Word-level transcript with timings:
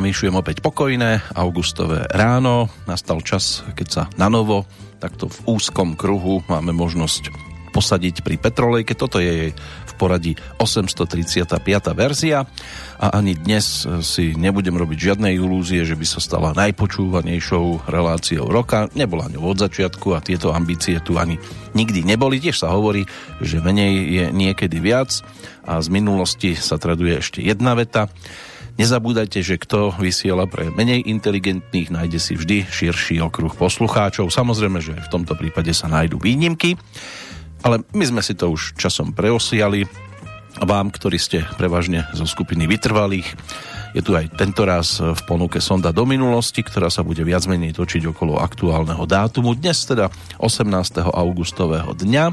vám 0.00 0.40
opäť 0.40 0.64
pokojné 0.64 1.36
augustové 1.36 2.08
ráno. 2.08 2.72
Nastal 2.88 3.20
čas, 3.20 3.60
keď 3.76 3.88
sa 3.92 4.02
na 4.16 4.32
novo, 4.32 4.64
takto 4.96 5.28
v 5.28 5.60
úzkom 5.60 5.92
kruhu 5.92 6.40
máme 6.48 6.72
možnosť 6.72 7.28
posadiť 7.68 8.24
pri 8.24 8.40
Petrolejke. 8.40 8.96
Toto 8.96 9.20
je 9.20 9.28
jej 9.28 9.52
v 9.60 9.92
poradí 10.00 10.32
835. 10.56 11.60
verzia 11.92 12.48
a 12.96 13.06
ani 13.12 13.36
dnes 13.36 13.84
si 14.00 14.32
nebudem 14.32 14.72
robiť 14.72 15.12
žiadne 15.12 15.36
ilúzie, 15.36 15.84
že 15.84 16.00
by 16.00 16.06
sa 16.08 16.24
stala 16.24 16.56
najpočúvanejšou 16.56 17.84
reláciou 17.84 18.48
roka. 18.48 18.88
Nebola 18.96 19.28
ňou 19.28 19.52
od 19.52 19.60
začiatku 19.60 20.16
a 20.16 20.24
tieto 20.24 20.56
ambície 20.56 20.96
tu 21.04 21.20
ani 21.20 21.36
nikdy 21.76 22.08
neboli. 22.08 22.40
Tiež 22.40 22.56
sa 22.56 22.72
hovorí, 22.72 23.04
že 23.44 23.60
menej 23.60 23.92
je 24.08 24.24
niekedy 24.32 24.80
viac 24.80 25.20
a 25.68 25.76
z 25.84 25.92
minulosti 25.92 26.56
sa 26.56 26.80
traduje 26.80 27.20
ešte 27.20 27.44
jedna 27.44 27.76
veta 27.76 28.08
Nezabúdajte, 28.80 29.44
že 29.44 29.60
kto 29.60 29.92
vysiela 30.00 30.48
pre 30.48 30.72
menej 30.72 31.04
inteligentných, 31.04 31.92
nájde 31.92 32.16
si 32.16 32.32
vždy 32.32 32.64
širší 32.64 33.20
okruh 33.20 33.52
poslucháčov. 33.52 34.32
Samozrejme, 34.32 34.80
že 34.80 34.96
v 34.96 35.12
tomto 35.12 35.36
prípade 35.36 35.68
sa 35.76 35.84
nájdú 35.92 36.16
výnimky, 36.16 36.80
ale 37.60 37.84
my 37.92 38.04
sme 38.08 38.24
si 38.24 38.32
to 38.32 38.48
už 38.48 38.80
časom 38.80 39.12
preosiali 39.12 39.84
vám, 40.64 40.88
ktorí 40.88 41.20
ste 41.20 41.44
prevažne 41.60 42.08
zo 42.16 42.24
skupiny 42.24 42.64
vytrvalých, 42.64 43.28
je 43.90 44.02
tu 44.02 44.14
aj 44.14 44.30
tento 44.38 44.62
raz 44.62 45.02
v 45.02 45.20
ponuke 45.26 45.58
sonda 45.58 45.90
do 45.90 46.06
minulosti, 46.06 46.62
ktorá 46.62 46.88
sa 46.88 47.02
bude 47.02 47.26
viac 47.26 47.44
menej 47.50 47.74
točiť 47.74 48.06
okolo 48.10 48.38
aktuálneho 48.38 49.02
dátumu. 49.04 49.58
Dnes 49.58 49.82
teda 49.82 50.08
18. 50.38 50.70
augustového 51.10 51.90
dňa. 51.94 52.24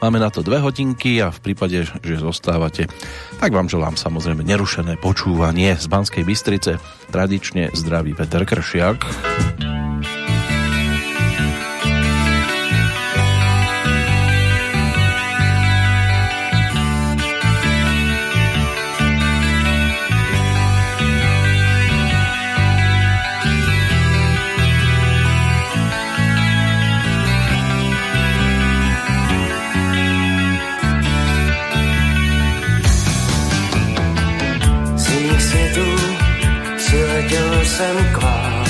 Máme 0.00 0.18
na 0.18 0.32
to 0.32 0.40
dve 0.40 0.64
hodinky 0.64 1.20
a 1.20 1.28
v 1.28 1.40
prípade, 1.44 1.84
že 1.84 2.16
zostávate, 2.16 2.88
tak 3.36 3.52
vám 3.52 3.68
želám 3.68 4.00
samozrejme 4.00 4.42
nerušené 4.42 4.96
počúvanie 4.98 5.76
z 5.76 5.86
Banskej 5.86 6.24
Bystrice. 6.24 6.80
Tradične 7.12 7.70
zdraví 7.76 8.16
Peter 8.16 8.48
Kršiak. 8.48 9.83
Jsem 37.76 37.96
k 38.12 38.22
vám. 38.22 38.64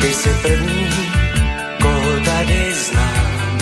Ty 0.00 0.14
jsi 0.14 0.28
první, 0.42 0.88
koho 1.82 2.20
tady 2.24 2.74
znám. 2.74 3.58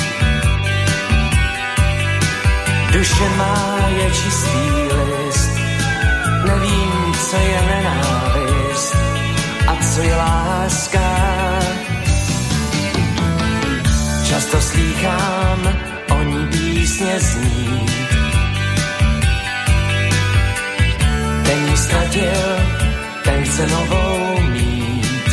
Duše 2.93 3.29
má 3.37 3.79
je 3.89 4.11
čistý 4.11 4.71
list, 4.93 5.51
nevím, 6.47 7.15
co 7.31 7.37
je 7.37 7.63
nenávist 7.63 8.97
a 9.67 9.77
co 9.77 10.03
je 10.03 10.17
láska. 10.17 11.09
Často 14.29 14.61
slýchám 14.61 15.61
o 16.11 16.23
ní 16.23 16.47
písně 16.47 17.21
znít, 17.21 18.11
ztratil, 21.81 22.43
ten 23.25 23.45
chce 23.45 23.67
novou 23.67 24.41
mít. 24.41 25.31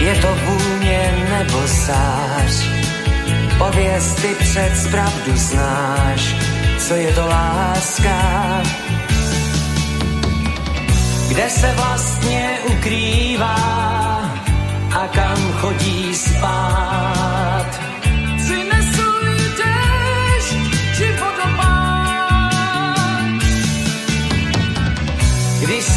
Je 0.00 0.14
to 0.14 0.34
vůně 0.46 1.26
nebo 1.30 1.66
zář, 1.66 2.68
pověz 3.58 4.14
ty 4.14 4.28
před 4.38 4.90
pravdu 4.90 5.36
znáš, 5.36 6.34
co 6.78 6.94
je 6.94 7.12
to 7.12 7.26
láska. 7.26 8.18
Kde 11.28 11.50
se 11.50 11.74
vlastně 11.76 12.58
ukrývá 12.70 13.56
a 14.90 15.08
kam 15.14 15.52
chodí 15.52 16.14
spát 16.14 17.17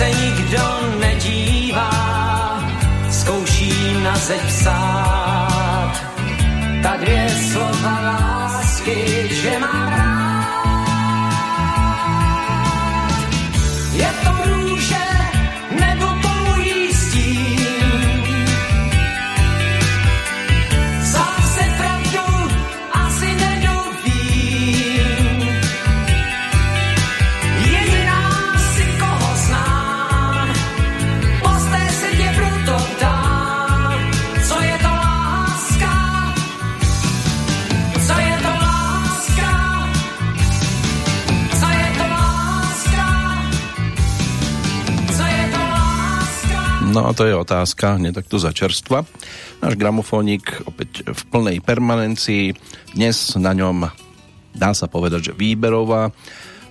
se 0.01 0.09
nikdo 0.09 0.66
nedívá, 1.00 1.91
zkouší 3.09 4.01
na 4.03 4.16
zeď 4.16 4.41
psát. 4.47 5.94
Ta 6.84 6.95
dvě 6.97 7.29
slova 7.51 7.95
lásky, 8.01 9.29
že 9.41 9.59
mám 9.59 9.88
rád. 9.89 10.41
Je 13.94 14.09
to 14.23 14.31
růže, 14.50 15.10
No 46.91 47.07
a 47.07 47.16
to 47.16 47.24
je 47.24 47.31
otázka, 47.31 47.96
hneď 47.96 48.19
takto 48.19 48.35
za 48.35 48.52
čerstva. 48.52 49.07
Náš 49.63 49.79
gramofónik 49.79 50.59
opäť 50.68 51.07
v 51.07 51.22
plnej 51.31 51.63
permanencii. 51.63 52.52
Dnes 52.91 53.31
na 53.40 53.56
ňom 53.56 53.88
dá 54.52 54.75
sa 54.75 54.91
povedať, 54.91 55.31
že 55.31 55.38
výberová 55.40 56.12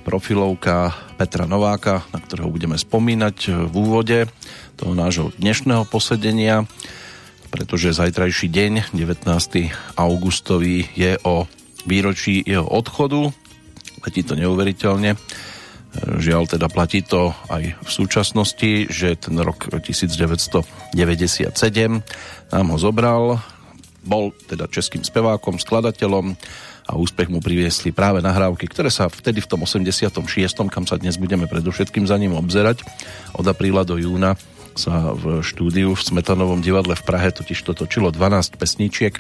profilovka 0.04 0.92
Petra 1.16 1.48
Nováka, 1.48 2.04
na 2.12 2.20
ktorého 2.20 2.52
budeme 2.52 2.76
spomínať 2.76 3.64
v 3.72 3.72
úvode 3.72 4.28
toho 4.76 4.92
nášho 4.92 5.32
dnešného 5.40 5.88
posedenia, 5.88 6.68
pretože 7.48 7.96
zajtrajší 7.96 8.52
deň, 8.52 8.72
19. 8.92 9.24
augustový, 9.96 10.84
je 11.00 11.16
o 11.24 11.48
výročí 11.88 12.44
jeho 12.44 12.68
odchodu. 12.68 13.32
Letí 14.04 14.20
to 14.20 14.36
neuveriteľne. 14.36 15.16
Žiaľ, 15.90 16.54
teda 16.54 16.70
platí 16.70 17.02
to 17.02 17.34
aj 17.50 17.74
v 17.82 17.90
súčasnosti, 17.90 18.86
že 18.94 19.18
ten 19.18 19.34
rok 19.42 19.66
1997 19.74 21.50
nám 22.54 22.66
ho 22.70 22.78
zobral. 22.78 23.42
Bol 24.06 24.30
teda 24.46 24.70
českým 24.70 25.02
spevákom, 25.02 25.58
skladateľom 25.58 26.38
a 26.86 26.92
úspech 26.94 27.30
mu 27.30 27.42
priviesli 27.42 27.90
práve 27.90 28.22
nahrávky, 28.22 28.70
ktoré 28.70 28.90
sa 28.90 29.10
vtedy 29.10 29.42
v 29.42 29.50
tom 29.50 29.66
86., 29.66 30.22
kam 30.70 30.86
sa 30.86 30.96
dnes 30.96 31.18
budeme 31.18 31.50
predovšetkým 31.50 32.06
za 32.06 32.18
ním 32.18 32.38
obzerať, 32.38 32.86
od 33.34 33.46
apríla 33.46 33.82
do 33.82 33.98
júna 33.98 34.38
sa 34.80 35.12
v 35.12 35.44
štúdiu 35.44 35.92
v 35.92 36.00
Smetanovom 36.00 36.64
divadle 36.64 36.96
v 36.96 37.04
Prahe 37.04 37.28
totiž 37.28 37.60
to 37.68 37.76
točilo 37.76 38.08
12 38.08 38.56
pesničiek, 38.56 39.12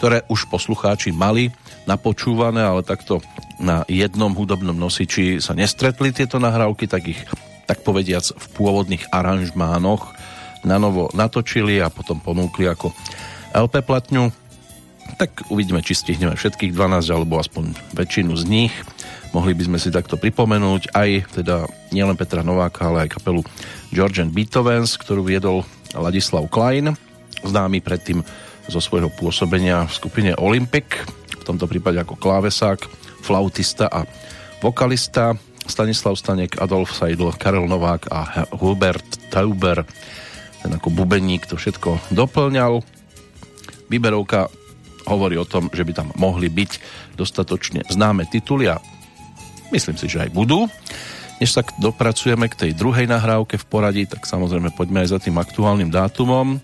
ktoré 0.00 0.24
už 0.32 0.48
poslucháči 0.48 1.12
mali 1.12 1.52
napočúvané, 1.84 2.64
ale 2.64 2.80
takto 2.80 3.20
na 3.60 3.84
jednom 3.92 4.32
hudobnom 4.32 4.74
nosiči 4.74 5.44
sa 5.44 5.52
nestretli 5.52 6.16
tieto 6.16 6.40
nahrávky, 6.40 6.88
tak 6.88 7.12
ich 7.12 7.20
tak 7.68 7.84
povediac 7.86 8.24
v 8.26 8.46
pôvodných 8.58 9.12
aranžmánoch 9.12 10.12
na 10.66 10.78
novo 10.78 11.10
natočili 11.14 11.78
a 11.78 11.90
potom 11.90 12.18
ponúkli 12.18 12.66
ako 12.66 12.90
LP 13.52 13.82
platňu. 13.84 14.30
Tak 15.18 15.52
uvidíme, 15.52 15.84
či 15.84 15.98
stihneme 15.98 16.38
všetkých 16.38 16.72
12 16.72 17.12
alebo 17.12 17.38
aspoň 17.38 17.76
väčšinu 17.94 18.32
z 18.38 18.44
nich. 18.48 18.74
Mohli 19.32 19.56
by 19.56 19.62
sme 19.72 19.78
si 19.80 19.88
takto 19.88 20.20
pripomenúť 20.20 20.92
aj 20.92 21.10
teda 21.40 21.64
nielen 21.90 22.16
Petra 22.16 22.44
Nováka, 22.44 22.88
ale 22.88 23.08
aj 23.08 23.16
kapelu 23.20 23.40
Georgian 23.92 24.32
Beethovens, 24.32 24.96
ktorú 24.96 25.22
viedol 25.22 25.68
Ladislav 25.92 26.48
Klein, 26.48 26.96
známy 27.44 27.84
predtým 27.84 28.24
zo 28.66 28.80
svojho 28.80 29.12
pôsobenia 29.12 29.84
v 29.84 29.92
skupine 29.92 30.32
Olympic, 30.40 31.04
v 31.36 31.44
tomto 31.44 31.68
prípade 31.68 32.00
ako 32.00 32.16
klávesák, 32.16 32.88
flautista 33.20 33.86
a 33.92 34.08
vokalista, 34.64 35.36
Stanislav 35.62 36.18
Stanek, 36.18 36.58
Adolf 36.58 36.96
Seidl, 36.96 37.30
Karel 37.36 37.70
Novák 37.70 38.10
a 38.10 38.48
Hubert 38.58 39.06
Tauber, 39.30 39.86
ten 40.64 40.72
ako 40.72 40.90
bubeník 40.90 41.46
to 41.46 41.54
všetko 41.54 42.10
doplňal. 42.10 42.82
Výberovka 43.86 44.48
hovorí 45.06 45.38
o 45.38 45.46
tom, 45.46 45.68
že 45.70 45.84
by 45.86 45.92
tam 45.92 46.08
mohli 46.18 46.48
byť 46.48 46.70
dostatočne 47.14 47.86
známe 47.86 48.26
tituly 48.30 48.70
a 48.72 48.80
Myslím 49.72 49.96
si, 49.96 50.06
že 50.06 50.28
aj 50.28 50.30
budú. 50.36 50.68
Než 51.42 51.58
sa 51.58 51.66
dopracujeme 51.66 52.46
k 52.46 52.54
tej 52.54 52.70
druhej 52.78 53.10
nahrávke 53.10 53.58
v 53.58 53.66
poradí, 53.66 54.06
tak 54.06 54.30
samozrejme 54.30 54.70
poďme 54.78 55.02
aj 55.02 55.08
za 55.10 55.18
tým 55.18 55.42
aktuálnym 55.42 55.90
dátumom, 55.90 56.62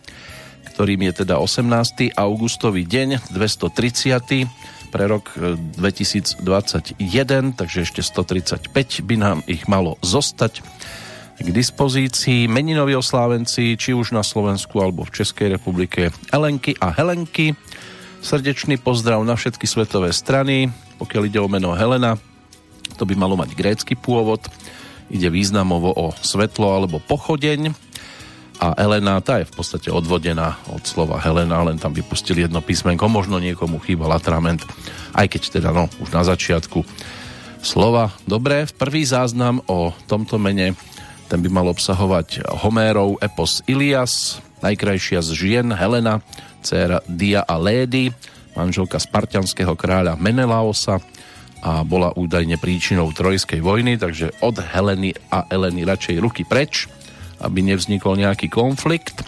ktorým 0.70 1.02
je 1.10 1.26
teda 1.26 1.42
18. 1.42 2.14
augustový 2.14 2.86
deň, 2.86 3.26
230. 3.34 4.46
pre 4.94 5.04
rok 5.10 5.34
2021, 5.34 6.46
e, 6.94 7.58
takže 7.58 7.90
ešte 7.90 8.06
135 8.06 8.70
by 9.02 9.16
nám 9.18 9.42
ich 9.50 9.66
malo 9.66 9.98
zostať 9.98 10.62
k 11.42 11.48
dispozícii. 11.50 12.46
Meninoví 12.46 12.94
oslávenci, 12.94 13.74
či 13.74 13.90
už 13.98 14.14
na 14.14 14.22
Slovensku 14.22 14.78
alebo 14.78 15.02
v 15.02 15.10
Českej 15.10 15.58
republike, 15.58 16.14
Elenky 16.30 16.78
a 16.78 16.94
Helenky. 16.94 17.58
Srdečný 18.22 18.78
pozdrav 18.78 19.26
na 19.26 19.34
všetky 19.34 19.66
svetové 19.66 20.14
strany. 20.14 20.70
Pokiaľ 21.02 21.22
ide 21.26 21.42
o 21.42 21.50
meno 21.50 21.74
Helena, 21.74 22.14
to 22.98 23.06
by 23.06 23.14
malo 23.14 23.38
mať 23.38 23.54
grécky 23.54 23.94
pôvod. 23.94 24.42
Ide 25.08 25.30
významovo 25.30 25.94
o 25.94 26.10
svetlo 26.18 26.74
alebo 26.74 26.98
pochodeň. 26.98 27.72
A 28.58 28.74
Elena, 28.74 29.22
tá 29.22 29.38
je 29.38 29.46
v 29.46 29.54
podstate 29.54 29.86
odvodená 29.86 30.58
od 30.74 30.82
slova 30.82 31.22
Helena, 31.22 31.62
len 31.62 31.78
tam 31.78 31.94
vypustili 31.94 32.42
jedno 32.42 32.58
písmenko, 32.58 33.06
možno 33.06 33.38
niekomu 33.38 33.78
chýbal 33.78 34.10
atrament, 34.10 34.66
aj 35.14 35.30
keď 35.30 35.42
teda 35.62 35.70
no, 35.70 35.86
už 36.02 36.10
na 36.10 36.26
začiatku 36.26 36.82
slova. 37.62 38.10
Dobre, 38.26 38.66
prvý 38.66 39.06
záznam 39.06 39.62
o 39.70 39.94
tomto 40.10 40.42
mene, 40.42 40.74
ten 41.30 41.38
by 41.38 41.48
mal 41.54 41.70
obsahovať 41.70 42.50
Homérov 42.66 43.22
epos 43.22 43.62
Ilias, 43.70 44.42
najkrajšia 44.58 45.22
z 45.22 45.30
žien 45.38 45.66
Helena, 45.70 46.18
dcéra 46.58 46.98
Dia 47.06 47.46
a 47.46 47.54
Lédy, 47.62 48.10
manželka 48.58 48.98
spartianského 48.98 49.78
kráľa 49.78 50.18
Menelaosa, 50.18 50.98
a 51.62 51.82
bola 51.82 52.14
údajne 52.14 52.56
príčinou 52.60 53.10
Trojskej 53.10 53.58
vojny, 53.58 53.98
takže 53.98 54.30
od 54.44 54.62
Heleny 54.62 55.14
a 55.30 55.50
Eleny 55.50 55.82
radšej 55.82 56.16
ruky 56.22 56.42
preč, 56.46 56.86
aby 57.42 57.62
nevznikol 57.62 58.18
nejaký 58.18 58.46
konflikt. 58.46 59.22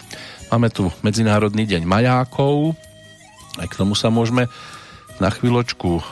Máme 0.51 0.71
tu 0.71 0.91
Medzinárodný 1.03 1.63
deň 1.67 1.83
majákov, 1.87 2.75
aj 3.59 3.67
k 3.67 3.77
tomu 3.79 3.95
sa 3.95 4.07
môžeme 4.07 4.47
na 5.19 5.29
chvíľočku 5.29 5.99
e, 5.99 6.03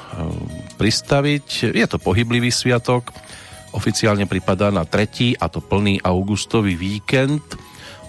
pristaviť. 0.75 1.71
Je 1.71 1.86
to 1.88 1.98
pohyblivý 1.98 2.51
sviatok, 2.51 3.16
oficiálne 3.71 4.27
pripadá 4.27 4.69
na 4.69 4.83
tretí 4.83 5.33
a 5.39 5.48
to 5.48 5.63
plný 5.63 6.04
augustový 6.04 6.75
víkend. 6.75 7.44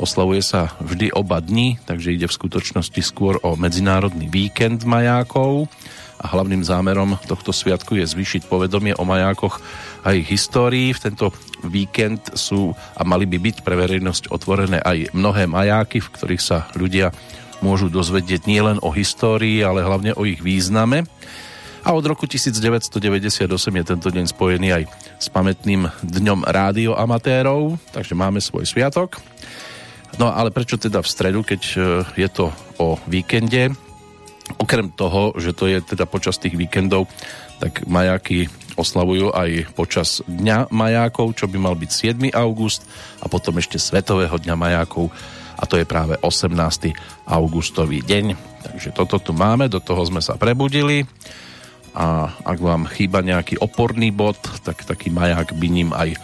Oslavuje 0.00 0.40
sa 0.40 0.74
vždy 0.80 1.12
oba 1.12 1.38
dni, 1.38 1.78
takže 1.84 2.16
ide 2.16 2.26
v 2.26 2.36
skutočnosti 2.36 3.00
skôr 3.04 3.36
o 3.44 3.54
medzinárodný 3.54 4.26
víkend 4.32 4.82
majákov 4.88 5.68
a 6.20 6.26
hlavným 6.28 6.60
zámerom 6.60 7.16
tohto 7.24 7.48
sviatku 7.48 7.96
je 7.96 8.04
zvýšiť 8.04 8.44
povedomie 8.44 8.92
o 9.00 9.08
majákoch 9.08 9.56
a 10.04 10.12
ich 10.12 10.28
histórii. 10.28 10.92
V 10.92 11.08
tento 11.08 11.32
víkend 11.64 12.36
sú 12.36 12.76
a 12.92 13.02
mali 13.08 13.24
by 13.24 13.40
byť 13.40 13.56
pre 13.64 13.72
verejnosť 13.80 14.28
otvorené 14.28 14.84
aj 14.84 15.16
mnohé 15.16 15.48
majáky, 15.48 16.04
v 16.04 16.12
ktorých 16.12 16.42
sa 16.44 16.68
ľudia 16.76 17.16
môžu 17.64 17.88
dozvedieť 17.88 18.44
nielen 18.44 18.80
o 18.84 18.92
histórii, 18.92 19.64
ale 19.64 19.80
hlavne 19.80 20.12
o 20.12 20.28
ich 20.28 20.44
význame. 20.44 21.08
A 21.80 21.96
od 21.96 22.04
roku 22.04 22.28
1998 22.28 23.40
je 23.80 23.84
tento 23.88 24.08
deň 24.12 24.24
spojený 24.28 24.68
aj 24.76 24.82
s 25.16 25.32
pamätným 25.32 25.88
dňom 26.04 26.44
rádioamatérov, 26.44 27.80
takže 27.96 28.12
máme 28.12 28.44
svoj 28.44 28.68
sviatok. 28.68 29.16
No 30.20 30.28
ale 30.28 30.52
prečo 30.52 30.76
teda 30.76 31.00
v 31.00 31.08
stredu, 31.08 31.40
keď 31.40 31.62
e, 31.72 31.78
je 32.20 32.28
to 32.28 32.52
o 32.76 33.00
víkende? 33.08 33.72
Okrem 34.58 34.90
toho, 34.90 35.36
že 35.38 35.54
to 35.54 35.70
je 35.70 35.78
teda 35.84 36.08
počas 36.08 36.40
tých 36.40 36.58
víkendov, 36.58 37.06
tak 37.60 37.84
majáky 37.84 38.48
oslavujú 38.74 39.36
aj 39.36 39.76
počas 39.76 40.24
Dňa 40.24 40.72
majákov, 40.72 41.36
čo 41.36 41.44
by 41.44 41.58
mal 41.60 41.76
byť 41.76 41.90
7. 42.16 42.32
august 42.32 42.88
a 43.20 43.28
potom 43.28 43.60
ešte 43.60 43.76
Svetového 43.76 44.32
Dňa 44.40 44.56
majákov 44.56 45.12
a 45.60 45.68
to 45.68 45.76
je 45.76 45.84
práve 45.84 46.16
18. 46.24 46.56
augustový 47.28 48.00
deň. 48.00 48.32
Takže 48.64 48.96
toto 48.96 49.20
tu 49.20 49.36
máme, 49.36 49.68
do 49.68 49.76
toho 49.76 50.00
sme 50.08 50.24
sa 50.24 50.40
prebudili 50.40 51.04
a 51.92 52.32
ak 52.32 52.58
vám 52.58 52.88
chýba 52.88 53.20
nejaký 53.20 53.60
oporný 53.60 54.08
bod, 54.14 54.40
tak 54.64 54.88
taký 54.88 55.12
maják 55.12 55.52
by 55.52 55.68
ním 55.68 55.90
aj 55.92 56.16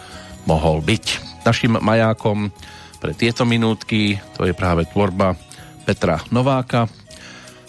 mohol 0.49 0.81
byť. 0.81 1.05
Našim 1.45 1.77
majákom 1.77 2.49
pre 2.97 3.13
tieto 3.13 3.45
minútky 3.45 4.17
to 4.33 4.49
je 4.49 4.57
práve 4.57 4.89
tvorba 4.89 5.37
Petra 5.85 6.19
Nováka, 6.33 6.89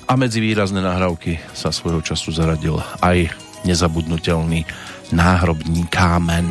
a 0.08 0.16
medzi 0.16 0.40
výrazné 0.40 0.81
nahrávky 0.81 1.37
sa 1.52 1.69
svojho 1.69 2.00
času 2.00 2.32
zaradil 2.32 2.81
aj 3.05 3.28
nezabudnutelný 3.69 4.64
náhrobní 5.12 5.84
kámen. 5.93 6.49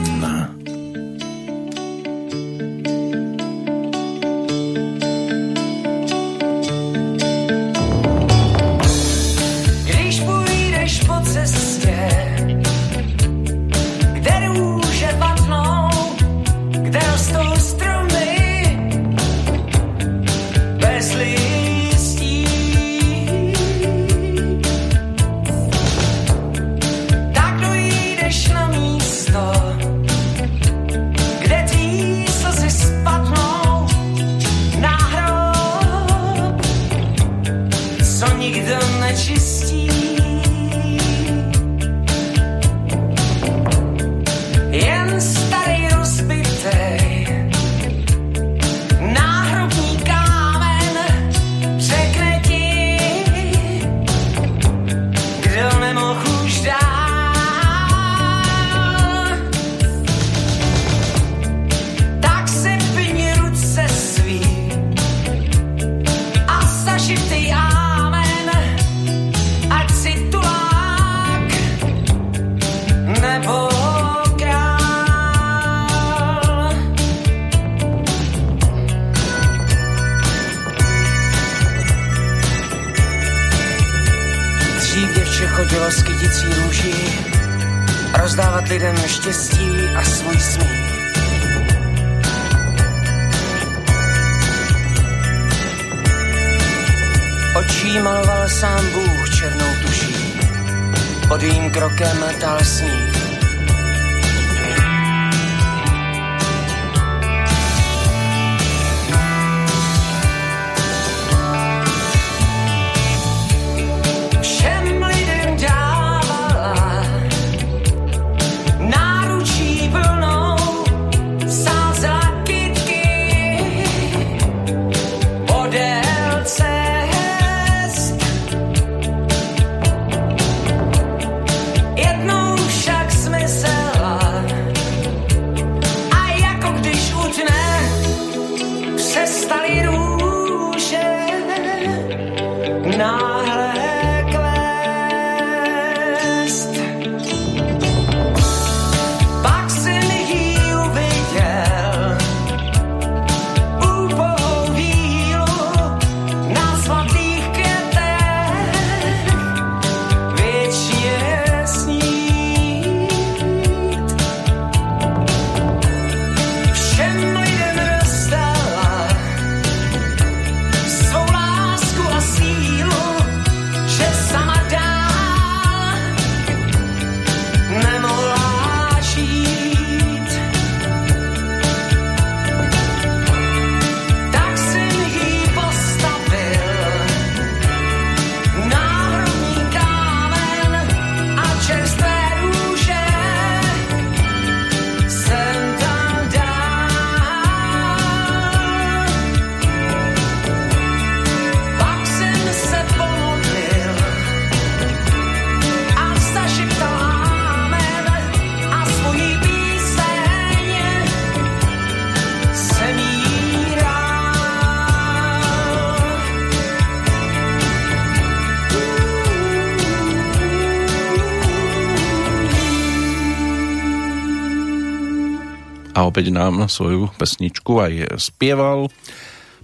A 225.97 226.06
opäť 226.06 226.30
nám 226.30 226.69
svoju 226.69 227.09
pesničku 227.18 227.81
aj 227.81 228.21
spieval. 228.21 228.94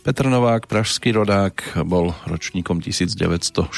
Petr 0.01 0.25
Novák, 0.25 0.65
pražský 0.65 1.13
rodák, 1.13 1.85
bol 1.85 2.17
ročníkom 2.25 2.81
1945 2.81 3.69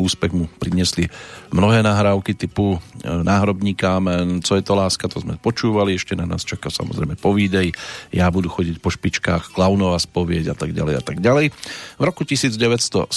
úspech 0.00 0.32
mu 0.32 0.48
priniesli 0.56 1.12
mnohé 1.52 1.84
nahrávky 1.84 2.32
typu 2.32 2.74
e, 2.74 2.78
Náhrobní 3.04 3.76
kámen, 3.76 4.40
Co 4.40 4.56
je 4.56 4.64
to 4.64 4.72
láska, 4.72 5.12
to 5.12 5.20
sme 5.20 5.36
počúvali, 5.36 5.92
ešte 5.92 6.16
na 6.16 6.24
nás 6.24 6.40
čaká 6.40 6.72
samozrejme 6.72 7.20
povídej, 7.20 7.76
Ja 8.08 8.32
budu 8.32 8.48
chodiť 8.48 8.80
po 8.80 8.88
špičkách, 8.88 9.52
Klaunová 9.52 10.00
spovieď 10.00 10.52
a 10.52 10.56
tak 10.56 10.72
ďalej 10.72 10.94
a 10.98 11.02
tak 11.04 11.20
ďalej. 11.20 11.52
V 12.00 12.02
roku 12.02 12.24
1970 12.24 13.12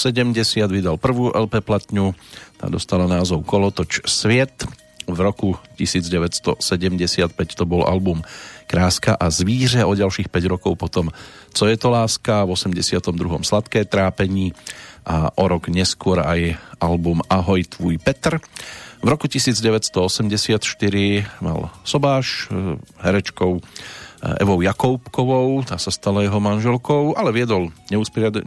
vydal 0.68 1.00
prvú 1.00 1.32
LP 1.32 1.64
platňu, 1.64 2.12
tá 2.60 2.68
dostala 2.68 3.08
názov 3.08 3.48
Kolotoč 3.48 4.04
sviet. 4.04 4.83
V 5.04 5.18
roku 5.20 5.56
1975 5.76 7.54
to 7.54 7.64
bol 7.64 7.84
album 7.84 8.22
Kráska 8.66 9.14
a 9.20 9.30
zvíře, 9.30 9.84
o 9.84 9.94
ďalších 9.94 10.28
5 10.28 10.44
rokov 10.44 10.74
potom 10.80 11.12
Co 11.54 11.66
je 11.66 11.76
to 11.76 11.90
láska, 11.90 12.44
v 12.44 12.50
82. 12.50 13.46
Sladké 13.46 13.84
trápení, 13.84 14.52
a 15.04 15.28
o 15.36 15.44
rok 15.44 15.68
neskôr 15.68 16.24
aj 16.24 16.56
album 16.80 17.20
Ahoj 17.28 17.64
tvůj 17.64 18.00
Petr. 18.00 18.40
V 19.04 19.08
roku 19.08 19.28
1984 19.28 20.64
mal 21.44 21.68
Sobáš 21.84 22.48
e, 22.48 22.80
herečkou 23.04 23.60
e, 23.60 23.62
Evou 24.40 24.64
Jakoubkovou, 24.64 25.60
tá 25.68 25.76
sa 25.76 25.92
stala 25.92 26.24
jeho 26.24 26.40
manželkou, 26.40 27.12
ale 27.12 27.36
viedol 27.36 27.68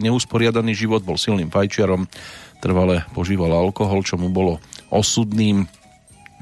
neusporiadaný 0.01 0.73
život, 0.73 1.05
bol 1.05 1.21
silným 1.21 1.53
fajčiarom, 1.53 2.09
trvale 2.57 3.05
požíval 3.13 3.53
alkohol, 3.53 4.01
čo 4.01 4.17
mu 4.17 4.33
bolo 4.33 4.57
osudným, 4.89 5.69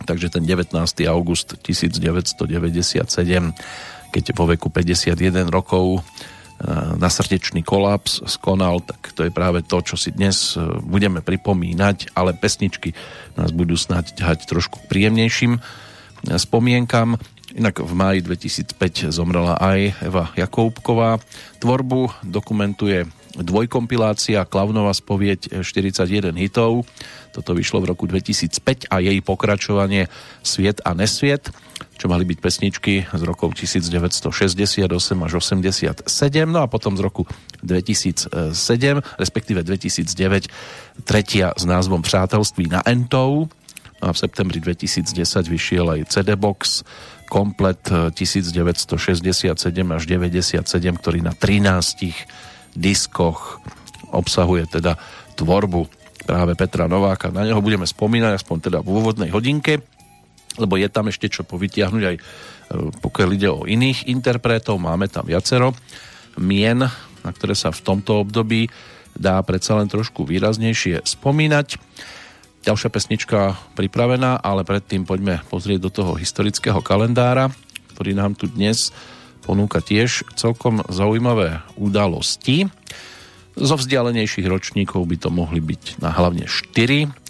takže 0.03 0.27
ten 0.27 0.43
19. 0.43 0.75
august 1.07 1.55
1997, 1.63 3.07
keď 4.11 4.23
vo 4.35 4.45
veku 4.51 4.67
51 4.67 5.47
rokov 5.47 6.03
na 6.95 7.11
srdečný 7.11 7.67
kolaps 7.67 8.23
skonal, 8.23 8.79
tak 8.79 9.11
to 9.11 9.27
je 9.27 9.31
práve 9.31 9.59
to, 9.67 9.83
čo 9.83 9.99
si 9.99 10.15
dnes 10.15 10.55
e, 10.55 10.63
budeme 10.87 11.19
pripomínať, 11.19 12.15
ale 12.15 12.31
pesničky 12.31 12.95
nás 13.35 13.51
budú 13.51 13.75
snáď 13.75 14.15
ťahať 14.15 14.47
trošku 14.47 14.87
príjemnejším 14.87 15.59
e, 15.59 15.61
spomienkam. 16.39 17.19
Inak 17.59 17.83
v 17.83 17.91
máji 17.91 18.19
2005 18.23 19.11
zomrela 19.11 19.59
aj 19.59 19.99
Eva 19.99 20.31
Jakoubková. 20.39 21.19
Tvorbu 21.59 22.23
dokumentuje 22.23 23.03
dvojkompilácia 23.39 24.47
Klavnová 24.47 24.95
spovieť 24.95 25.61
41 25.63 26.35
hitov. 26.39 26.87
Toto 27.35 27.51
vyšlo 27.51 27.83
v 27.83 27.91
roku 27.91 28.07
2005 28.07 28.87
a 28.87 29.03
jej 29.03 29.19
pokračovanie 29.19 30.07
Sviet 30.43 30.79
a 30.87 30.95
nesviet 30.95 31.51
čo 31.95 32.11
mali 32.11 32.27
byť 32.27 32.39
pesničky 32.43 33.07
z 33.07 33.21
rokov 33.23 33.55
1968 33.55 34.87
až 35.23 35.31
87, 35.39 36.03
no 36.43 36.59
a 36.59 36.67
potom 36.67 36.99
z 36.99 37.01
roku 37.03 37.23
2007, 37.63 38.51
respektíve 39.15 39.63
2009, 39.63 41.07
tretia 41.07 41.55
s 41.55 41.63
názvom 41.63 42.03
Přátelství 42.03 42.67
na 42.67 42.83
Entou, 42.83 43.47
a 44.03 44.11
v 44.11 44.17
septembri 44.19 44.59
2010 44.59 45.07
vyšiel 45.47 45.87
aj 45.87 46.11
CD 46.11 46.35
Box, 46.35 46.83
komplet 47.31 47.79
1967 48.11 49.55
až 49.89 50.03
97, 50.05 50.61
ktorý 50.99 51.19
na 51.23 51.33
13 51.33 52.11
diskoch 52.75 53.63
obsahuje 54.11 54.67
teda 54.69 54.99
tvorbu 55.39 55.87
práve 56.27 56.53
Petra 56.53 56.85
Nováka. 56.85 57.31
Na 57.31 57.47
neho 57.47 57.63
budeme 57.63 57.87
spomínať 57.87 58.39
aspoň 58.39 58.57
teda 58.69 58.77
v 58.83 58.87
úvodnej 58.91 59.29
hodinke 59.31 59.83
lebo 60.55 60.79
je 60.79 60.87
tam 60.87 61.11
ešte 61.11 61.27
čo 61.27 61.43
povytiahnuť 61.43 62.03
aj 62.03 62.15
e, 62.15 62.21
pokiaľ 62.99 63.29
ide 63.35 63.49
o 63.51 63.67
iných 63.67 64.07
interpretov, 64.07 64.79
máme 64.79 65.11
tam 65.11 65.27
viacero 65.27 65.75
mien, 66.39 66.83
na 67.23 67.31
ktoré 67.31 67.55
sa 67.55 67.71
v 67.71 67.83
tomto 67.83 68.23
období 68.23 68.67
dá 69.15 69.39
predsa 69.43 69.79
len 69.79 69.87
trošku 69.87 70.27
výraznejšie 70.27 71.07
spomínať. 71.07 71.79
Ďalšia 72.65 72.89
pesnička 72.91 73.55
pripravená, 73.77 74.41
ale 74.41 74.67
predtým 74.67 75.07
poďme 75.07 75.39
pozrieť 75.47 75.79
do 75.79 75.91
toho 75.93 76.11
historického 76.17 76.81
kalendára, 76.83 77.53
ktorý 77.95 78.17
nám 78.17 78.35
tu 78.35 78.51
dnes 78.51 78.91
ponúka 79.45 79.79
tiež 79.79 80.25
celkom 80.33 80.81
zaujímavé 80.89 81.61
udalosti. 81.77 82.67
Zo 83.55 83.77
vzdialenejších 83.77 84.49
ročníkov 84.49 85.05
by 85.05 85.15
to 85.21 85.29
mohli 85.29 85.61
byť 85.61 86.01
na 86.01 86.11
hlavne 86.11 86.49
4 86.49 87.25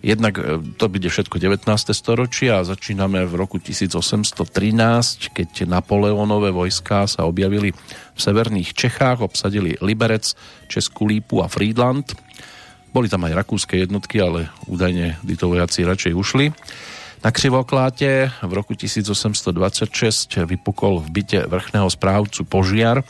Jednak 0.00 0.40
e, 0.40 0.64
to 0.80 0.88
bude 0.88 1.04
všetko 1.04 1.36
19. 1.36 1.68
storočie 1.92 2.48
a 2.48 2.64
začíname 2.64 3.28
v 3.28 3.34
roku 3.36 3.60
1813, 3.60 4.32
keď 5.36 5.68
Napoleonové 5.68 6.48
vojská 6.56 7.04
sa 7.04 7.28
objavili 7.28 7.76
v 8.16 8.20
severných 8.20 8.72
Čechách, 8.72 9.20
obsadili 9.20 9.76
Liberec, 9.84 10.32
Českú 10.72 11.04
Lípu 11.04 11.44
a 11.44 11.52
Friedland. 11.52 12.16
Boli 12.90 13.12
tam 13.12 13.28
aj 13.28 13.44
rakúske 13.44 13.76
jednotky, 13.76 14.24
ale 14.24 14.48
údajne 14.66 15.20
títo 15.20 15.52
vojaci 15.52 15.84
radšej 15.84 16.12
ušli. 16.16 16.46
Na 17.20 17.28
Krivokláte 17.28 18.32
v 18.40 18.52
roku 18.56 18.72
1826 18.72 20.40
vypukol 20.48 21.04
v 21.04 21.20
byte 21.20 21.44
vrchného 21.52 21.84
správcu 21.92 22.48
požiar, 22.48 23.04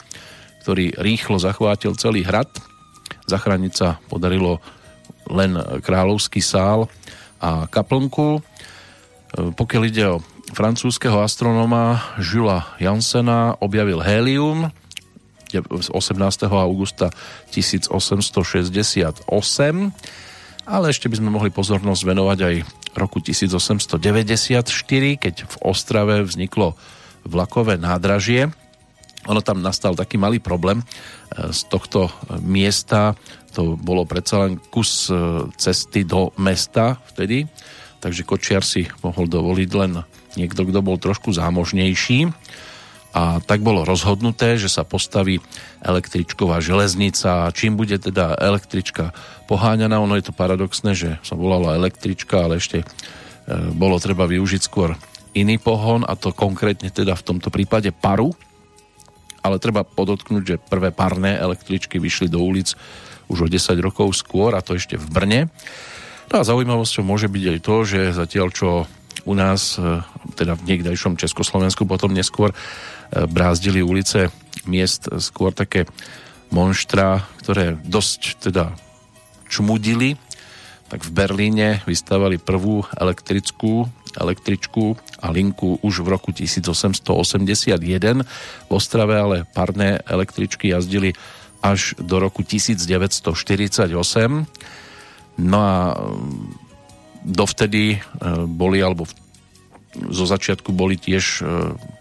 ktorý 0.66 0.98
rýchlo 0.98 1.38
zachvátil 1.38 1.94
celý 1.94 2.26
hrad. 2.26 2.50
Zachrániť 3.30 3.72
sa 3.72 4.02
podarilo 4.10 4.58
len 5.30 5.54
kráľovský 5.86 6.42
sál 6.42 6.90
a 7.38 7.70
kaplnku. 7.70 8.42
Pokiaľ 9.30 9.82
ide 9.86 10.18
o 10.18 10.22
francúzského 10.58 11.22
astronoma 11.22 12.02
Žula 12.18 12.66
Jansena, 12.82 13.62
objavil 13.62 14.02
hélium 14.02 14.74
18. 15.54 15.94
augusta 16.50 17.14
1868, 17.54 19.22
ale 20.66 20.84
ešte 20.90 21.06
by 21.06 21.14
sme 21.14 21.30
mohli 21.30 21.54
pozornosť 21.54 22.02
venovať 22.02 22.38
aj 22.42 22.54
roku 22.96 23.22
1894, 23.22 24.66
keď 25.16 25.34
v 25.46 25.54
Ostrave 25.62 26.22
vzniklo 26.22 26.74
vlakové 27.26 27.76
nádražie. 27.76 28.48
Ono 29.28 29.44
tam 29.44 29.60
nastal 29.60 29.92
taký 29.92 30.16
malý 30.16 30.40
problém. 30.40 30.80
E, 30.80 30.84
z 31.52 31.60
tohto 31.68 32.08
miesta 32.40 33.12
to 33.52 33.76
bolo 33.76 34.08
predsa 34.08 34.48
len 34.48 34.56
kus 34.72 35.12
e, 35.12 35.44
cesty 35.60 36.08
do 36.08 36.32
mesta 36.40 36.96
vtedy, 37.12 37.44
takže 38.00 38.24
Kočiar 38.24 38.64
si 38.64 38.88
mohol 39.04 39.28
dovoliť 39.28 39.70
len 39.76 40.00
niekto, 40.38 40.64
kto 40.64 40.80
bol 40.80 40.96
trošku 40.96 41.34
zámožnejší 41.34 42.30
a 43.10 43.42
tak 43.42 43.66
bolo 43.66 43.82
rozhodnuté, 43.82 44.54
že 44.54 44.70
sa 44.70 44.86
postaví 44.86 45.42
električková 45.82 46.62
železnica. 46.62 47.50
Čím 47.50 47.74
bude 47.74 47.98
teda 47.98 48.38
električka 48.38 49.10
poháňaná? 49.50 49.98
Ono 49.98 50.14
je 50.14 50.30
to 50.30 50.34
paradoxné, 50.34 50.94
že 50.94 51.18
sa 51.26 51.34
volala 51.34 51.74
električka, 51.74 52.46
ale 52.46 52.62
ešte 52.62 52.82
e, 52.82 52.86
bolo 53.74 53.98
treba 53.98 54.30
využiť 54.30 54.62
skôr 54.62 54.94
iný 55.34 55.58
pohon 55.58 56.06
a 56.06 56.14
to 56.14 56.30
konkrétne 56.30 56.90
teda 56.90 57.18
v 57.18 57.26
tomto 57.34 57.50
prípade 57.50 57.90
paru. 57.90 58.30
Ale 59.42 59.58
treba 59.58 59.82
podotknúť, 59.82 60.42
že 60.46 60.62
prvé 60.62 60.94
parné 60.94 61.34
električky 61.34 61.98
vyšli 61.98 62.30
do 62.30 62.38
ulic 62.38 62.78
už 63.26 63.46
o 63.46 63.48
10 63.50 63.74
rokov 63.82 64.14
skôr, 64.14 64.54
a 64.54 64.62
to 64.62 64.78
ešte 64.78 64.94
v 64.94 65.06
Brne. 65.10 65.40
No 66.30 66.42
a 66.42 66.46
zaujímavosťou 66.46 67.02
môže 67.02 67.26
byť 67.26 67.44
aj 67.46 67.58
to, 67.62 67.76
že 67.82 68.00
zatiaľ 68.14 68.48
čo 68.54 68.68
u 69.26 69.34
nás, 69.34 69.76
e, 69.76 70.02
teda 70.38 70.54
v 70.54 70.66
niekdajšom 70.74 71.18
Československu, 71.18 71.84
potom 71.84 72.14
neskôr 72.14 72.54
brázdili 73.10 73.82
ulice 73.82 74.30
miest 74.66 75.10
skôr 75.18 75.50
také 75.50 75.86
monštra, 76.50 77.26
ktoré 77.42 77.78
dosť 77.82 78.50
teda 78.50 78.74
čmudili, 79.50 80.18
tak 80.90 81.06
v 81.06 81.10
Berlíne 81.14 81.68
vystávali 81.86 82.38
prvú 82.38 82.82
elektrickú 82.98 83.86
električku 84.18 84.98
a 85.22 85.30
linku 85.30 85.78
už 85.82 86.02
v 86.02 86.08
roku 86.10 86.34
1881. 86.34 88.26
V 88.66 88.70
Ostrave 88.70 89.14
ale 89.14 89.46
parné 89.54 90.02
električky 90.02 90.74
jazdili 90.74 91.14
až 91.62 91.94
do 92.00 92.18
roku 92.18 92.42
1948. 92.42 93.94
No 95.40 95.58
a 95.60 95.94
mm, 95.94 96.56
dovtedy 97.22 97.96
e, 97.96 97.98
boli, 98.48 98.80
alebo 98.82 99.04
zo 99.94 100.24
začiatku 100.26 100.72
boli 100.72 100.96
tiež 100.96 101.24
e, 101.40 101.44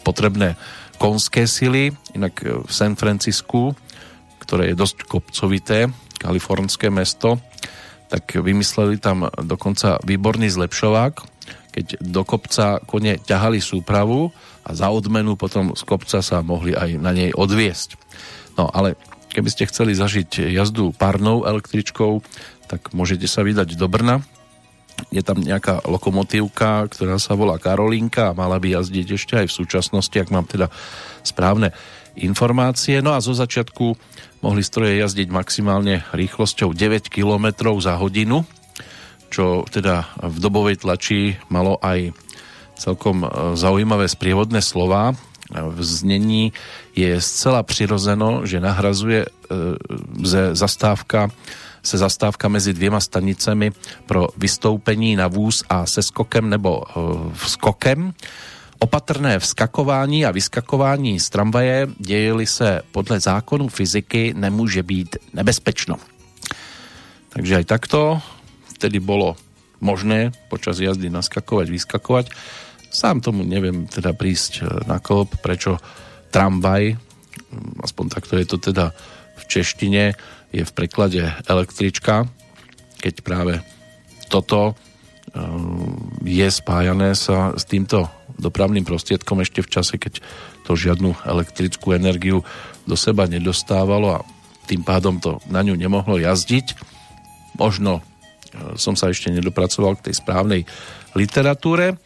potrebné 0.01 0.55
konské 0.99 1.47
sily, 1.47 1.95
inak 2.13 2.35
e, 2.43 2.61
v 2.61 2.71
San 2.71 2.99
Francisku, 2.99 3.73
ktoré 4.43 4.73
je 4.73 4.75
dosť 4.75 5.07
kopcovité, 5.07 5.87
kalifornské 6.19 6.91
mesto, 6.91 7.39
tak 8.11 8.35
vymysleli 8.35 8.99
tam 8.99 9.31
dokonca 9.39 10.01
výborný 10.03 10.51
zlepšovák, 10.51 11.13
keď 11.71 11.85
do 12.03 12.21
kopca 12.25 12.81
kone 12.83 13.21
ťahali 13.21 13.61
súpravu 13.63 14.33
a 14.65 14.73
za 14.73 14.89
odmenu 14.89 15.37
potom 15.39 15.77
z 15.77 15.83
kopca 15.87 16.19
sa 16.19 16.43
mohli 16.43 16.73
aj 16.75 16.97
na 16.97 17.13
nej 17.13 17.31
odviesť. 17.31 17.95
No 18.57 18.67
ale 18.67 18.99
Keby 19.29 19.49
ste 19.53 19.69
chceli 19.69 19.93
zažiť 19.93 20.49
jazdu 20.49 20.89
párnou 20.97 21.45
električkou, 21.45 22.25
tak 22.65 22.89
môžete 22.97 23.29
sa 23.29 23.45
vydať 23.45 23.77
do 23.77 23.85
Brna 23.85 24.25
je 25.09 25.23
tam 25.23 25.39
nejaká 25.39 25.87
lokomotívka, 25.87 26.87
ktorá 26.91 27.17
sa 27.17 27.33
volá 27.33 27.55
Karolinka 27.57 28.31
a 28.31 28.37
mala 28.37 28.59
by 28.59 28.79
jazdiť 28.79 29.07
ešte 29.15 29.33
aj 29.39 29.47
v 29.47 29.57
súčasnosti, 29.63 30.15
ak 30.15 30.29
mám 30.29 30.45
teda 30.45 30.67
správne 31.23 31.71
informácie. 32.19 32.99
No 32.99 33.15
a 33.15 33.23
zo 33.23 33.31
začiatku 33.31 33.95
mohli 34.43 34.61
stroje 34.63 34.99
jazdiť 34.99 35.27
maximálne 35.31 36.03
rýchlosťou 36.11 36.75
9 36.75 37.11
km 37.11 37.75
za 37.79 37.95
hodinu, 37.95 38.43
čo 39.29 39.63
teda 39.69 40.09
v 40.19 40.37
dobovej 40.41 40.81
tlači 40.83 41.37
malo 41.51 41.77
aj 41.79 42.11
celkom 42.79 43.23
e, 43.23 43.27
zaujímavé 43.59 44.07
sprievodné 44.07 44.63
slova. 44.63 45.13
V 45.49 45.81
znení 45.81 46.53
je 46.93 47.17
zcela 47.17 47.65
přirozeno, 47.65 48.45
že 48.45 48.61
nahrazuje 48.61 49.25
e, 49.25 49.29
zastávka 50.53 51.33
se 51.83 51.97
zastávka 51.97 52.47
mezi 52.47 52.73
dvěma 52.73 52.99
stanicemi 52.99 53.71
pro 54.05 54.27
vystoupení 54.37 55.15
na 55.15 55.27
vůz 55.27 55.63
a 55.69 55.85
se 55.85 56.01
skokem 56.03 56.49
nebo 56.49 56.83
e, 56.83 56.93
skokem. 57.47 58.13
Opatrné 58.79 59.39
vskakování 59.39 60.25
a 60.25 60.31
vyskakování 60.31 61.19
z 61.19 61.29
tramvaje, 61.29 61.87
dějeli 61.99 62.47
se 62.47 62.81
podle 62.91 63.19
zákonu 63.19 63.67
fyziky, 63.67 64.33
nemůže 64.37 64.83
být 64.83 65.15
nebezpečno. 65.33 65.95
Takže 67.29 67.61
aj 67.61 67.65
takto 67.69 68.17
vtedy 68.73 68.97
bolo 68.97 69.37
možné 69.83 70.31
počas 70.49 70.81
jazdy 70.81 71.13
naskakovať, 71.13 71.67
vyskakovať. 71.69 72.25
Sám 72.89 73.21
tomu 73.21 73.45
neviem 73.45 73.85
teda 73.85 74.17
prísť 74.17 74.53
e, 74.59 74.61
na 74.89 74.97
klop, 74.97 75.37
prečo 75.43 75.77
tramvaj, 76.33 76.97
aspoň 77.83 78.05
takto 78.09 78.33
je 78.37 78.45
to 78.45 78.57
teda 78.57 78.93
v 79.39 79.43
češtine, 79.45 80.03
je 80.49 80.63
v 80.65 80.75
preklade 80.75 81.21
električka, 81.45 82.25
keď 82.99 83.13
práve 83.21 83.53
toto 84.29 84.71
e, 84.71 84.73
je 86.25 86.47
spájané 86.49 87.13
sa 87.13 87.53
s 87.53 87.65
týmto 87.65 88.09
dopravným 88.39 88.87
prostriedkom 88.87 89.41
ešte 89.43 89.61
v 89.61 89.71
čase, 89.71 89.95
keď 89.99 90.23
to 90.65 90.77
žiadnu 90.77 91.17
elektrickú 91.25 91.93
energiu 91.93 92.45
do 92.85 92.95
seba 92.97 93.25
nedostávalo 93.25 94.21
a 94.21 94.23
tým 94.69 94.85
pádom 94.85 95.17
to 95.17 95.41
na 95.49 95.65
ňu 95.65 95.73
nemohlo 95.73 96.21
jazdiť. 96.21 96.77
Možno 97.57 97.99
e, 97.99 98.01
som 98.77 98.93
sa 98.93 99.09
ešte 99.09 99.33
nedopracoval 99.33 99.97
k 99.97 100.09
tej 100.09 100.15
správnej 100.21 100.61
literatúre. 101.17 101.97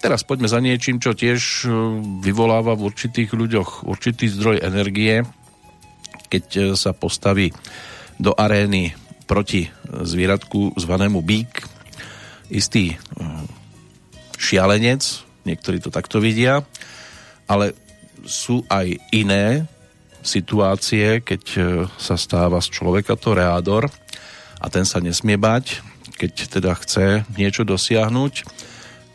Teraz 0.00 0.24
poďme 0.24 0.48
za 0.48 0.64
niečím, 0.64 0.96
čo 0.96 1.12
tiež 1.12 1.40
e, 1.64 1.68
vyvoláva 2.24 2.76
v 2.76 2.88
určitých 2.88 3.36
ľuďoch 3.36 3.84
určitý 3.84 4.28
zdroj 4.32 4.64
energie, 4.64 5.24
keď 6.30 6.44
e, 6.54 6.60
sa 6.78 6.94
postaví 6.94 7.50
do 8.16 8.30
arény 8.38 8.94
proti 9.26 9.66
zvieratku 9.90 10.78
zvanému 10.78 11.18
bík 11.20 11.66
istý 12.50 12.94
e, 12.94 12.96
šialenec, 14.38 15.02
niektorí 15.44 15.82
to 15.82 15.90
takto 15.90 16.22
vidia, 16.22 16.62
ale 17.50 17.74
sú 18.24 18.62
aj 18.70 18.94
iné 19.10 19.66
situácie, 20.22 21.24
keď 21.24 21.42
e, 21.56 21.60
sa 21.98 22.14
stáva 22.14 22.62
z 22.62 22.70
človeka 22.70 23.18
to 23.18 23.34
reádor 23.34 23.88
a 24.60 24.66
ten 24.68 24.84
sa 24.84 25.00
nesmie 25.00 25.40
bať, 25.40 25.80
keď 26.20 26.32
teda 26.60 26.72
chce 26.76 27.24
niečo 27.34 27.64
dosiahnuť. 27.64 28.44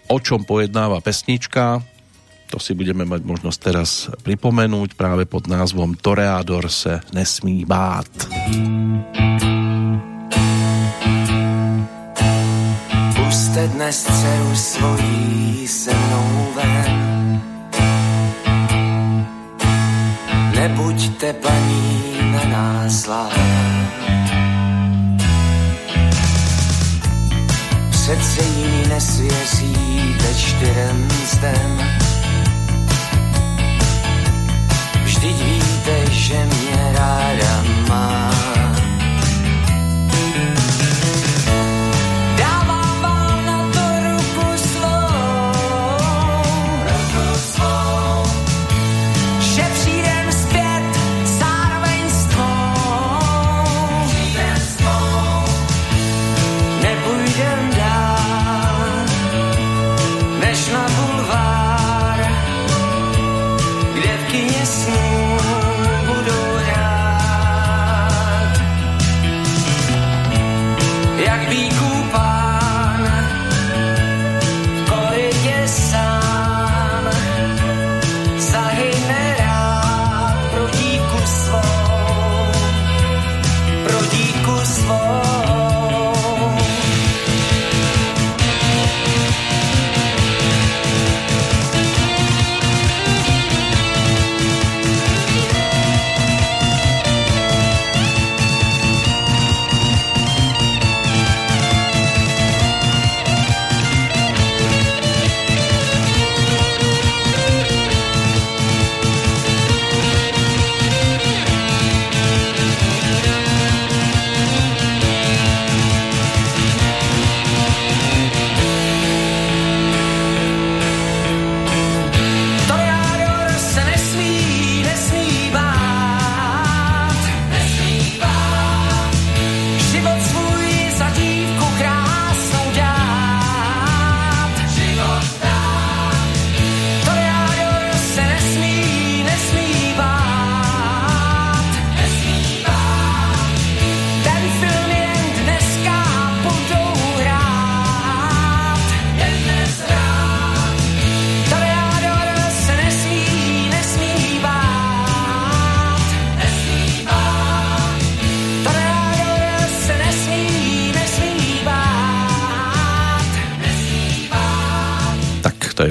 O 0.10 0.18
čom 0.22 0.46
pojednáva 0.46 1.02
pesnička, 1.02 1.82
to 2.50 2.62
si 2.62 2.78
budeme 2.78 3.04
mať 3.06 3.22
možnosť 3.26 3.60
teraz 3.60 3.90
pripomenúť 4.22 4.94
práve 4.94 5.26
pod 5.26 5.50
názvom 5.50 5.98
Toreador 5.98 6.70
se 6.70 7.02
nesmí 7.14 7.66
bát. 7.66 8.10
Puste 13.16 13.62
dnes 13.74 13.98
dceru 14.04 14.52
svojí 14.56 15.68
se 15.68 15.92
mnou 15.94 16.30
ven. 16.56 16.96
Nebuďte 20.56 21.34
paní 21.34 22.16
na 22.32 22.44
nás 22.46 23.10
Přece 27.92 28.42
jiný 28.44 28.88
nesvěříte 28.90 30.34
čtyřem 30.38 31.08
zdem 31.26 31.72
Vždyť 35.26 35.42
víte, 35.42 35.98
že 36.14 36.38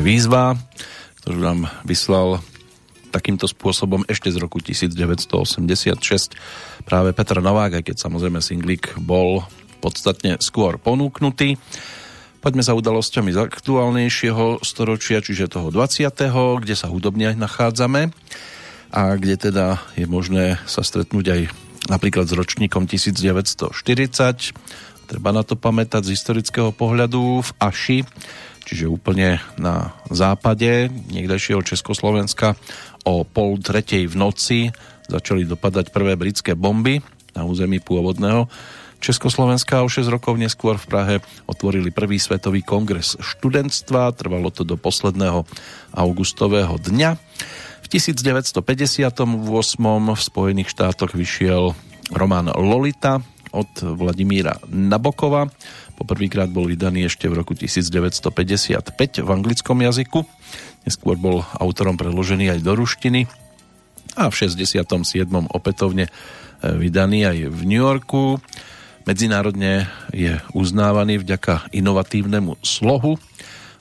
výzva, 0.04 0.52
ktorú 1.24 1.40
nám 1.40 1.60
vyslal 1.88 2.44
takýmto 3.08 3.48
spôsobom 3.48 4.04
ešte 4.04 4.28
z 4.28 4.36
roku 4.36 4.60
1986 4.60 6.36
práve 6.84 7.16
Petr 7.16 7.40
Novák, 7.40 7.80
aj 7.80 7.84
keď 7.88 7.96
samozrejme 8.04 8.44
singlik 8.44 8.92
bol 9.00 9.48
podstatne 9.80 10.36
skôr 10.44 10.76
ponúknutý. 10.76 11.56
Poďme 12.44 12.60
za 12.60 12.76
udalosťami 12.76 13.32
z 13.32 13.48
aktuálnejšieho 13.48 14.60
storočia, 14.60 15.24
čiže 15.24 15.48
toho 15.48 15.72
20., 15.72 16.12
kde 16.60 16.74
sa 16.76 16.92
hudobne 16.92 17.32
nachádzame 17.32 18.12
a 18.92 19.16
kde 19.16 19.48
teda 19.48 19.80
je 19.96 20.04
možné 20.04 20.60
sa 20.68 20.84
stretnúť 20.84 21.26
aj 21.32 21.40
napríklad 21.88 22.28
s 22.28 22.36
ročníkom 22.36 22.84
1940. 22.84 23.72
treba 25.08 25.30
na 25.32 25.40
to 25.40 25.56
pamätať 25.56 26.04
z 26.04 26.12
historického 26.12 26.76
pohľadu 26.76 27.40
v 27.40 27.50
Aši, 27.56 27.98
čiže 28.64 28.90
úplne 28.90 29.38
na 29.60 29.94
západe 30.08 30.88
niekdejšieho 31.12 31.62
Československa 31.62 32.56
o 33.04 33.22
pol 33.22 33.60
tretej 33.60 34.08
v 34.08 34.16
noci 34.16 34.58
začali 35.06 35.44
dopadať 35.44 35.92
prvé 35.92 36.16
britské 36.16 36.56
bomby 36.56 37.04
na 37.36 37.44
území 37.44 37.78
pôvodného 37.78 38.48
Československa 39.04 39.84
o 39.84 39.88
6 39.92 40.08
rokov 40.08 40.40
neskôr 40.40 40.80
v 40.80 40.88
Prahe 40.88 41.14
otvorili 41.44 41.92
prvý 41.92 42.16
svetový 42.16 42.64
kongres 42.64 43.20
študentstva, 43.20 44.16
trvalo 44.16 44.48
to 44.48 44.64
do 44.64 44.80
posledného 44.80 45.44
augustového 45.92 46.80
dňa. 46.80 47.20
V 47.84 47.86
1958 47.92 48.64
v 50.08 50.20
Spojených 50.24 50.72
štátoch 50.72 51.12
vyšiel 51.12 51.76
román 52.16 52.48
Lolita 52.48 53.20
od 53.52 53.68
Vladimíra 53.84 54.56
Nabokova. 54.72 55.52
Poprvýkrát 55.94 56.50
bol 56.50 56.66
vydaný 56.66 57.06
ešte 57.06 57.30
v 57.30 57.38
roku 57.38 57.54
1955 57.54 59.22
v 59.22 59.28
anglickom 59.30 59.78
jazyku. 59.78 60.26
Neskôr 60.84 61.16
bol 61.16 61.46
autorom 61.56 61.94
preložený 61.94 62.54
aj 62.54 62.60
do 62.60 62.72
ruštiny 62.74 63.30
a 64.14 64.30
v 64.30 64.34
67. 64.34 64.84
opätovne 65.50 66.10
vydaný 66.62 67.26
aj 67.26 67.38
v 67.50 67.60
New 67.66 67.82
Yorku. 67.82 68.38
Medzinárodne 69.04 69.92
je 70.16 70.40
uznávaný 70.56 71.20
vďaka 71.20 71.68
inovatívnemu 71.76 72.56
slohu 72.64 73.20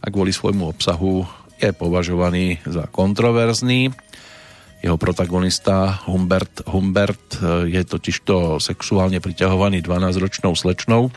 a 0.03 0.05
kvôli 0.11 0.35
svojmu 0.35 0.67
obsahu 0.75 1.23
je 1.55 1.71
považovaný 1.71 2.59
za 2.67 2.91
kontroverzný. 2.91 3.95
Jeho 4.83 4.99
protagonista 4.99 6.03
Humbert, 6.11 6.67
Humbert 6.67 7.39
eh, 7.39 7.71
je 7.71 7.81
totižto 7.87 8.59
sexuálne 8.59 9.23
priťahovaný 9.23 9.79
12-ročnou 9.79 10.59
slečnou 10.59 11.07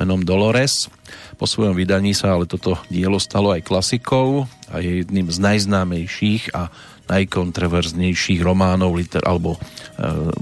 menom 0.00 0.24
Dolores. 0.24 0.88
Po 1.36 1.44
svojom 1.44 1.76
vydaní 1.76 2.16
sa 2.16 2.32
ale 2.32 2.48
toto 2.48 2.80
dielo 2.88 3.20
stalo 3.20 3.52
aj 3.52 3.68
klasikou 3.68 4.48
a 4.72 4.80
je 4.80 5.04
jedným 5.04 5.28
z 5.28 5.38
najznámejších 5.44 6.56
a 6.56 6.72
najkontroverznejších 7.10 8.40
románov 8.40 8.96
liter, 8.96 9.20
alebo 9.26 9.58
e, 9.58 9.58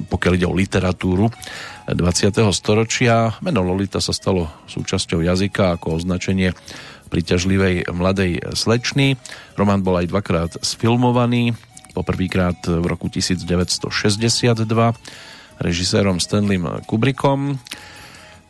pokiaľ 0.06 0.32
ide 0.36 0.46
o 0.46 0.54
literatúru 0.54 1.32
20. 1.88 1.96
storočia. 2.52 3.34
Meno 3.40 3.64
Lolita 3.64 3.98
sa 3.98 4.12
stalo 4.12 4.52
súčasťou 4.68 5.24
jazyka 5.24 5.80
ako 5.80 5.96
označenie 5.96 6.52
priťažlivej 7.08 7.88
mladej 7.88 8.44
slečny. 8.52 9.16
Román 9.56 9.80
bol 9.80 9.96
aj 9.96 10.12
dvakrát 10.12 10.52
sfilmovaný, 10.60 11.56
poprvýkrát 11.96 12.60
v 12.68 12.84
roku 12.84 13.08
1962 13.08 13.88
režisérom 15.58 16.20
Stanleym 16.20 16.84
Kubrickom. 16.84 17.56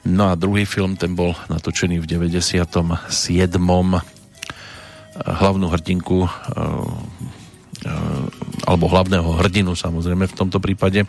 No 0.09 0.33
a 0.33 0.41
druhý 0.41 0.65
film, 0.65 0.97
ten 0.97 1.13
bol 1.13 1.37
natočený 1.53 2.01
v 2.01 2.09
97. 2.09 2.65
Hlavnú 5.19 5.67
hrdinku 5.69 6.25
e, 6.25 6.31
e, 7.85 7.93
alebo 8.65 8.89
hlavného 8.89 9.37
hrdinu 9.45 9.77
samozrejme 9.77 10.25
v 10.31 10.37
tomto 10.39 10.65
prípade 10.65 11.05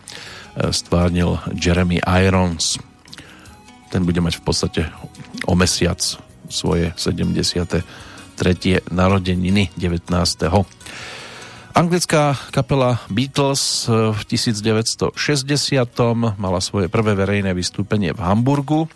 stvárnil 0.60 1.40
Jeremy 1.56 2.04
Irons. 2.04 2.76
Ten 3.88 4.04
bude 4.04 4.20
mať 4.20 4.42
v 4.42 4.44
podstate 4.44 4.82
o 5.48 5.56
mesiac 5.56 6.00
svoje 6.50 6.92
73. 6.98 7.80
narodeniny 8.92 9.72
19. 9.78 10.12
Anglická 11.70 12.34
kapela 12.50 12.98
Beatles 13.14 13.86
v 13.90 14.22
1960. 14.26 15.14
mala 16.42 16.60
svoje 16.66 16.90
prvé 16.90 17.14
verejné 17.14 17.54
vystúpenie 17.54 18.10
v 18.10 18.26
Hamburgu. 18.26 18.90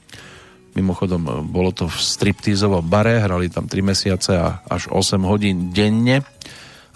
Mimochodom, 0.74 1.46
bolo 1.54 1.70
to 1.70 1.86
v 1.86 1.94
striptízovom 1.94 2.82
bare, 2.82 3.22
hrali 3.22 3.54
tam 3.54 3.70
3 3.70 3.78
mesiace 3.86 4.34
a 4.34 4.66
až 4.66 4.90
8 4.90 5.22
hodín 5.22 5.70
denne, 5.70 6.26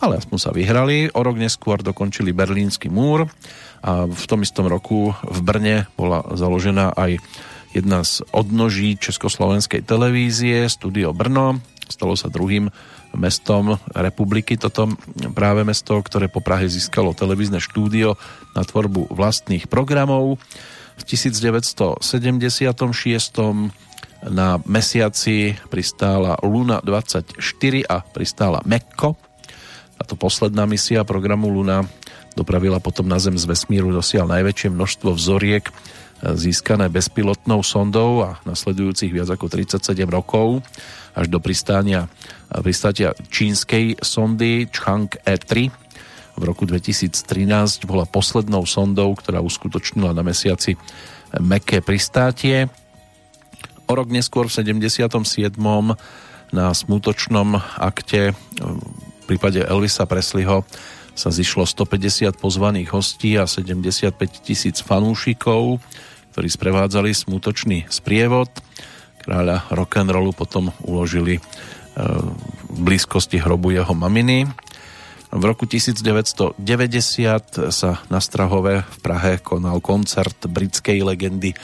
ale 0.01 0.17
aspoň 0.17 0.37
sa 0.41 0.49
vyhrali. 0.49 1.13
O 1.13 1.21
rok 1.21 1.37
neskôr 1.37 1.85
dokončili 1.85 2.33
Berlínsky 2.33 2.89
múr 2.89 3.29
a 3.85 4.09
v 4.09 4.25
tom 4.25 4.41
istom 4.41 4.65
roku 4.65 5.13
v 5.13 5.39
Brne 5.45 5.85
bola 5.93 6.25
založená 6.33 6.97
aj 6.97 7.21
jedna 7.77 8.01
z 8.01 8.25
odnoží 8.33 8.97
Československej 8.97 9.85
televízie, 9.85 10.65
Studio 10.73 11.13
Brno. 11.13 11.61
Stalo 11.87 12.19
sa 12.19 12.27
druhým 12.27 12.67
mestom 13.15 13.79
republiky 13.95 14.59
toto 14.59 14.91
práve 15.31 15.63
mesto, 15.63 15.95
ktoré 15.97 16.27
po 16.27 16.43
Prahe 16.43 16.67
získalo 16.67 17.15
televízne 17.15 17.63
štúdio 17.63 18.19
na 18.53 18.67
tvorbu 18.67 19.09
vlastných 19.11 19.71
programov. 19.71 20.37
V 20.97 21.03
1976 21.07 22.03
na 24.25 24.57
mesiaci 24.65 25.53
pristála 25.69 26.41
Luna 26.41 26.81
24 26.81 27.37
a 27.85 27.97
pristála 28.01 28.59
Mekko. 28.65 29.15
Táto 29.97 30.13
posledná 30.17 30.65
misia 30.65 31.05
programu 31.05 31.49
Luna 31.49 31.85
dopravila 32.37 32.77
potom 32.77 33.09
na 33.09 33.17
Zem 33.17 33.37
z 33.37 33.49
vesmíru 33.49 33.89
dosiaľ 33.89 34.29
najväčšie 34.29 34.69
množstvo 34.69 35.09
vzoriek 35.17 35.69
získané 36.21 36.89
bezpilotnou 36.89 37.61
sondou 37.61 38.25
a 38.25 38.41
nasledujúcich 38.43 39.13
viac 39.13 39.29
ako 39.29 39.49
37 39.51 40.07
rokov 40.09 40.65
až 41.13 41.29
do 41.29 41.37
pristánia, 41.41 42.09
pristátia 42.61 43.13
čínskej 43.29 44.01
sondy 44.01 44.69
Chang 44.69 45.09
E3 45.25 45.69
v 46.37 46.43
roku 46.45 46.69
2013 46.69 47.89
bola 47.89 48.05
poslednou 48.05 48.69
sondou, 48.69 49.17
ktorá 49.17 49.41
uskutočnila 49.41 50.13
na 50.13 50.21
mesiaci 50.21 50.77
meké 51.41 51.81
pristátie. 51.81 52.69
O 53.89 53.91
rok 53.97 54.13
neskôr 54.13 54.45
v 54.45 54.53
77. 54.53 55.57
na 56.53 56.65
smutočnom 56.71 57.57
akte 57.81 58.37
v 58.61 59.23
prípade 59.25 59.65
Elvisa 59.65 60.05
Presleyho 60.05 60.61
sa 61.17 61.33
zišlo 61.33 61.65
150 61.65 62.37
pozvaných 62.37 62.93
hostí 62.93 63.33
a 63.41 63.49
75 63.49 64.13
tisíc 64.45 64.85
fanúšikov, 64.85 65.81
ktorí 66.37 66.47
sprevádzali 66.47 67.09
smutočný 67.09 67.89
sprievod. 67.89 68.53
Kráľa 69.25 69.65
rock'n'rollu 69.73 70.37
potom 70.37 70.69
uložili 70.85 71.41
e, 71.41 71.41
v 72.69 72.77
blízkosti 72.77 73.41
hrobu 73.41 73.73
jeho 73.73 73.97
maminy. 73.97 74.45
V 75.33 75.43
roku 75.43 75.65
1990 75.65 76.61
sa 77.73 77.91
na 78.07 78.19
Strahove 78.21 78.85
v 78.85 78.97
Prahe 79.01 79.41
konal 79.41 79.81
koncert 79.81 80.37
britskej 80.45 81.01
legendy 81.01 81.57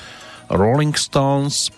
Rolling 0.49 0.97
Stones. 0.97 1.69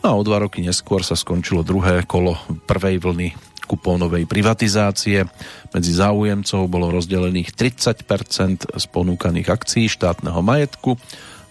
No 0.00 0.06
a 0.08 0.14
o 0.14 0.22
dva 0.22 0.40
roky 0.40 0.62
neskôr 0.62 1.02
sa 1.02 1.18
skončilo 1.18 1.66
druhé 1.66 2.06
kolo 2.06 2.38
prvej 2.64 3.02
vlny 3.02 3.53
kupónovej 3.64 4.28
privatizácie. 4.28 5.24
Medzi 5.72 5.92
záujemcov 5.92 6.68
bolo 6.68 6.92
rozdelených 6.92 7.56
30% 7.56 8.76
z 8.76 8.84
ponúkaných 8.92 9.48
akcií 9.48 9.86
štátneho 9.88 10.40
majetku 10.44 11.00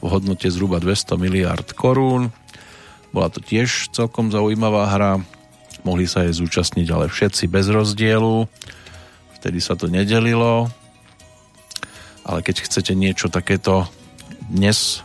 v 0.04 0.08
hodnote 0.12 0.52
zhruba 0.52 0.84
200 0.84 1.16
miliard 1.16 1.68
korún. 1.72 2.30
Bola 3.16 3.32
to 3.32 3.40
tiež 3.40 3.94
celkom 3.96 4.30
zaujímavá 4.34 4.92
hra. 4.92 5.14
Mohli 5.88 6.06
sa 6.12 6.28
jej 6.28 6.36
zúčastniť 6.36 6.88
ale 6.92 7.08
všetci 7.08 7.48
bez 7.48 7.72
rozdielu. 7.72 8.50
Vtedy 9.40 9.60
sa 9.64 9.80
to 9.80 9.88
nedelilo. 9.88 10.68
Ale 12.24 12.40
keď 12.44 12.68
chcete 12.68 12.96
niečo 12.96 13.28
takéto 13.28 13.88
dnes 14.48 15.04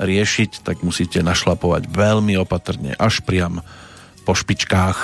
riešiť, 0.00 0.64
tak 0.64 0.80
musíte 0.84 1.20
našlapovať 1.20 1.88
veľmi 1.88 2.36
opatrne, 2.40 2.96
až 2.96 3.24
priam 3.24 3.60
po 4.24 4.32
špičkách. 4.32 4.98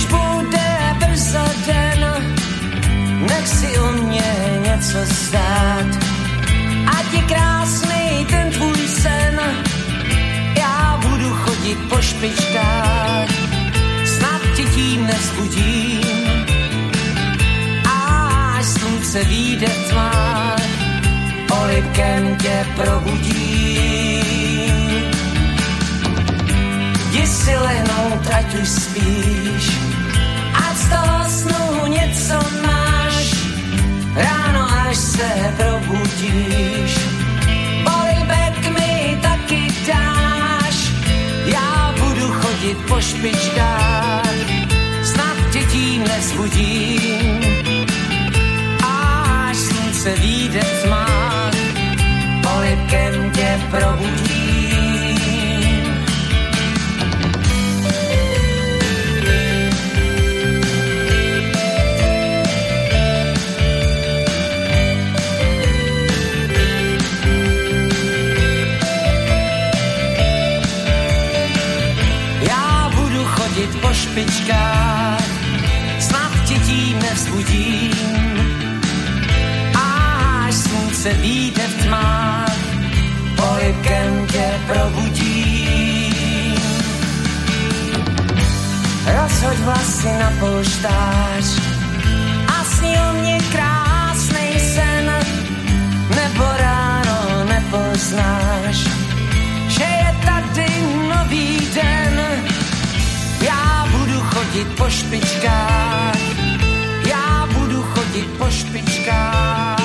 Už 0.00 0.06
bude 0.06 0.96
brzo 0.98 1.44
den, 1.66 2.02
nech 3.28 3.48
si 3.48 3.78
o 3.78 3.92
mě 3.92 4.34
něco 4.64 4.98
zdát. 5.04 5.86
Ať 6.86 7.12
je 7.12 7.22
krásný 7.22 8.26
ten 8.30 8.50
tvůj 8.50 8.88
sen, 8.88 9.40
já 10.58 11.00
budu 11.02 11.34
chodit 11.34 11.78
po 11.88 12.02
špičkách, 12.02 13.28
snad 14.04 14.40
ti 14.56 14.64
tím 14.64 15.06
nezbudím. 15.06 16.00
Až 17.84 18.64
slunce 18.64 19.24
vyjde 19.24 19.66
v 19.66 19.90
tmách, 19.90 20.62
olivkem 21.62 22.36
tě 22.36 22.66
probudím 22.76 24.20
Jdi 27.10 27.26
si 27.26 27.56
lehnout, 27.56 28.26
ať 28.32 28.54
už 28.54 28.68
spíš 28.68 29.89
toho 30.90 31.24
snu 31.28 31.86
něco 31.86 32.38
máš, 32.66 33.34
ráno 34.14 34.68
až 34.88 34.96
se 34.96 35.30
probudíš. 35.56 36.92
Polibek 37.84 38.78
mi 38.78 39.18
taky 39.22 39.72
dáš, 39.86 40.76
já 41.44 41.94
budu 42.00 42.32
chodit 42.32 42.78
po 42.88 43.00
špičkách, 43.00 44.36
snad 45.04 45.36
tě 45.52 45.58
tím 45.58 46.04
nezbudím. 46.04 47.40
Až 48.82 49.56
slunce 49.56 50.10
vyjde 50.20 50.60
tmá, 50.82 51.06
polibkem 52.42 53.30
tě 53.30 53.60
probudí. 53.70 54.29
Špičkách, 74.10 75.22
snad 75.98 76.32
tě 76.44 76.54
tím 76.54 76.98
nevzbudím. 76.98 77.92
Až 79.74 80.54
slunce 80.54 81.12
výjde 81.12 81.62
v 81.62 81.84
tmách, 81.84 82.56
polibkem 83.36 84.26
tě 84.26 84.46
probudím. 84.66 86.54
Rozhoď 89.06 89.58
vlasy 89.58 90.12
na 90.18 90.32
polštář 90.40 91.44
a 92.46 92.64
sní 92.64 92.94
o 92.98 93.12
mě 93.12 93.38
krásnej 93.52 94.60
sen, 94.74 95.06
nebo 96.16 96.44
ráno 96.58 97.44
nepoznáš, 97.44 98.76
že 99.68 99.84
je 99.84 100.16
tady 100.24 100.66
nový 101.08 101.68
den. 101.74 102.49
Chodit 104.40 104.68
po 104.72 104.90
špičkách, 104.90 106.16
já 107.08 107.48
budu 107.52 107.82
chodit 107.82 108.28
po 108.38 108.48
špičkách. 108.50 109.80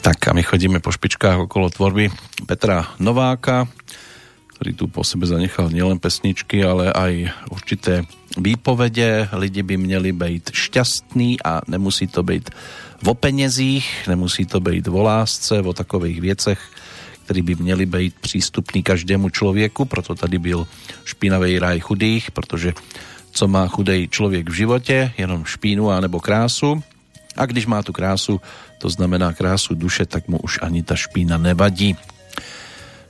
Tak 0.00 0.28
a 0.28 0.32
my 0.32 0.42
chodíme 0.42 0.80
po 0.80 0.88
špičkách 0.88 1.36
okolo 1.36 1.68
tvorby 1.68 2.08
Petra 2.48 2.96
Nováka, 2.96 3.68
ktorý 4.56 4.72
tu 4.72 4.88
po 4.88 5.04
sebe 5.04 5.28
zanechal 5.28 5.68
nielen 5.68 6.00
pesničky, 6.00 6.64
ale 6.64 6.88
aj 6.88 7.28
určité 7.52 8.08
výpovede. 8.40 9.28
Lidi 9.36 9.60
by 9.60 9.76
měli 9.76 10.16
být 10.16 10.48
šťastní 10.56 11.44
a 11.44 11.60
nemusí 11.68 12.08
to 12.08 12.24
být 12.24 12.48
vo 13.04 13.12
penězích, 13.12 14.08
nemusí 14.08 14.48
to 14.48 14.64
být 14.64 14.88
vo 14.88 15.02
lásce, 15.04 15.60
o 15.60 15.72
takových 15.76 16.20
věcech, 16.20 16.71
ktorí 17.32 17.48
by 17.48 17.64
měli 17.64 17.84
být 17.88 18.14
přístupní 18.20 18.84
každému 18.84 19.32
člověku, 19.32 19.88
proto 19.88 20.12
tady 20.12 20.36
byl 20.36 20.68
špinavý 21.08 21.56
raj 21.56 21.80
chudých, 21.80 22.28
protože 22.28 22.76
co 23.32 23.44
má 23.48 23.64
chudej 23.72 24.12
člověk 24.12 24.52
v 24.52 24.52
životě, 24.52 25.16
jenom 25.16 25.48
špínu 25.48 25.88
a 25.88 25.96
nebo 26.04 26.20
krásu. 26.20 26.84
A 27.32 27.48
když 27.48 27.64
má 27.64 27.80
tu 27.80 27.96
krásu, 27.96 28.36
to 28.76 28.92
znamená 28.92 29.32
krásu 29.32 29.72
duše, 29.72 30.04
tak 30.04 30.28
mu 30.28 30.44
už 30.44 30.60
ani 30.60 30.84
ta 30.84 30.92
špína 30.92 31.40
nevadí. 31.40 31.96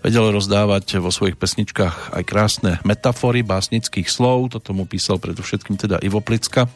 Vedel 0.06 0.30
rozdávať 0.30 1.02
vo 1.02 1.10
svojich 1.10 1.34
pesničkách 1.34 2.14
aj 2.14 2.22
krásne 2.22 2.78
metafory 2.86 3.42
básnických 3.42 4.06
slov, 4.06 4.54
toto 4.54 4.70
mu 4.70 4.86
písal 4.86 5.18
predovšetkým 5.18 5.74
teda 5.74 5.98
Ivo 5.98 6.22
Plicka, 6.22 6.70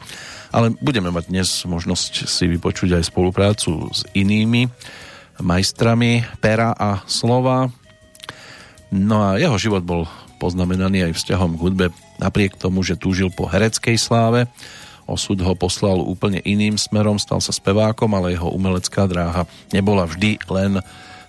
ale 0.51 0.75
budeme 0.83 1.15
mať 1.15 1.31
dnes 1.31 1.47
možnosť 1.63 2.27
si 2.27 2.43
vypočuť 2.51 2.99
aj 2.99 3.07
spoluprácu 3.07 3.87
s 3.95 4.03
inými 4.11 4.67
majstrami 5.41 6.25
pera 6.41 6.73
a 6.73 7.03
slova. 7.05 7.69
No 8.93 9.21
a 9.21 9.35
jeho 9.37 9.57
život 9.59 9.83
bol 9.83 10.07
poznamenaný 10.37 11.11
aj 11.11 11.13
vzťahom 11.17 11.57
k 11.57 11.63
hudbe 11.63 11.85
napriek 12.21 12.57
tomu, 12.57 12.85
že 12.85 12.97
túžil 12.97 13.33
po 13.33 13.49
hereckej 13.49 13.97
sláve. 13.97 14.45
Osud 15.07 15.39
ho 15.39 15.55
poslal 15.55 16.03
úplne 16.03 16.43
iným 16.43 16.75
smerom, 16.75 17.15
stal 17.15 17.39
sa 17.39 17.55
spevákom, 17.55 18.11
ale 18.11 18.35
jeho 18.35 18.51
umelecká 18.51 19.07
dráha 19.07 19.47
nebola 19.71 20.03
vždy 20.03 20.35
len 20.51 20.83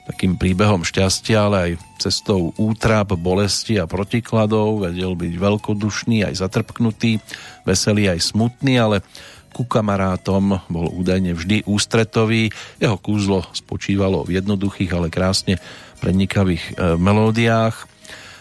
takým 0.09 0.41
príbehom 0.41 0.89
šťastia, 0.89 1.37
ale 1.37 1.57
aj 1.61 1.73
cestou 2.01 2.57
útrap, 2.57 3.13
bolesti 3.13 3.77
a 3.77 3.85
protikladov. 3.85 4.89
Vedel 4.89 5.13
byť 5.13 5.33
veľkodušný, 5.37 6.25
aj 6.25 6.41
zatrpknutý, 6.41 7.21
veselý, 7.69 8.09
aj 8.09 8.33
smutný, 8.33 8.81
ale 8.81 9.05
ku 9.53 9.65
kamarátom, 9.65 10.61
bol 10.69 10.87
údajne 10.93 11.35
vždy 11.35 11.67
ústretový. 11.67 12.53
Jeho 12.79 12.97
kúzlo 13.01 13.45
spočívalo 13.57 14.25
v 14.25 14.39
jednoduchých, 14.39 14.91
ale 14.95 15.13
krásne 15.13 15.59
prenikavých 15.99 16.65
e, 16.65 16.73
melódiách, 16.97 17.89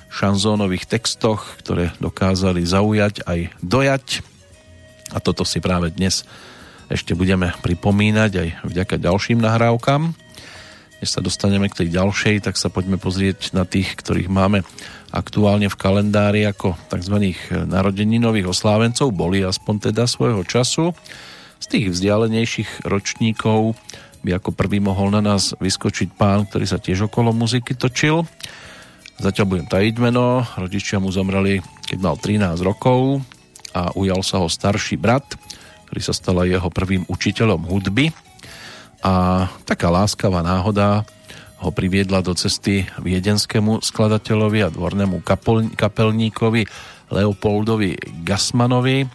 šanzónových 0.08 0.88
textoch, 0.88 1.60
ktoré 1.60 1.92
dokázali 2.00 2.64
zaujať 2.64 3.28
aj 3.28 3.40
dojať. 3.60 4.06
A 5.12 5.18
toto 5.24 5.48
si 5.48 5.60
práve 5.60 5.92
dnes 5.94 6.28
ešte 6.88 7.12
budeme 7.12 7.52
pripomínať 7.60 8.32
aj 8.32 8.48
vďaka 8.64 8.96
ďalším 8.96 9.44
nahrávkam. 9.44 10.16
Než 10.98 11.10
sa 11.14 11.22
dostaneme 11.22 11.70
k 11.70 11.84
tej 11.84 11.94
ďalšej, 11.94 12.48
tak 12.48 12.56
sa 12.58 12.74
poďme 12.74 12.98
pozrieť 12.98 13.54
na 13.54 13.68
tých, 13.68 13.94
ktorých 14.00 14.32
máme 14.32 14.66
aktuálne 15.12 15.72
v 15.72 15.80
kalendári 15.80 16.44
ako 16.48 16.76
tzv. 16.92 17.36
narodeninových 17.68 18.52
oslávencov, 18.52 19.16
boli 19.16 19.44
aspoň 19.44 19.92
teda 19.92 20.04
svojho 20.08 20.44
času. 20.44 20.92
Z 21.58 21.66
tých 21.74 21.86
vzdialenejších 21.96 22.86
ročníkov 22.86 23.74
by 24.22 24.38
ako 24.38 24.52
prvý 24.54 24.84
mohol 24.84 25.14
na 25.14 25.22
nás 25.24 25.56
vyskočiť 25.58 26.14
pán, 26.18 26.46
ktorý 26.50 26.66
sa 26.68 26.82
tiež 26.82 27.08
okolo 27.08 27.32
muziky 27.32 27.74
točil. 27.74 28.28
Zatiaľ 29.18 29.46
budem 29.50 29.68
tajiť 29.68 29.96
meno, 29.98 30.46
rodičia 30.60 31.02
mu 31.02 31.10
zomreli, 31.10 31.64
keď 31.90 31.98
mal 31.98 32.16
13 32.22 32.62
rokov 32.62 33.26
a 33.74 33.90
ujal 33.98 34.22
sa 34.22 34.38
ho 34.44 34.48
starší 34.52 35.00
brat, 35.02 35.26
ktorý 35.90 36.02
sa 36.04 36.14
stala 36.14 36.46
jeho 36.46 36.70
prvým 36.70 37.08
učiteľom 37.10 37.66
hudby. 37.66 38.14
A 39.02 39.46
taká 39.66 39.90
láskavá 39.90 40.46
náhoda 40.46 41.08
ho 41.58 41.70
priviedla 41.74 42.22
do 42.22 42.38
cesty 42.38 42.86
viedenskému 43.02 43.82
skladateľovi 43.82 44.60
a 44.62 44.70
dvornému 44.70 45.26
kapel, 45.26 45.74
kapelníkovi 45.74 46.70
Leopoldovi 47.10 47.98
Gasmanovi. 48.22 49.08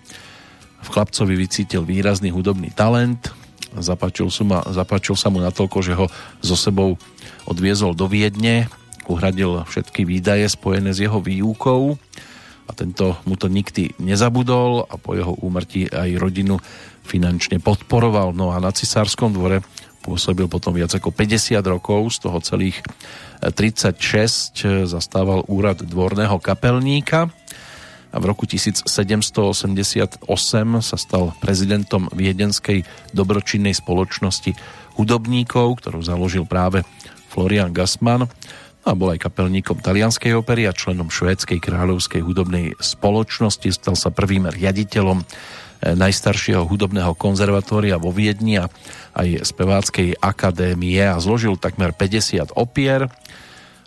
V 0.83 0.89
chlapcovi 0.91 1.35
vycítil 1.39 1.87
výrazný 1.87 2.35
hudobný 2.35 2.75
talent, 2.75 3.31
zapáčil, 3.79 4.27
ma, 4.43 4.67
zapáčil 4.67 5.15
sa 5.15 5.31
mu 5.31 5.39
natoľko, 5.39 5.79
že 5.79 5.95
ho 5.95 6.11
so 6.43 6.59
sebou 6.59 6.99
odviezol 7.47 7.95
do 7.95 8.11
Viedne, 8.11 8.67
uhradil 9.07 9.63
všetky 9.63 10.03
výdaje 10.03 10.47
spojené 10.51 10.91
s 10.91 10.99
jeho 10.99 11.23
výukou 11.23 11.95
a 12.67 12.71
tento 12.75 13.19
mu 13.27 13.39
to 13.39 13.47
nikdy 13.47 13.95
nezabudol 13.99 14.87
a 14.87 14.95
po 14.99 15.15
jeho 15.15 15.35
úmrtí 15.39 15.91
aj 15.91 16.19
rodinu 16.19 16.59
finančne 17.07 17.59
podporoval. 17.59 18.35
No 18.35 18.55
a 18.55 18.63
na 18.63 18.71
cisárskom 18.71 19.35
dvore 19.35 19.63
pôsobil 20.03 20.51
potom 20.51 20.75
viac 20.75 20.91
ako 20.93 21.15
50 21.15 21.63
rokov, 21.63 22.19
z 22.19 22.29
toho 22.29 22.39
celých 22.43 22.83
36 23.41 23.97
eh, 24.67 24.85
zastával 24.91 25.47
úrad 25.47 25.81
dvorného 25.81 26.37
kapelníka 26.43 27.31
a 28.13 28.17
v 28.21 28.25
roku 28.29 28.45
1788 28.45 30.29
sa 30.85 30.97
stal 31.01 31.33
prezidentom 31.41 32.13
Viedenskej 32.13 32.85
dobročinnej 33.17 33.73
spoločnosti 33.73 34.53
hudobníkov, 35.01 35.81
ktorú 35.81 36.05
založil 36.05 36.45
práve 36.45 36.85
Florian 37.33 37.73
Gassman 37.73 38.29
no 38.29 38.29
a 38.83 38.99
bol 38.99 39.15
aj 39.15 39.31
kapelníkom 39.31 39.79
talianskej 39.79 40.35
opery 40.35 40.67
a 40.67 40.75
členom 40.75 41.07
švédskej 41.07 41.63
kráľovskej 41.63 42.19
hudobnej 42.19 42.75
spoločnosti. 42.83 43.71
Stal 43.71 43.95
sa 43.95 44.11
prvým 44.11 44.51
riaditeľom 44.51 45.23
najstaršieho 45.83 46.63
hudobného 46.63 47.19
konzervatória 47.19 47.99
vo 47.99 48.15
Viedni 48.15 48.63
a 48.63 48.71
aj 49.19 49.43
speváckej 49.43 50.23
akadémie 50.23 51.03
a 51.03 51.19
zložil 51.19 51.59
takmer 51.59 51.91
50 51.91 52.55
opier 52.55 53.11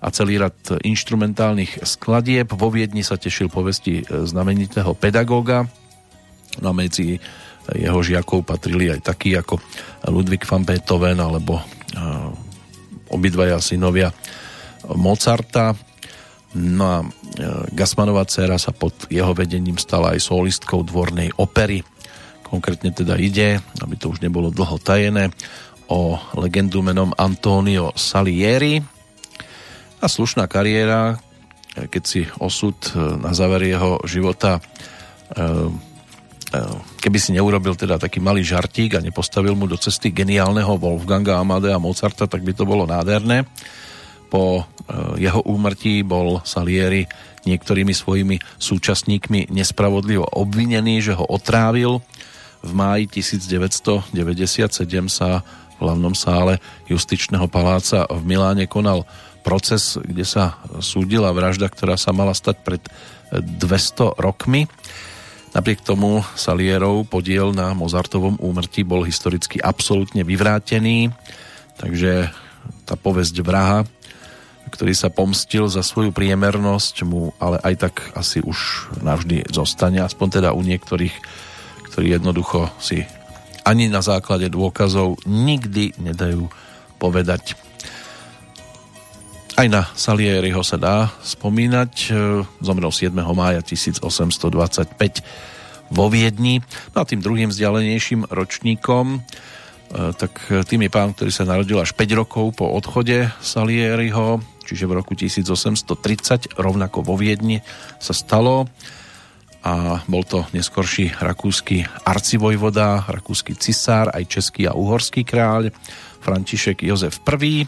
a 0.03 0.08
celý 0.12 0.38
rad 0.43 0.55
instrumentálnych 0.84 1.88
skladieb. 1.88 2.51
Vo 2.51 2.67
Viedni 2.67 3.01
sa 3.01 3.15
tešil 3.15 3.47
povesti 3.47 4.03
znamenitého 4.05 4.91
pedagóga. 4.93 5.65
No 6.60 6.75
medzi 6.75 7.17
jeho 7.73 7.99
žiakov 8.03 8.45
patrili 8.45 8.91
aj 8.91 9.01
takí 9.15 9.34
ako 9.34 9.58
Ludwig 10.12 10.45
van 10.45 10.67
Beethoven 10.67 11.17
alebo 11.17 11.63
obidvaja 13.10 13.58
synovia 13.63 14.12
Mozarta. 14.93 15.73
No 16.55 16.85
a 16.87 16.99
E, 17.35 17.43
Gasmanová 17.75 18.23
dcera 18.23 18.55
sa 18.55 18.71
pod 18.71 18.95
jeho 19.11 19.35
vedením 19.35 19.75
stala 19.75 20.15
aj 20.15 20.23
solistkou 20.23 20.87
dvornej 20.87 21.35
opery. 21.35 21.83
Konkrétne 22.47 22.95
teda 22.95 23.19
ide, 23.19 23.59
aby 23.83 23.95
to 23.99 24.07
už 24.15 24.23
nebolo 24.23 24.53
dlho 24.55 24.79
tajené, 24.79 25.35
o 25.91 26.17
legendu 26.39 26.81
menom 26.81 27.11
Antonio 27.19 27.91
Salieri. 27.93 28.79
A 29.99 30.05
slušná 30.07 30.47
kariéra, 30.47 31.19
e, 31.75 31.91
keď 31.91 32.03
si 32.07 32.21
osud 32.39 32.75
e, 32.95 33.19
na 33.19 33.35
záver 33.35 33.67
jeho 33.67 33.99
života 34.07 34.63
keby 37.01 37.17
si 37.19 37.35
neurobil 37.35 37.75
teda 37.75 37.99
taký 37.99 38.23
malý 38.23 38.39
žartík 38.39 38.95
a 38.95 39.03
nepostavil 39.03 39.57
mu 39.57 39.67
do 39.67 39.75
cesty 39.75 40.15
geniálneho 40.15 40.79
Wolfganga 40.79 41.35
Amadea 41.35 41.75
Mozarta, 41.81 42.29
tak 42.31 42.45
by 42.47 42.55
to 42.55 42.63
bolo 42.63 42.87
nádherné 42.87 43.43
Po 44.31 44.63
jeho 45.17 45.41
úmrtí 45.45 46.06
bol 46.06 46.41
Salieri 46.45 47.10
niektorými 47.45 47.93
svojimi 47.93 48.41
súčasníkmi 48.58 49.54
nespravodlivo 49.54 50.26
obvinený, 50.26 51.02
že 51.02 51.13
ho 51.13 51.26
otrávil. 51.26 52.02
V 52.65 52.71
máji 52.74 53.06
1997 53.21 54.17
sa 55.10 55.45
v 55.76 55.80
hlavnom 55.82 56.17
sále 56.17 56.58
justičného 56.89 57.45
paláca 57.45 58.10
v 58.10 58.21
Miláne 58.26 58.65
konal 58.65 59.06
proces, 59.45 60.02
kde 60.02 60.26
sa 60.26 60.58
súdila 60.82 61.30
vražda, 61.30 61.69
ktorá 61.69 61.93
sa 62.02 62.10
mala 62.10 62.34
stať 62.34 62.58
pred 62.65 62.82
200 63.30 64.17
rokmi. 64.17 64.65
Napriek 65.54 65.86
tomu 65.86 66.26
Salierov 66.34 67.06
podiel 67.08 67.54
na 67.54 67.71
Mozartovom 67.78 68.41
úmrtí 68.41 68.82
bol 68.82 69.06
historicky 69.06 69.62
absolútne 69.62 70.26
vyvrátený, 70.26 71.13
takže 71.78 72.34
tá 72.84 72.98
povesť 72.98 73.39
vraha, 73.45 73.86
ktorý 74.71 74.93
sa 74.97 75.13
pomstil 75.13 75.69
za 75.69 75.86
svoju 75.86 76.10
priemernosť, 76.15 76.95
mu 77.06 77.34
ale 77.38 77.62
aj 77.62 77.75
tak 77.89 77.95
asi 78.17 78.41
už 78.41 78.89
navždy 79.06 79.49
zostane, 79.54 80.01
aspoň 80.01 80.41
teda 80.41 80.49
u 80.58 80.62
niektorých, 80.65 81.15
ktorí 81.91 82.08
jednoducho 82.15 82.69
si 82.82 83.06
ani 83.65 83.89
na 83.89 84.06
základe 84.06 84.45
dôkazov 84.54 85.17
nikdy 85.25 85.97
nedajú 85.97 86.49
povedať 87.01 87.58
aj 89.56 89.67
na 89.71 89.88
Salieriho 89.95 90.60
sa 90.67 90.75
dá 90.75 91.15
spomínať. 91.23 91.91
E, 92.12 92.43
zomrel 92.60 92.91
7. 92.91 93.15
mája 93.32 93.63
1825 93.63 94.99
vo 95.95 96.06
Viedni. 96.12 96.60
No 96.91 96.97
a 96.99 97.08
tým 97.08 97.23
druhým 97.23 97.47
vzdialenejším 97.56 98.28
ročníkom 98.28 99.15
e, 99.15 99.19
tak 100.12 100.36
tým 100.67 100.84
je 100.84 100.91
pán, 100.91 101.15
ktorý 101.15 101.32
sa 101.32 101.47
narodil 101.47 101.80
až 101.80 101.95
5 101.95 102.19
rokov 102.19 102.60
po 102.60 102.67
odchode 102.67 103.32
Salieriho, 103.39 104.43
čiže 104.65 104.89
v 104.89 104.97
roku 104.97 105.13
1830, 105.13 106.58
rovnako 106.58 107.06
vo 107.06 107.15
Viedni 107.15 107.62
sa 108.01 108.12
stalo 108.12 108.65
a 109.65 110.06
bol 110.06 110.21
to 110.21 110.45
neskorší 110.54 111.17
rakúsky 111.17 111.89
arcivojvoda, 112.06 113.10
rakúsky 113.10 113.58
cisár, 113.58 114.13
aj 114.13 114.30
český 114.30 114.69
a 114.69 114.78
uhorský 114.78 115.25
kráľ 115.25 115.73
František 116.21 116.86
Jozef 116.86 117.17
I. 117.25 117.65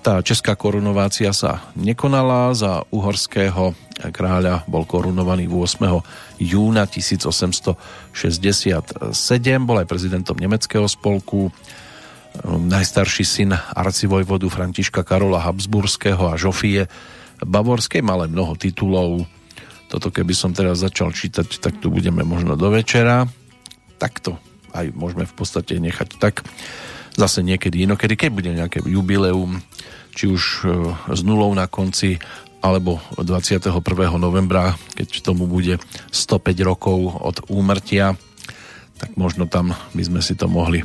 Tá 0.00 0.24
česká 0.24 0.56
korunovácia 0.56 1.28
sa 1.36 1.68
nekonala, 1.76 2.56
za 2.56 2.88
uhorského 2.88 3.76
kráľa 4.08 4.64
bol 4.64 4.88
korunovaný 4.88 5.44
8. 5.44 6.40
júna 6.40 6.88
1867, 6.88 9.12
bol 9.60 9.76
aj 9.76 9.88
prezidentom 9.88 10.40
nemeckého 10.40 10.88
spolku, 10.88 11.52
najstarší 12.46 13.24
syn 13.26 13.50
arcivojvodu 13.54 14.46
Františka 14.46 15.02
Karola 15.02 15.42
Habsburského 15.42 16.30
a 16.30 16.38
Žofie 16.38 16.86
Bavorskej, 17.40 18.04
mal 18.04 18.28
mnoho 18.28 18.54
titulov. 18.54 19.24
Toto 19.88 20.12
keby 20.12 20.36
som 20.36 20.52
teraz 20.52 20.84
začal 20.84 21.10
čítať, 21.10 21.58
tak 21.58 21.80
tu 21.80 21.90
budeme 21.90 22.22
možno 22.22 22.54
do 22.54 22.68
večera. 22.70 23.26
Takto 23.96 24.38
aj 24.70 24.94
môžeme 24.94 25.26
v 25.26 25.34
podstate 25.34 25.82
nechať 25.82 26.20
tak 26.22 26.46
zase 27.18 27.42
niekedy 27.42 27.84
inokedy, 27.84 28.14
keď 28.14 28.30
bude 28.30 28.50
nejaké 28.54 28.78
jubileum, 28.86 29.58
či 30.14 30.30
už 30.30 30.42
e, 30.62 30.66
s 31.10 31.20
nulou 31.26 31.50
na 31.58 31.66
konci, 31.66 32.22
alebo 32.60 33.00
21. 33.16 33.72
novembra, 34.20 34.76
keď 34.94 35.24
tomu 35.24 35.48
bude 35.48 35.80
105 36.12 36.68
rokov 36.68 36.98
od 37.18 37.36
úmrtia, 37.48 38.14
tak 39.00 39.16
možno 39.16 39.48
tam 39.48 39.72
by 39.96 40.02
sme 40.04 40.20
si 40.20 40.36
to 40.36 40.44
mohli 40.44 40.84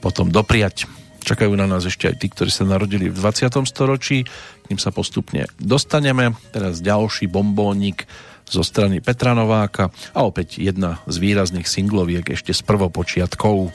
potom 0.00 0.32
dopriať. 0.32 0.88
Čakajú 1.20 1.52
na 1.52 1.68
nás 1.68 1.84
ešte 1.84 2.08
aj 2.08 2.16
tí, 2.16 2.32
ktorí 2.32 2.48
sa 2.48 2.64
narodili 2.64 3.12
v 3.12 3.16
20. 3.16 3.52
storočí, 3.68 4.24
k 4.64 4.66
ním 4.72 4.80
sa 4.80 4.88
postupne 4.88 5.44
dostaneme. 5.60 6.32
Teraz 6.50 6.80
ďalší 6.80 7.28
bombónik 7.28 8.08
zo 8.50 8.64
strany 8.66 8.98
Petra 8.98 9.36
Nováka 9.36 9.94
a 10.16 10.26
opäť 10.26 10.58
jedna 10.58 10.98
z 11.06 11.22
výrazných 11.22 11.68
singloviek 11.68 12.34
ešte 12.34 12.50
z 12.50 12.60
prvopočiatkov. 12.66 13.70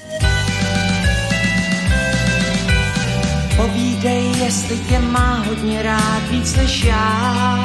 Povídej, 3.55 4.23
jestli 4.43 4.77
tě 4.89 4.99
má 4.99 5.45
hodně 5.47 5.83
rád 5.83 6.21
víc 6.31 6.55
než 6.55 6.83
já. 6.83 7.63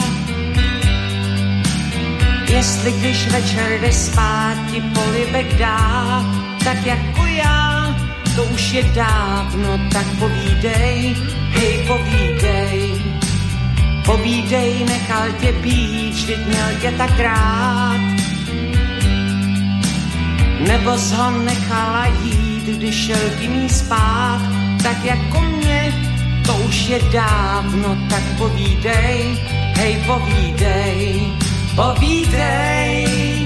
Jestli 2.51 2.93
když 2.93 3.29
večer 3.29 3.81
jde 3.81 3.93
spát, 3.93 4.57
ti 4.73 4.81
polibek 4.81 5.55
dá, 5.59 6.25
tak 6.65 6.87
jako 6.87 7.27
já, 7.27 7.80
to 8.37 8.45
už 8.45 8.73
je 8.73 8.83
dávno, 8.95 9.79
tak 9.93 10.07
povídej, 10.19 11.17
hej 11.51 11.75
povídej. 11.87 13.03
Povídej, 14.05 14.85
nechal 14.85 15.27
tě 15.41 15.53
být, 15.53 16.15
vždyť 16.15 16.47
měl 16.47 16.71
tě 16.81 16.91
tak 16.99 17.21
rád. 17.21 18.01
Nebo 20.69 20.91
ho 20.91 21.31
nechala 21.31 22.07
jít, 22.23 22.65
když 22.65 23.07
šel 23.07 23.31
tím 23.41 23.69
spát, 23.69 24.41
tak 24.83 25.05
jako 25.05 25.41
mě, 25.41 25.95
to 26.47 26.53
už 26.55 26.89
je 26.89 26.99
dávno, 27.13 27.99
tak 28.11 28.23
povídej, 28.39 29.39
hej 29.77 30.03
povídej, 30.07 31.33
povídej. 31.77 33.40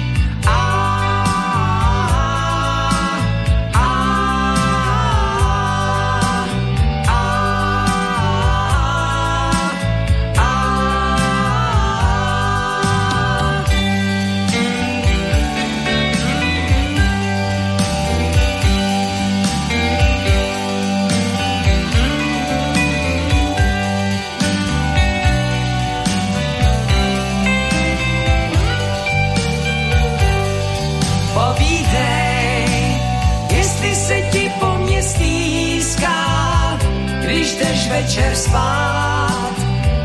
Večer 37.87 38.37
spát, 38.37 39.55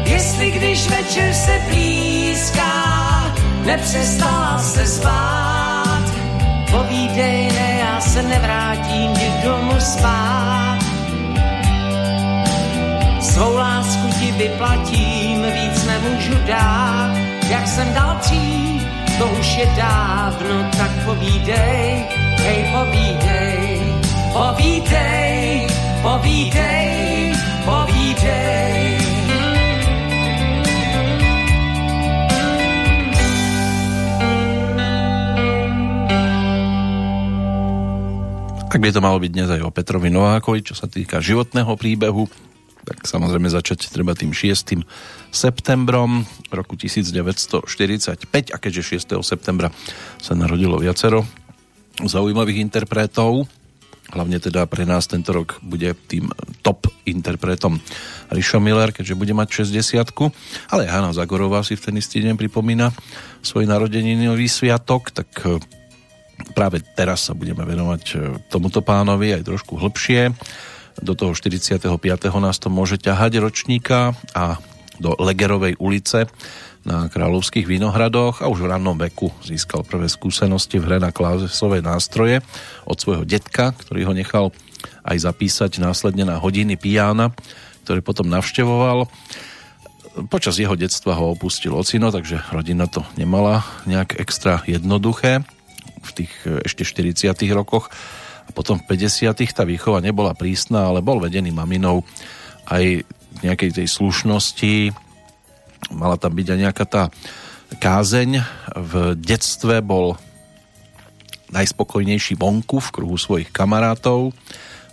jestli 0.04 0.52
když 0.52 0.90
večer 0.90 1.34
se 1.34 1.62
blízká, 1.70 2.74
nepřestala 3.66 4.58
se 4.58 4.88
spát. 4.88 6.04
Povídej, 6.72 7.52
ne, 7.52 7.80
já 7.80 8.02
se 8.02 8.24
nevrátím 8.24 9.14
ti 9.14 9.32
domů 9.44 9.74
spát. 9.80 10.80
Svou 13.22 13.56
lásku 13.56 14.08
ti 14.20 14.32
vyplatím, 14.32 15.46
víc 15.54 15.86
nemůžu 15.86 16.36
dát, 16.48 17.12
jak 17.50 17.68
jsem 17.68 17.94
dal 17.94 18.18
dřív, 18.22 18.84
to 19.18 19.26
už 19.26 19.58
je 19.58 19.66
dávno, 19.78 20.70
tak 20.78 20.92
povídej, 21.06 22.06
hej, 22.38 22.66
povídej, 22.74 23.82
povídej, 24.34 25.68
povídej. 26.02 27.39
Ak 38.70 38.88
by 38.88 38.96
to 38.96 39.04
malo 39.04 39.20
byť 39.20 39.32
dnes 39.34 39.50
aj 39.52 39.66
o 39.66 39.74
Petrovi 39.76 40.08
Novákovi, 40.08 40.64
čo 40.64 40.72
sa 40.72 40.88
týka 40.88 41.20
životného 41.20 41.74
príbehu, 41.76 42.32
tak 42.88 43.04
samozrejme 43.04 43.52
začať 43.52 43.92
treba 43.92 44.16
tým 44.16 44.32
6. 44.32 44.86
septembrom 45.36 46.24
roku 46.48 46.80
1945 46.80 47.68
a 48.32 48.58
keďže 48.62 49.04
6. 49.04 49.20
septembra 49.20 49.74
sa 50.22 50.32
narodilo 50.32 50.80
viacero 50.80 51.28
zaujímavých 52.00 52.64
interpretov, 52.64 53.52
hlavne 54.14 54.42
teda 54.42 54.66
pre 54.66 54.86
nás 54.90 55.06
tento 55.06 55.30
rok 55.34 55.62
bude 55.62 55.94
tým 56.10 56.30
top 56.66 56.90
interpretom 57.06 57.78
Rišo 58.34 58.58
Miller, 58.62 58.94
keďže 58.94 59.18
bude 59.18 59.34
mať 59.34 59.66
60 59.66 60.02
ale 60.74 60.90
Hanna 60.90 61.14
Zagorová 61.14 61.62
si 61.62 61.78
v 61.78 61.84
ten 61.90 61.96
istý 61.98 62.22
deň 62.26 62.38
pripomína 62.38 62.94
svoj 63.42 63.70
narodeninový 63.70 64.50
sviatok, 64.50 65.14
tak 65.14 65.30
e, 65.46 65.62
práve 66.54 66.82
teraz 66.98 67.30
sa 67.30 67.34
budeme 67.38 67.64
venovať 67.66 68.04
e, 68.14 68.16
tomuto 68.50 68.82
pánovi 68.82 69.38
aj 69.38 69.48
trošku 69.48 69.78
hlbšie. 69.78 70.34
Do 71.00 71.16
toho 71.16 71.32
45. 71.32 71.88
nás 72.44 72.58
to 72.60 72.68
môže 72.68 73.00
ťahať 73.00 73.40
ročníka 73.40 74.18
a 74.36 74.60
do 75.00 75.16
Legerovej 75.16 75.80
ulice 75.80 76.28
na 76.88 77.12
Kráľovských 77.12 77.68
Vinohradoch 77.68 78.40
a 78.40 78.48
už 78.48 78.64
v 78.64 78.72
rannom 78.72 78.96
veku 78.96 79.32
získal 79.44 79.84
prvé 79.84 80.08
skúsenosti 80.08 80.80
v 80.80 80.88
hre 80.88 80.98
na 81.04 81.12
klávesové 81.12 81.84
nástroje 81.84 82.40
od 82.88 82.96
svojho 82.96 83.28
detka, 83.28 83.76
ktorý 83.76 84.08
ho 84.08 84.14
nechal 84.16 84.56
aj 85.04 85.18
zapísať 85.28 85.84
následne 85.84 86.24
na 86.24 86.40
hodiny 86.40 86.80
pijána, 86.80 87.36
ktorý 87.84 88.00
potom 88.00 88.32
navštevoval. 88.32 89.12
Počas 90.32 90.60
jeho 90.60 90.76
detstva 90.76 91.16
ho 91.20 91.36
opustil 91.36 91.76
ocino, 91.76 92.12
takže 92.12 92.42
rodina 92.52 92.88
to 92.88 93.04
nemala 93.20 93.64
nejak 93.84 94.20
extra 94.20 94.64
jednoduché 94.66 95.44
v 96.00 96.12
tých 96.16 96.32
e, 96.48 96.64
ešte 96.64 96.88
40 96.88 97.36
rokoch. 97.52 97.92
A 98.48 98.50
potom 98.56 98.82
v 98.82 98.98
50 98.98 99.30
tá 99.54 99.64
výchova 99.68 100.02
nebola 100.02 100.34
prísna, 100.34 100.90
ale 100.90 101.06
bol 101.06 101.22
vedený 101.22 101.54
maminou 101.54 102.02
aj 102.66 103.06
nejakej 103.46 103.72
tej 103.84 103.88
slušnosti. 103.88 104.76
Mala 105.88 106.20
tam 106.20 106.36
byť 106.36 106.48
aj 106.52 106.60
nejaká 106.60 106.86
tá 106.86 107.04
kázeň. 107.80 108.44
V 108.76 108.94
detstve 109.16 109.80
bol 109.80 110.20
najspokojnejší 111.50 112.38
vonku 112.38 112.78
v 112.78 112.94
kruhu 112.94 113.18
svojich 113.18 113.50
kamarátov 113.50 114.36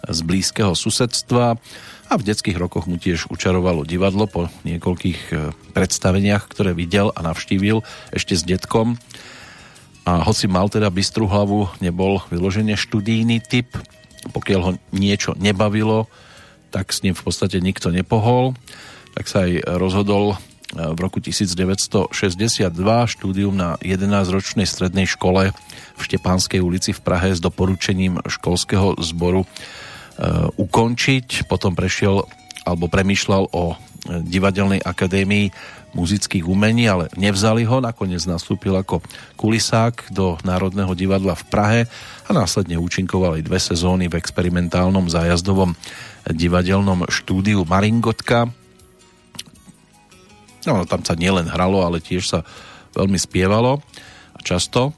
z 0.07 0.19
blízkeho 0.23 0.73
susedstva 0.73 1.59
a 2.07 2.15
v 2.15 2.23
detských 2.23 2.57
rokoch 2.57 2.87
mu 2.87 2.97
tiež 3.03 3.27
učarovalo 3.27 3.83
divadlo 3.83 4.31
po 4.31 4.47
niekoľkých 4.63 5.21
e, 5.35 5.35
predstaveniach, 5.75 6.47
ktoré 6.47 6.71
videl 6.71 7.11
a 7.11 7.21
navštívil 7.27 7.83
ešte 8.15 8.39
s 8.39 8.47
detkom. 8.47 8.95
A 10.07 10.23
hoci 10.23 10.47
mal 10.47 10.71
teda 10.71 10.87
bystrú 10.87 11.27
hlavu, 11.27 11.67
nebol 11.83 12.23
vyložene 12.31 12.79
študijný 12.79 13.43
typ. 13.43 13.75
Pokiaľ 14.31 14.61
ho 14.63 14.73
niečo 14.95 15.35
nebavilo, 15.35 16.07
tak 16.71 16.95
s 16.95 17.03
ním 17.03 17.19
v 17.19 17.27
podstate 17.27 17.59
nikto 17.59 17.91
nepohol. 17.91 18.55
Tak 19.19 19.27
sa 19.27 19.51
aj 19.51 19.67
rozhodol 19.83 20.39
v 20.75 20.99
roku 20.99 21.23
1962 21.23 22.11
štúdium 23.07 23.55
na 23.55 23.79
11-ročnej 23.79 24.67
strednej 24.67 25.07
škole 25.07 25.55
v 25.95 26.01
Štepánskej 26.01 26.59
ulici 26.59 26.91
v 26.91 27.01
Prahe 27.07 27.31
s 27.31 27.39
doporučením 27.39 28.19
školského 28.27 28.99
zboru 28.99 29.47
Eh, 30.17 30.49
ukončiť. 30.57 31.45
Potom 31.45 31.77
prešiel 31.77 32.25
alebo 32.65 32.89
premyšľal 32.89 33.53
o 33.53 33.77
eh, 33.77 34.25
divadelnej 34.25 34.81
akadémii 34.81 35.53
muzických 35.93 36.49
umení, 36.49 36.89
ale 36.89 37.13
nevzali 37.21 37.69
ho. 37.69 37.85
Nakoniec 37.85 38.25
nastúpil 38.25 38.73
ako 38.73 39.05
kulisák 39.37 40.09
do 40.09 40.41
Národného 40.41 40.97
divadla 40.97 41.37
v 41.37 41.45
Prahe 41.53 41.81
a 42.25 42.31
následne 42.33 42.81
účinkoval 42.81 43.37
aj 43.37 43.45
dve 43.45 43.61
sezóny 43.61 44.09
v 44.09 44.17
experimentálnom 44.17 45.05
zájazdovom 45.05 45.77
divadelnom 46.33 47.05
štúdiu 47.13 47.69
Maringotka. 47.69 48.49
No, 50.67 50.83
tam 50.85 51.07
sa 51.07 51.15
nielen 51.15 51.47
hralo, 51.47 51.87
ale 51.87 52.03
tiež 52.03 52.27
sa 52.27 52.41
veľmi 52.99 53.17
spievalo 53.17 53.79
a 54.35 54.39
často. 54.43 54.93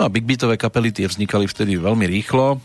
No 0.00 0.08
a 0.08 0.12
big 0.12 0.24
beatové 0.24 0.56
kapely 0.56 0.90
tie 0.90 1.06
vznikali 1.06 1.44
vtedy 1.44 1.76
veľmi 1.76 2.08
rýchlo 2.08 2.58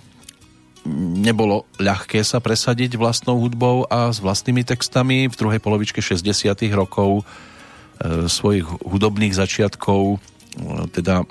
nebolo 1.19 1.67
ľahké 1.77 2.23
sa 2.23 2.39
presadiť 2.39 2.95
vlastnou 2.95 3.37
hudbou 3.43 3.83
a 3.91 4.09
s 4.09 4.23
vlastnými 4.23 4.63
textami. 4.63 5.27
V 5.27 5.35
druhej 5.35 5.59
polovičke 5.59 5.99
60. 5.99 6.23
rokov 6.71 7.21
e, 7.21 8.27
svojich 8.31 8.65
hudobných 8.87 9.35
začiatkov 9.35 10.15
e, 10.15 10.87
teda 10.95 11.27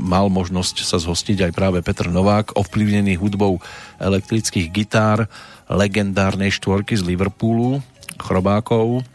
mal 0.00 0.26
možnosť 0.26 0.82
sa 0.82 0.98
zhostiť 0.98 1.50
aj 1.50 1.52
práve 1.54 1.78
Petr 1.84 2.10
Novák, 2.10 2.58
ovplyvnený 2.58 3.14
hudbou 3.20 3.62
elektrických 4.02 4.66
gitár 4.72 5.30
legendárnej 5.70 6.50
štvorky 6.50 6.98
z 6.98 7.06
Liverpoolu, 7.06 7.78
Chrobákov, 8.18 9.06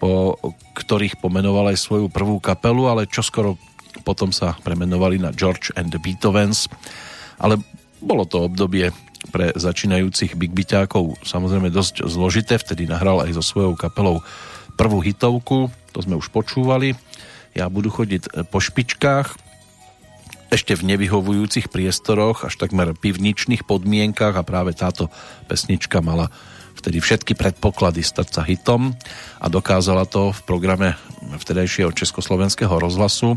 po 0.00 0.40
ktorých 0.74 1.20
pomenoval 1.20 1.70
aj 1.70 1.78
svoju 1.78 2.08
prvú 2.08 2.40
kapelu, 2.40 2.88
ale 2.88 3.04
čoskoro 3.04 3.60
potom 4.00 4.32
sa 4.32 4.56
premenovali 4.64 5.20
na 5.20 5.30
George 5.30 5.70
and 5.76 5.92
the 5.92 6.00
Beethovens. 6.00 6.66
Ale 7.36 7.60
bolo 8.00 8.24
to 8.24 8.48
obdobie 8.48 8.90
pre 9.28 9.52
začínajúcich 9.52 10.34
big 10.40 10.56
byťákov 10.56 11.20
samozrejme 11.20 11.68
dosť 11.68 12.08
zložité, 12.08 12.56
vtedy 12.56 12.88
nahral 12.88 13.20
aj 13.20 13.36
so 13.36 13.44
svojou 13.44 13.76
kapelou 13.76 14.24
prvú 14.80 15.04
hitovku, 15.04 15.68
to 15.92 15.98
sme 16.00 16.16
už 16.16 16.32
počúvali. 16.32 16.96
Ja 17.52 17.68
budu 17.68 17.92
chodiť 17.92 18.22
e, 18.24 18.30
po 18.48 18.64
špičkách, 18.64 19.36
ešte 20.50 20.74
v 20.74 20.82
nevyhovujúcich 20.96 21.70
priestoroch, 21.70 22.42
až 22.42 22.58
takmer 22.58 22.96
pivničných 22.96 23.62
podmienkach 23.68 24.34
a 24.34 24.42
práve 24.42 24.74
táto 24.74 25.06
pesnička 25.46 26.02
mala 26.02 26.32
vtedy 26.80 26.96
všetky 27.04 27.36
predpoklady 27.36 28.00
stať 28.00 28.40
sa 28.40 28.42
hitom 28.42 28.96
a 29.36 29.46
dokázala 29.52 30.08
to 30.08 30.32
v 30.32 30.40
programe 30.48 30.88
vtedajšieho 31.20 31.92
československého 31.92 32.72
rozhlasu 32.72 33.36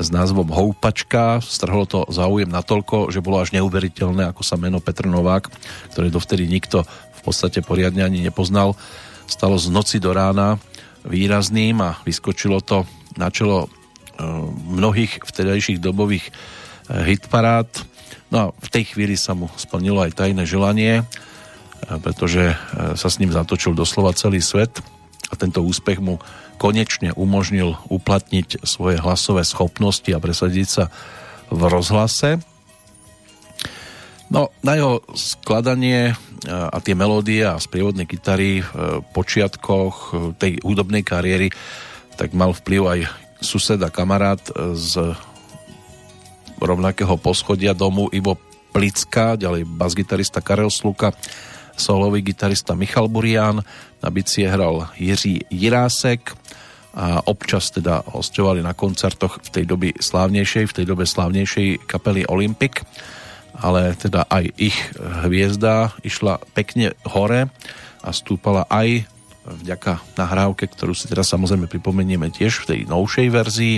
s 0.00 0.08
názvom 0.08 0.48
Houpačka. 0.48 1.44
Strhlo 1.44 1.84
to 1.84 2.08
záujem 2.08 2.48
natoľko, 2.48 3.12
že 3.12 3.20
bolo 3.20 3.44
až 3.44 3.52
neuveriteľné, 3.52 4.32
ako 4.32 4.40
sa 4.40 4.56
meno 4.56 4.80
Petr 4.80 5.04
Novák, 5.04 5.52
ktoré 5.92 6.08
dovtedy 6.08 6.48
nikto 6.48 6.88
v 6.88 7.20
podstate 7.20 7.60
poriadne 7.60 8.00
ani 8.00 8.24
nepoznal, 8.24 8.72
stalo 9.28 9.60
z 9.60 9.68
noci 9.68 10.00
do 10.00 10.16
rána 10.16 10.56
výrazným 11.04 11.84
a 11.84 12.00
vyskočilo 12.08 12.64
to 12.64 12.88
na 13.20 13.28
čelo 13.28 13.68
e, 13.68 13.68
mnohých 14.72 15.28
vtedajších 15.28 15.84
dobových 15.84 16.24
e, 16.24 16.32
hitparád. 17.04 17.68
No 18.32 18.36
a 18.40 18.44
v 18.56 18.68
tej 18.72 18.96
chvíli 18.96 19.20
sa 19.20 19.36
mu 19.36 19.52
splnilo 19.60 20.00
aj 20.00 20.16
tajné 20.16 20.48
želanie 20.48 21.04
pretože 21.86 22.52
e, 22.52 22.56
sa 22.98 23.08
s 23.08 23.18
ním 23.22 23.32
zatočil 23.32 23.72
doslova 23.72 24.12
celý 24.12 24.42
svet 24.42 24.82
a 25.28 25.34
tento 25.36 25.64
úspech 25.64 26.00
mu 26.02 26.20
konečne 26.58 27.14
umožnil 27.14 27.78
uplatniť 27.88 28.66
svoje 28.66 28.98
hlasové 28.98 29.46
schopnosti 29.46 30.08
a 30.10 30.20
presadiť 30.20 30.68
sa 30.68 30.84
v 31.48 31.60
rozhlase. 31.64 32.42
No, 34.28 34.52
na 34.60 34.76
jeho 34.76 35.00
skladanie 35.16 36.12
e, 36.12 36.14
a 36.50 36.76
tie 36.84 36.92
melódie 36.92 37.46
a 37.46 37.56
sprievodné 37.56 38.04
gitary 38.04 38.60
v 38.60 39.00
počiatkoch 39.16 39.94
e, 39.94 40.12
tej 40.36 40.52
hudobnej 40.60 41.00
kariéry 41.06 41.48
tak 42.18 42.34
mal 42.34 42.50
vplyv 42.50 42.82
aj 42.84 43.00
sused 43.38 43.78
a 43.78 43.94
kamarát 43.94 44.42
z 44.74 45.14
rovnakého 46.58 47.14
poschodia 47.22 47.70
domu 47.70 48.10
Ivo 48.10 48.34
Plicka, 48.74 49.38
ďalej 49.38 49.62
basgitarista 49.64 50.42
Karel 50.42 50.74
Sluka, 50.74 51.14
solový 51.78 52.20
gitarista 52.26 52.74
Michal 52.74 53.08
Burian, 53.08 53.62
na 54.02 54.08
bicie 54.10 54.50
hral 54.50 54.90
Jiří 54.98 55.46
Jirásek 55.50 56.34
a 56.98 57.22
občas 57.30 57.70
teda 57.70 58.02
hostovali 58.10 58.58
na 58.58 58.74
koncertoch 58.74 59.38
v 59.38 59.48
tej 59.54 59.64
doby 59.70 59.88
slávnejšej, 59.94 60.64
v 60.66 60.76
tej 60.82 60.86
dobe 60.86 61.06
slávnejšej 61.06 61.86
kapely 61.86 62.26
Olympic, 62.26 62.82
ale 63.54 63.94
teda 63.94 64.26
aj 64.26 64.44
ich 64.58 64.78
hviezda 64.98 65.94
išla 66.02 66.42
pekne 66.54 66.98
hore 67.06 67.50
a 68.02 68.10
stúpala 68.10 68.66
aj 68.66 69.06
vďaka 69.48 70.02
nahrávke, 70.18 70.68
ktorú 70.68 70.92
si 70.92 71.08
teraz 71.08 71.32
samozrejme 71.32 71.70
pripomenieme 71.70 72.28
tiež 72.28 72.66
v 72.66 72.68
tej 72.74 72.80
novšej 72.90 73.28
verzii 73.32 73.74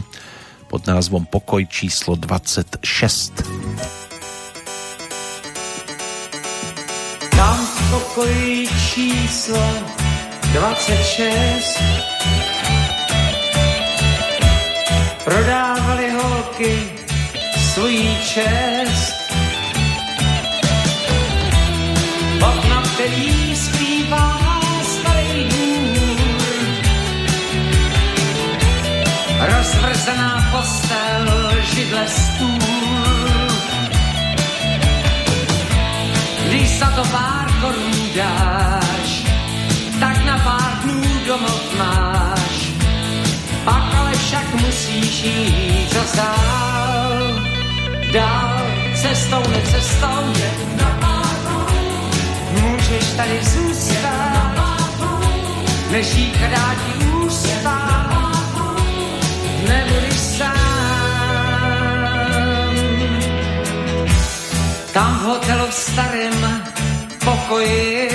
pod 0.70 0.86
názvom 0.86 1.26
Pokoj 1.26 1.66
číslo 1.66 2.14
26. 2.14 3.99
pokoji 7.90 8.68
číslo 8.94 9.64
26 10.52 11.78
prodávali 15.24 16.10
holky 16.10 16.90
svojí 17.72 18.18
čest. 18.24 19.14
Okna, 22.40 22.82
který 22.94 23.56
zpívá 23.56 24.40
starý 24.82 25.44
důr, 25.44 26.40
rozvrzená 29.40 30.50
postel, 30.52 31.52
židle 31.74 32.08
stůl. 32.08 32.60
Když 36.48 36.78
za 36.78 36.90
to 36.90 37.02
pár 37.02 37.49
korun 37.60 38.00
dáš, 38.16 39.10
tak 40.00 40.24
na 40.24 40.36
pár 40.38 40.72
dnů 40.82 41.02
domov 41.26 41.64
máš. 41.78 42.72
Pak 43.64 43.84
ale 43.94 44.12
však 44.12 44.54
musíš 44.54 45.22
jít 45.22 45.92
za 45.92 46.04
dál, 46.16 47.12
dál, 48.12 48.66
cestou, 49.02 49.42
necestou, 49.50 50.22
na 50.76 50.90
pár 51.00 51.36
Můžeš 52.60 53.04
tady 53.16 53.38
zůstat, 53.44 54.94
než 55.90 56.14
jí 56.14 56.32
ti 56.32 57.04
ústa, 57.04 57.76
nebudeš 59.68 60.20
tam 64.92 65.18
v 65.18 65.22
hotelu 65.22 65.66
v 65.70 65.74
starém 65.74 66.59
pokoji, 67.50 68.10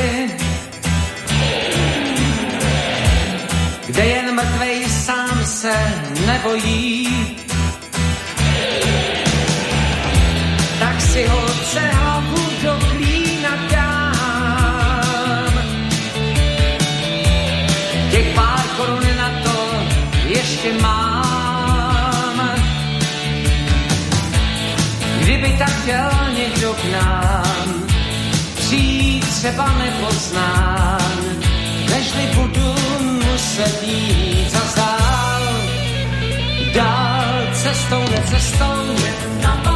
kde 3.88 4.05
jen 4.05 4.36
mrtvej 4.36 4.86
sám 4.89 5.45
se 5.45 5.75
nebojí. 6.25 7.38
Tak 10.79 11.01
si 11.01 11.27
ho 11.27 11.41
hlavu 11.91 12.43
do 12.63 12.79
klína 12.91 13.55
dám. 13.71 15.53
Těch 18.11 18.27
pár 18.36 18.63
korun 18.77 19.03
na 19.17 19.29
to 19.43 19.57
ještě 20.27 20.73
mám. 20.81 22.51
Kdyby 25.19 25.55
tak 25.59 25.81
chtěl 25.81 26.11
někdo 26.36 26.73
k 26.73 26.83
nám, 26.91 27.44
třeba 29.45 29.73
nepoznán, 29.77 31.21
nežli 31.89 32.27
budu 32.35 32.75
muset 33.11 33.83
jít 33.83 34.51
za 34.51 34.59
dál. 34.75 35.41
Dál 36.73 37.47
cestou, 37.53 38.01
necestou, 38.11 38.95
na 39.41 39.74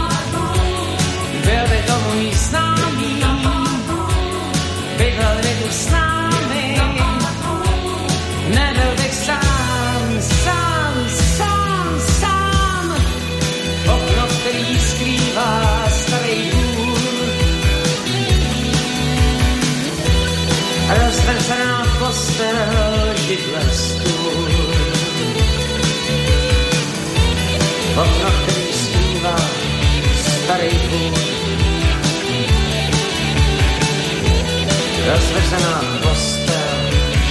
Rozvrcená 35.10 35.82
postel, 36.06 36.78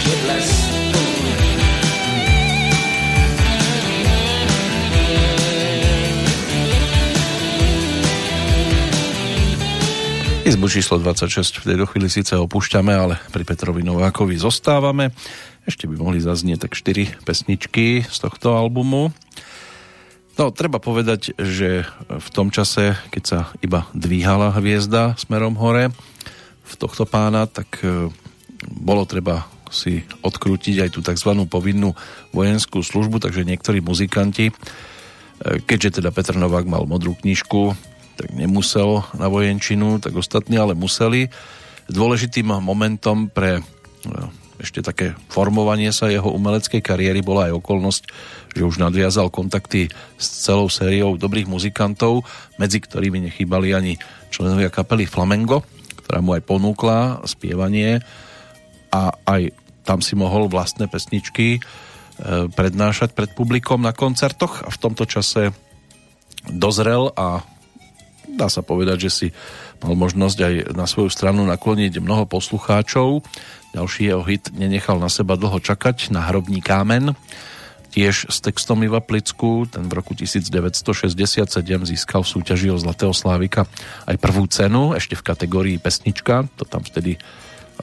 židle 0.02 0.36
stůl. 0.42 1.14
Izbu 10.44 10.68
číslo 10.68 10.98
26 10.98 11.58
v 11.58 11.64
tejto 11.64 11.86
chvíli 11.86 12.10
síce 12.10 12.34
opúšťame, 12.34 12.90
ale 12.90 13.14
pri 13.30 13.46
Petrovi 13.46 13.86
Novákovi 13.86 14.34
zostávame. 14.42 15.14
Ešte 15.62 15.86
by 15.86 15.94
mohli 16.02 16.18
zaznieť 16.18 16.66
tak 16.66 16.74
4 16.74 17.22
pesničky 17.22 18.02
z 18.02 18.16
tohto 18.18 18.58
albumu. 18.58 19.14
No, 20.34 20.50
treba 20.50 20.82
povedať, 20.82 21.30
že 21.38 21.86
v 22.10 22.28
tom 22.34 22.50
čase, 22.50 22.98
keď 23.14 23.22
sa 23.22 23.38
iba 23.62 23.86
dvíhala 23.94 24.50
hviezda 24.58 25.14
smerom 25.14 25.54
hore 25.54 25.94
v 26.68 26.74
tohto 26.76 27.08
pána, 27.08 27.48
tak 27.48 27.80
e, 27.80 28.12
bolo 28.68 29.08
treba 29.08 29.48
si 29.72 30.04
odkrútiť 30.24 30.88
aj 30.88 30.90
tú 30.92 31.00
tzv. 31.04 31.30
povinnú 31.48 31.92
vojenskú 32.32 32.80
službu, 32.80 33.20
takže 33.20 33.48
niektorí 33.48 33.80
muzikanti, 33.80 34.50
e, 34.50 34.52
keďže 35.64 36.00
teda 36.00 36.12
Petr 36.12 36.36
Novák 36.36 36.68
mal 36.68 36.84
modrú 36.84 37.16
knižku, 37.16 37.72
tak 38.18 38.28
nemusel 38.34 39.06
na 39.14 39.30
vojenčinu, 39.30 40.02
tak 40.02 40.18
ostatní 40.18 40.58
ale 40.58 40.74
museli. 40.74 41.30
Dôležitým 41.88 42.50
momentom 42.60 43.30
pre 43.32 43.60
e, 43.60 43.62
ešte 44.58 44.82
také 44.82 45.14
formovanie 45.30 45.94
sa 45.94 46.10
jeho 46.10 46.34
umeleckej 46.34 46.82
kariéry 46.82 47.22
bola 47.22 47.46
aj 47.48 47.62
okolnosť, 47.62 48.02
že 48.58 48.66
už 48.66 48.82
nadviazal 48.82 49.30
kontakty 49.30 49.86
s 50.18 50.26
celou 50.42 50.66
sériou 50.66 51.14
dobrých 51.14 51.46
muzikantov, 51.46 52.26
medzi 52.58 52.82
ktorými 52.82 53.22
nechýbali 53.30 53.70
ani 53.70 53.94
členovia 54.34 54.66
kapely 54.66 55.06
Flamengo, 55.06 55.62
ktorá 56.08 56.24
mu 56.24 56.32
aj 56.32 56.42
ponúkla 56.48 57.20
spievanie 57.28 58.00
a 58.88 59.12
aj 59.28 59.52
tam 59.84 60.00
si 60.00 60.16
mohol 60.16 60.48
vlastné 60.48 60.88
pesničky 60.88 61.56
e, 61.56 61.60
prednášať 62.48 63.12
pred 63.12 63.28
publikom 63.36 63.84
na 63.84 63.92
koncertoch 63.92 64.64
a 64.64 64.72
v 64.72 64.80
tomto 64.80 65.04
čase 65.04 65.52
dozrel 66.48 67.12
a 67.12 67.44
dá 68.24 68.48
sa 68.48 68.64
povedať, 68.64 69.08
že 69.08 69.10
si 69.12 69.26
mal 69.84 69.92
možnosť 70.00 70.38
aj 70.40 70.54
na 70.72 70.88
svoju 70.88 71.12
stranu 71.12 71.44
nakloniť 71.44 72.00
mnoho 72.00 72.24
poslucháčov. 72.24 73.20
Ďalší 73.76 74.08
jeho 74.08 74.24
hit 74.24 74.48
nenechal 74.56 74.96
na 74.96 75.12
seba 75.12 75.36
dlho 75.36 75.60
čakať, 75.60 76.08
na 76.08 76.24
hrobní 76.24 76.64
kámen. 76.64 77.12
Tiež 77.98 78.30
s 78.30 78.38
textom 78.38 78.78
Iva 78.86 79.02
Plicku, 79.02 79.66
ten 79.66 79.90
v 79.90 79.98
roku 79.98 80.14
1967 80.14 81.10
získal 81.82 82.22
v 82.22 82.30
súťaži 82.30 82.70
o 82.70 82.78
Zlatého 82.78 83.10
Slávika 83.10 83.66
aj 84.06 84.22
prvú 84.22 84.46
cenu, 84.46 84.94
ešte 84.94 85.18
v 85.18 85.26
kategórii 85.26 85.76
pesnička, 85.82 86.46
to 86.54 86.62
tam 86.62 86.86
vtedy 86.86 87.18
e, 87.18 87.20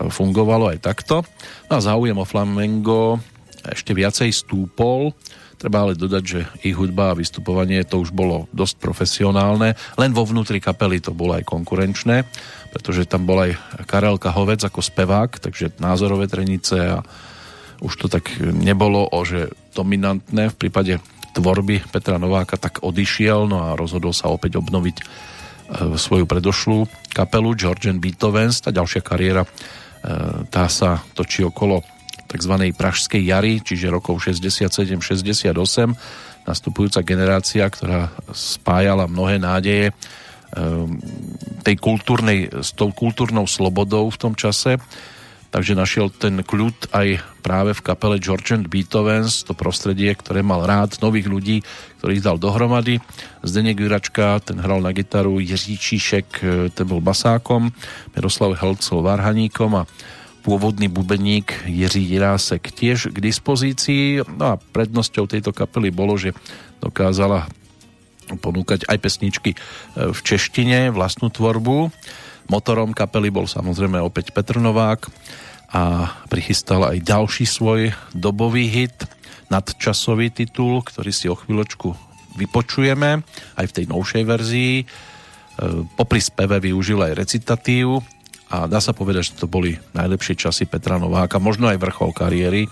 fungovalo 0.07 0.72
aj 0.72 0.88
takto. 0.88 1.28
No 1.68 1.74
a 1.76 1.84
záujem 1.84 2.16
o 2.16 2.24
flamengo 2.24 3.20
ešte 3.68 3.91
viacej 3.91 4.32
stúpol, 4.32 5.11
Treba 5.55 5.88
ale 5.88 5.99
dodať, 5.99 6.24
že 6.24 6.39
ich 6.68 6.76
hudba 6.76 7.11
a 7.11 7.18
vystupovanie 7.18 7.84
to 7.88 8.03
už 8.03 8.11
bolo 8.11 8.51
dosť 8.51 8.76
profesionálne. 8.76 9.76
Len 9.95 10.11
vo 10.11 10.28
vnútri 10.28 10.59
kapely 10.59 10.99
to 10.99 11.16
bolo 11.16 11.36
aj 11.36 11.47
konkurenčné, 11.47 12.28
pretože 12.76 13.07
tam 13.07 13.24
bol 13.24 13.39
aj 13.39 13.55
Karel 13.88 14.20
Kahovec 14.20 14.63
ako 14.68 14.84
spevák, 14.84 15.39
takže 15.39 15.80
názorové 15.80 16.28
trenice 16.28 16.76
a 16.76 16.99
už 17.86 17.94
to 18.02 18.08
tak 18.10 18.34
nebolo 18.42 19.06
o, 19.06 19.22
že 19.22 19.54
dominantné 19.78 20.50
v 20.50 20.58
prípade 20.58 20.98
tvorby 21.38 21.86
Petra 21.92 22.18
Nováka 22.18 22.58
tak 22.58 22.82
odišiel, 22.82 23.46
no 23.46 23.70
a 23.70 23.78
rozhodol 23.78 24.16
sa 24.16 24.32
opäť 24.32 24.58
obnoviť 24.58 24.98
e, 24.98 25.04
svoju 26.00 26.26
predošlú 26.26 27.12
kapelu 27.12 27.54
Georgian 27.54 28.00
Beethovens. 28.02 28.64
Tá 28.64 28.72
ďalšia 28.72 29.04
kariéra 29.04 29.44
e, 29.44 29.50
tá 30.48 30.66
sa 30.72 31.04
točí 31.14 31.44
okolo 31.44 31.84
tzv. 32.26 32.54
Pražskej 32.74 33.22
jary, 33.22 33.62
čiže 33.62 33.92
rokov 33.92 34.24
67-68, 34.24 35.54
nastupujúca 36.46 37.06
generácia, 37.06 37.68
ktorá 37.68 38.10
spájala 38.34 39.06
mnohé 39.06 39.38
nádeje 39.38 39.86
ehm, 39.92 40.98
tej 41.62 41.76
kultúrnej, 41.78 42.50
s 42.62 42.74
tou 42.74 42.90
kultúrnou 42.94 43.46
slobodou 43.50 44.10
v 44.10 44.18
tom 44.18 44.34
čase. 44.34 44.78
Takže 45.56 45.72
našiel 45.72 46.12
ten 46.12 46.43
kľud 46.43 46.91
aj 46.91 47.24
práve 47.39 47.72
v 47.72 47.80
kapele 47.80 48.20
George 48.20 48.51
and 48.51 48.68
Beethovens, 48.68 49.47
to 49.47 49.56
prostredie, 49.56 50.12
ktoré 50.12 50.43
mal 50.43 50.68
rád, 50.68 50.99
nových 50.99 51.32
ľudí, 51.32 51.64
ktorých 52.03 52.20
dal 52.28 52.36
dohromady. 52.36 52.99
Zdeněk 53.39 53.80
Juračka, 53.80 54.43
ten 54.43 54.60
hral 54.60 54.84
na 54.84 54.91
gitaru, 54.91 55.39
Jiří 55.39 55.80
Číšek, 55.80 56.28
e, 56.43 56.68
ten 56.76 56.84
bol 56.84 56.99
basákom, 56.99 57.72
Miroslav 58.20 58.60
Helcel 58.60 58.99
varhaníkom 58.99 59.80
a 59.80 59.88
pôvodný 60.43 60.91
bubeník 60.91 61.56
Jiří 61.64 62.03
Jirásek 62.03 62.76
tiež 62.76 63.16
k 63.16 63.18
dispozícii. 63.24 64.28
No 64.36 64.60
a 64.60 64.60
prednosťou 64.60 65.24
tejto 65.24 65.56
kapely 65.56 65.88
bolo, 65.88 66.20
že 66.20 66.36
dokázala 66.84 67.47
ponúkať 68.43 68.91
aj 68.91 68.97
pesničky 68.99 69.56
e, 69.56 69.58
v 70.12 70.20
češtine, 70.20 70.91
vlastnú 70.91 71.32
tvorbu. 71.32 71.95
Motorom 72.46 72.93
kapely 72.93 73.34
bol 73.34 73.50
samozrejme 73.50 73.98
opäť 73.98 74.30
Petr 74.30 74.62
Novák 74.62 75.10
a 75.74 76.14
prichystal 76.30 76.86
aj 76.86 77.02
ďalší 77.02 77.46
svoj 77.50 77.89
dobový 78.14 78.70
hit, 78.70 78.96
nadčasový 79.50 80.30
titul, 80.30 80.86
ktorý 80.86 81.10
si 81.10 81.26
o 81.26 81.36
chvíľočku 81.36 82.06
vypočujeme 82.36 83.24
aj 83.56 83.66
v 83.66 83.76
tej 83.76 83.86
novšej 83.89 84.24
verzii. 84.28 84.74
E, 84.82 84.86
popri 85.96 86.20
speve 86.20 86.60
využil 86.60 87.00
aj 87.02 87.18
recitatív 87.18 88.04
a 88.52 88.70
dá 88.70 88.78
sa 88.84 88.93
povedať, 88.93 89.34
že 89.34 89.41
to 89.41 89.48
boli 89.50 89.80
najlepšie 89.96 90.38
časy 90.38 90.70
Petra 90.70 91.02
Nováka, 91.02 91.41
možno 91.41 91.72
aj 91.72 91.82
vrchol 91.82 92.12
kariéry, 92.14 92.70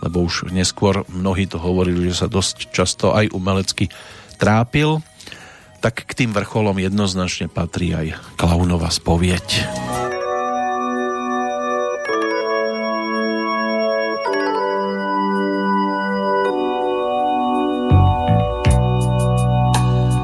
lebo 0.00 0.24
už 0.24 0.48
neskôr 0.54 1.04
mnohí 1.10 1.44
to 1.50 1.60
hovorili, 1.60 2.08
že 2.08 2.24
sa 2.24 2.28
dosť 2.30 2.72
často 2.72 3.12
aj 3.12 3.34
umelecky 3.34 3.92
trápil, 4.40 5.02
tak 5.86 6.02
k 6.02 6.26
tým 6.26 6.34
vrcholom 6.34 6.82
jednoznačne 6.82 7.46
patrí 7.46 7.94
aj 7.94 8.18
Klaunova 8.34 8.90
spovieť. 8.90 9.70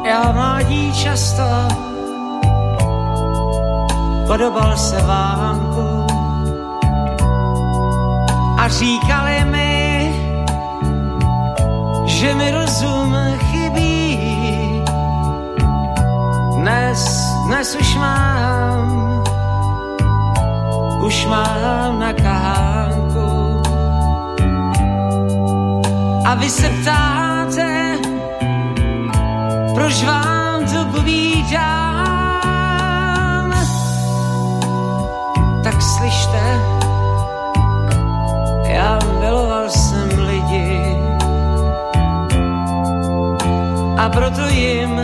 Já 0.03 0.23
mládí 0.35 0.91
často 0.99 1.47
podobal 4.27 4.75
se 4.75 4.99
vámku 4.99 5.91
a 8.59 8.69
říkali 8.69 9.45
mi, 9.47 10.11
že 12.11 12.35
mi 12.35 12.51
rozum 12.51 13.15
chybí. 13.39 14.02
Dnes, 16.73 17.05
dnes 17.45 17.69
už 17.77 18.01
mám, 18.01 18.89
už 21.05 21.27
mám 21.29 22.01
na 22.01 22.13
kahánku. 22.17 23.61
A 26.25 26.35
vy 26.35 26.49
se 26.49 26.69
ptáte, 26.81 28.01
proč 29.75 30.05
vám 30.05 30.65
to 30.65 30.85
povídám? 30.97 31.93
tak 35.63 35.77
slyšte, 35.83 36.61
já 38.65 38.99
miloval 39.21 39.69
jsem 39.69 40.09
lidi, 40.25 40.97
a 43.99 44.09
proto 44.09 44.47
jim 44.49 45.01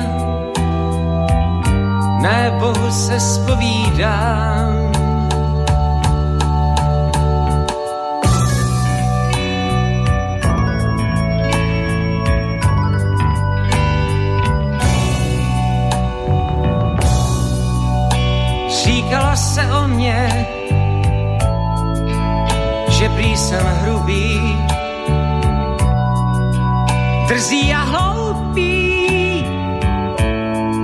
ne 2.21 2.53
Bohu 2.59 2.91
se 2.91 3.21
spovídám. 3.21 4.89
Říkala 18.85 19.37
se 19.37 19.62
o 19.73 19.89
mě, 19.89 20.47
že 22.89 23.09
prý 23.09 23.37
jsem 23.37 23.66
hrubý, 23.83 24.59
drzí 27.29 27.75
a 27.75 27.83
hloupý, 27.83 29.45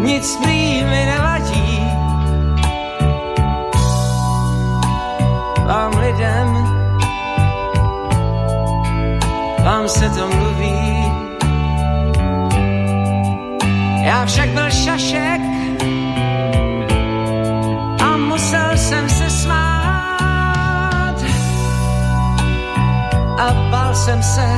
nic 0.02 0.38
mi 0.38 0.53
vám 9.84 9.88
se 9.88 10.08
to 10.08 10.28
mluví, 10.28 11.12
já 14.04 14.24
však 14.26 14.48
byl 14.48 14.70
šašek, 14.70 15.40
musel 18.16 18.76
jsem 18.76 19.08
se 19.08 19.30
smát 19.30 21.16
a 23.38 23.52
bál 23.70 23.94
jsem 23.94 24.22
se, 24.22 24.56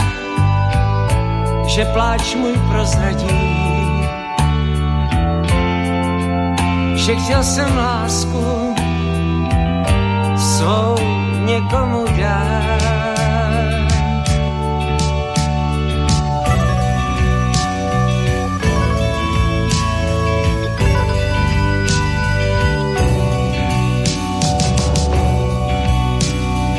že 1.67 1.85
pláč 1.85 2.35
můj 2.35 2.55
prozradí. 2.71 3.67
Že 6.95 7.17
chtěl 7.17 7.43
jsem 7.43 7.77
lásku 7.77 8.75
svou 10.37 10.97
někomu 11.45 12.05
dát. 12.19 12.86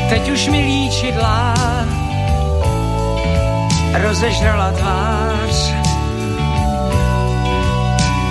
Teď 0.10 0.32
už 0.32 0.48
mi 0.48 0.60
líčidla 0.60 1.54
rozežrala 3.94 4.72
tvář 4.72 5.74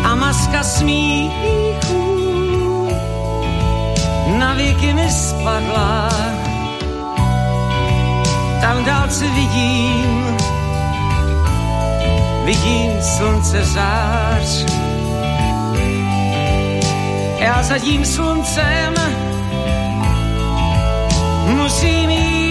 a 0.04 0.14
maska 0.14 0.62
smíchu 0.62 2.06
na 4.38 4.54
věky 4.54 4.94
mi 4.94 5.10
spadla. 5.10 6.08
Tam 8.60 8.84
dálce 8.84 9.28
vidím, 9.28 10.36
vidím 12.44 13.02
slunce 13.02 13.64
zář. 13.64 14.64
Já 17.38 17.62
za 17.62 17.78
tím 17.78 18.04
sluncem 18.04 18.94
musím 21.56 22.10
jít. 22.10 22.46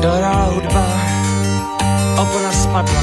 Dohrala 0.00 0.44
hudba, 0.44 0.86
opona 2.22 2.52
spadla, 2.52 3.02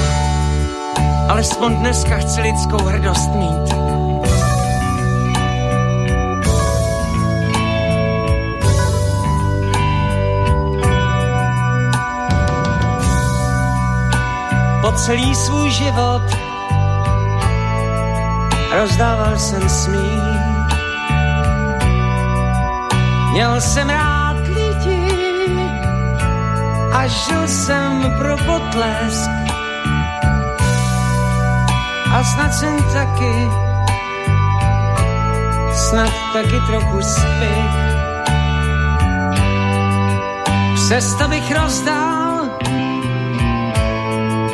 alespoň 1.30 1.76
dneska 1.76 2.18
chci 2.18 2.42
lidskou 2.42 2.78
hrdost 2.78 3.32
mít. 3.36 4.03
Celý 14.96 15.36
svůj 15.36 15.72
život 15.72 16.22
rozdával 18.74 19.38
jsem 19.38 19.70
smí. 19.70 20.22
Měl 23.32 23.62
jsem 23.62 23.90
rád 23.90 24.38
lidi 24.48 25.08
a 26.94 27.08
žil 27.08 27.48
jsem 27.48 28.14
pro 28.18 28.38
potlesk. 28.38 29.30
A 32.14 32.24
snad 32.24 32.54
jsem 32.54 32.84
taky, 32.94 33.50
snad 35.74 36.14
taky 36.34 36.60
trochu 36.68 37.02
spich. 37.02 37.74
Přesto 40.76 41.28
bych 41.28 41.52
rozdal 41.52 42.23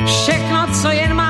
všechno, 0.10 0.68
co 0.82 0.90
jen 0.90 1.14
mám. 1.14 1.30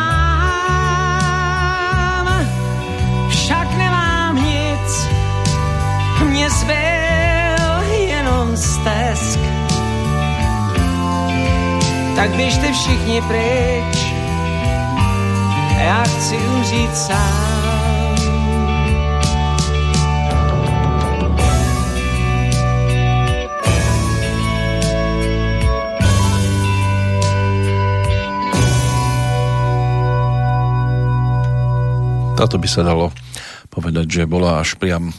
Však 3.30 3.78
nemám 3.78 4.36
nic, 4.36 5.08
mě 6.26 6.50
zbyl 6.50 7.84
jenom 8.08 8.58
stesk. 8.58 9.40
Tak 12.16 12.30
běžte 12.30 12.72
všichni 12.72 13.22
pryč, 13.22 13.98
já 15.78 16.04
chci 16.04 16.38
umřít 16.38 16.98
sám. 16.98 17.59
Táto 32.40 32.56
by 32.56 32.72
sa 32.72 32.88
dalo 32.88 33.12
povedať, 33.68 34.24
že 34.24 34.24
bola 34.24 34.64
až 34.64 34.80
priam 34.80 35.12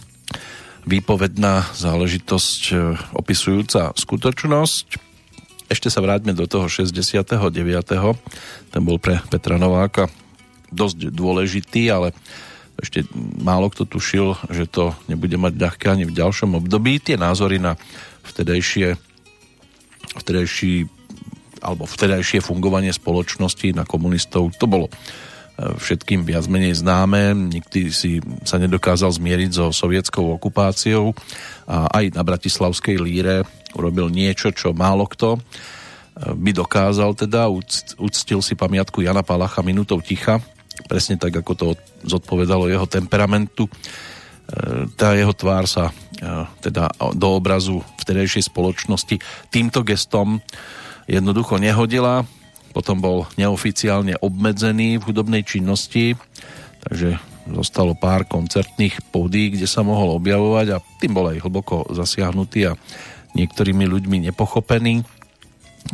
výpovedná 0.89 1.69
záležitosť 1.77 2.61
e, 2.73 2.97
opisujúca 3.13 3.93
skutočnosť. 3.93 4.87
Ešte 5.69 5.93
sa 5.93 6.01
vráťme 6.01 6.33
do 6.33 6.49
toho 6.49 6.65
69. 6.65 7.29
Ten 8.73 8.81
bol 8.81 8.97
pre 8.97 9.21
Petra 9.29 9.61
Nováka 9.61 10.09
dosť 10.73 11.13
dôležitý, 11.13 11.93
ale 11.93 12.17
ešte 12.81 13.05
málo 13.37 13.69
kto 13.69 13.85
tušil, 13.85 14.41
že 14.49 14.65
to 14.65 14.97
nebude 15.05 15.37
mať 15.37 15.61
ľahké 15.61 15.93
ani 15.93 16.09
v 16.09 16.17
ďalšom 16.17 16.57
období. 16.57 17.05
Tie 17.05 17.21
názory 17.21 17.61
na 17.61 17.77
vtedajšie, 18.25 18.97
vtedajší 20.17 20.89
alebo 21.61 21.85
vtedajšie 21.85 22.41
fungovanie 22.41 22.97
spoločnosti 22.97 23.77
na 23.77 23.85
komunistov, 23.85 24.57
to 24.57 24.65
bolo 24.65 24.89
všetkým 25.61 26.25
viac 26.25 26.49
menej 26.49 26.81
známe. 26.81 27.37
Nikdy 27.37 27.81
si 27.93 28.25
sa 28.49 28.57
nedokázal 28.57 29.13
zmieriť 29.13 29.51
so 29.53 29.67
sovietskou 29.69 30.33
okupáciou 30.41 31.13
a 31.69 31.85
aj 32.01 32.17
na 32.17 32.23
Bratislavskej 32.25 32.97
líre 32.97 33.45
urobil 33.77 34.09
niečo, 34.09 34.51
čo 34.51 34.73
málo 34.73 35.05
kto 35.05 35.37
e, 35.37 35.41
by 36.33 36.51
dokázal 36.57 37.13
teda. 37.13 37.53
Uctil 38.01 38.41
si 38.41 38.57
pamiatku 38.57 39.05
Jana 39.05 39.21
Palacha 39.21 39.61
minutou 39.61 40.01
ticha, 40.01 40.41
presne 40.89 41.21
tak, 41.21 41.37
ako 41.37 41.53
to 41.53 41.67
zodpovedalo 42.09 42.67
jeho 42.73 42.89
temperamentu. 42.89 43.69
E, 43.69 43.73
tá 44.97 45.13
jeho 45.13 45.37
tvár 45.37 45.69
sa 45.69 45.93
e, 45.93 45.95
teda 46.65 46.89
do 47.13 47.29
obrazu 47.37 47.85
vtedejšej 48.01 48.49
spoločnosti 48.49 49.21
týmto 49.53 49.85
gestom 49.85 50.41
jednoducho 51.05 51.61
nehodila 51.61 52.25
potom 52.71 53.03
bol 53.03 53.27
neoficiálne 53.35 54.19
obmedzený 54.23 55.03
v 55.03 55.07
hudobnej 55.11 55.43
činnosti, 55.43 56.15
takže 56.87 57.19
zostalo 57.51 57.99
pár 57.99 58.29
koncertných 58.29 59.11
pódy, 59.11 59.59
kde 59.59 59.67
sa 59.67 59.83
mohol 59.83 60.15
objavovať 60.17 60.67
a 60.77 60.83
tým 61.03 61.13
bol 61.17 61.27
aj 61.33 61.43
hlboko 61.43 61.91
zasiahnutý 61.91 62.71
a 62.71 62.79
niektorými 63.35 63.87
ľuďmi 63.87 64.31
nepochopený. 64.31 65.03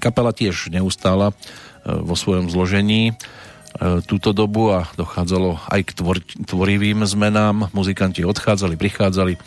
Kapela 0.02 0.34
tiež 0.34 0.68
neustála 0.68 1.32
e, 1.32 1.34
vo 2.04 2.12
svojom 2.18 2.52
zložení 2.52 3.12
e, 3.12 3.14
túto 4.04 4.36
dobu 4.36 4.74
a 4.74 4.90
dochádzalo 4.98 5.62
aj 5.70 5.80
k 5.86 5.90
tvor, 5.96 6.16
tvorivým 6.44 7.06
zmenám. 7.06 7.72
Muzikanti 7.72 8.26
odchádzali, 8.26 8.74
prichádzali, 8.76 9.38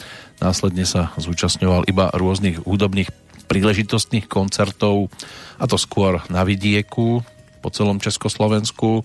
následne 0.42 0.88
sa 0.88 1.14
zúčastňoval 1.20 1.86
iba 1.92 2.10
rôznych 2.16 2.64
hudobných 2.66 3.12
príležitostných 3.50 4.30
koncertov 4.30 5.10
a 5.58 5.66
to 5.66 5.76
skôr 5.76 6.22
na 6.30 6.46
vidieku 6.46 7.26
po 7.60 7.70
celom 7.74 7.98
Československu 7.98 9.04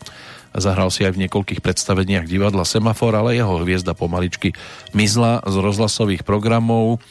Zahral 0.54 0.94
si 0.94 1.02
aj 1.02 1.18
v 1.18 1.26
niekoľkých 1.26 1.58
predstaveniach 1.58 2.30
divadla 2.30 2.62
Semafor, 2.62 3.10
ale 3.18 3.34
jeho 3.34 3.58
hviezda 3.66 3.90
pomaličky 3.90 4.54
mizla 4.94 5.42
z 5.42 5.54
rozhlasových 5.58 6.22
programov. 6.22 7.02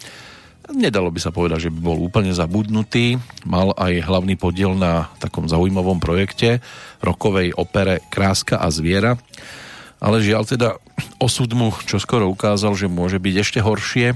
Nedalo 0.72 1.12
by 1.12 1.20
sa 1.20 1.36
povedať, 1.36 1.68
že 1.68 1.74
by 1.76 1.80
bol 1.84 2.00
úplne 2.00 2.32
zabudnutý. 2.32 3.20
Mal 3.44 3.76
aj 3.76 4.08
hlavný 4.08 4.40
podiel 4.40 4.80
na 4.80 5.12
takom 5.20 5.52
zaujímavom 5.52 6.00
projekte 6.00 6.64
rokovej 7.04 7.52
opere 7.60 8.00
Kráska 8.08 8.64
a 8.64 8.72
zviera. 8.72 9.20
Ale 10.00 10.24
žiaľ 10.24 10.48
teda 10.48 10.80
osud 11.20 11.52
mu 11.52 11.76
čo 11.84 12.00
skoro 12.00 12.32
ukázal, 12.32 12.80
že 12.80 12.88
môže 12.88 13.20
byť 13.20 13.36
ešte 13.44 13.60
horšie. 13.60 14.16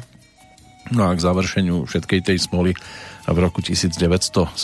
No 0.91 1.07
a 1.07 1.15
k 1.15 1.23
završeniu 1.23 1.87
všetkej 1.87 2.21
tej 2.23 2.37
smoly 2.39 2.71
v 3.27 3.37
roku 3.37 3.59
1974 3.59 4.55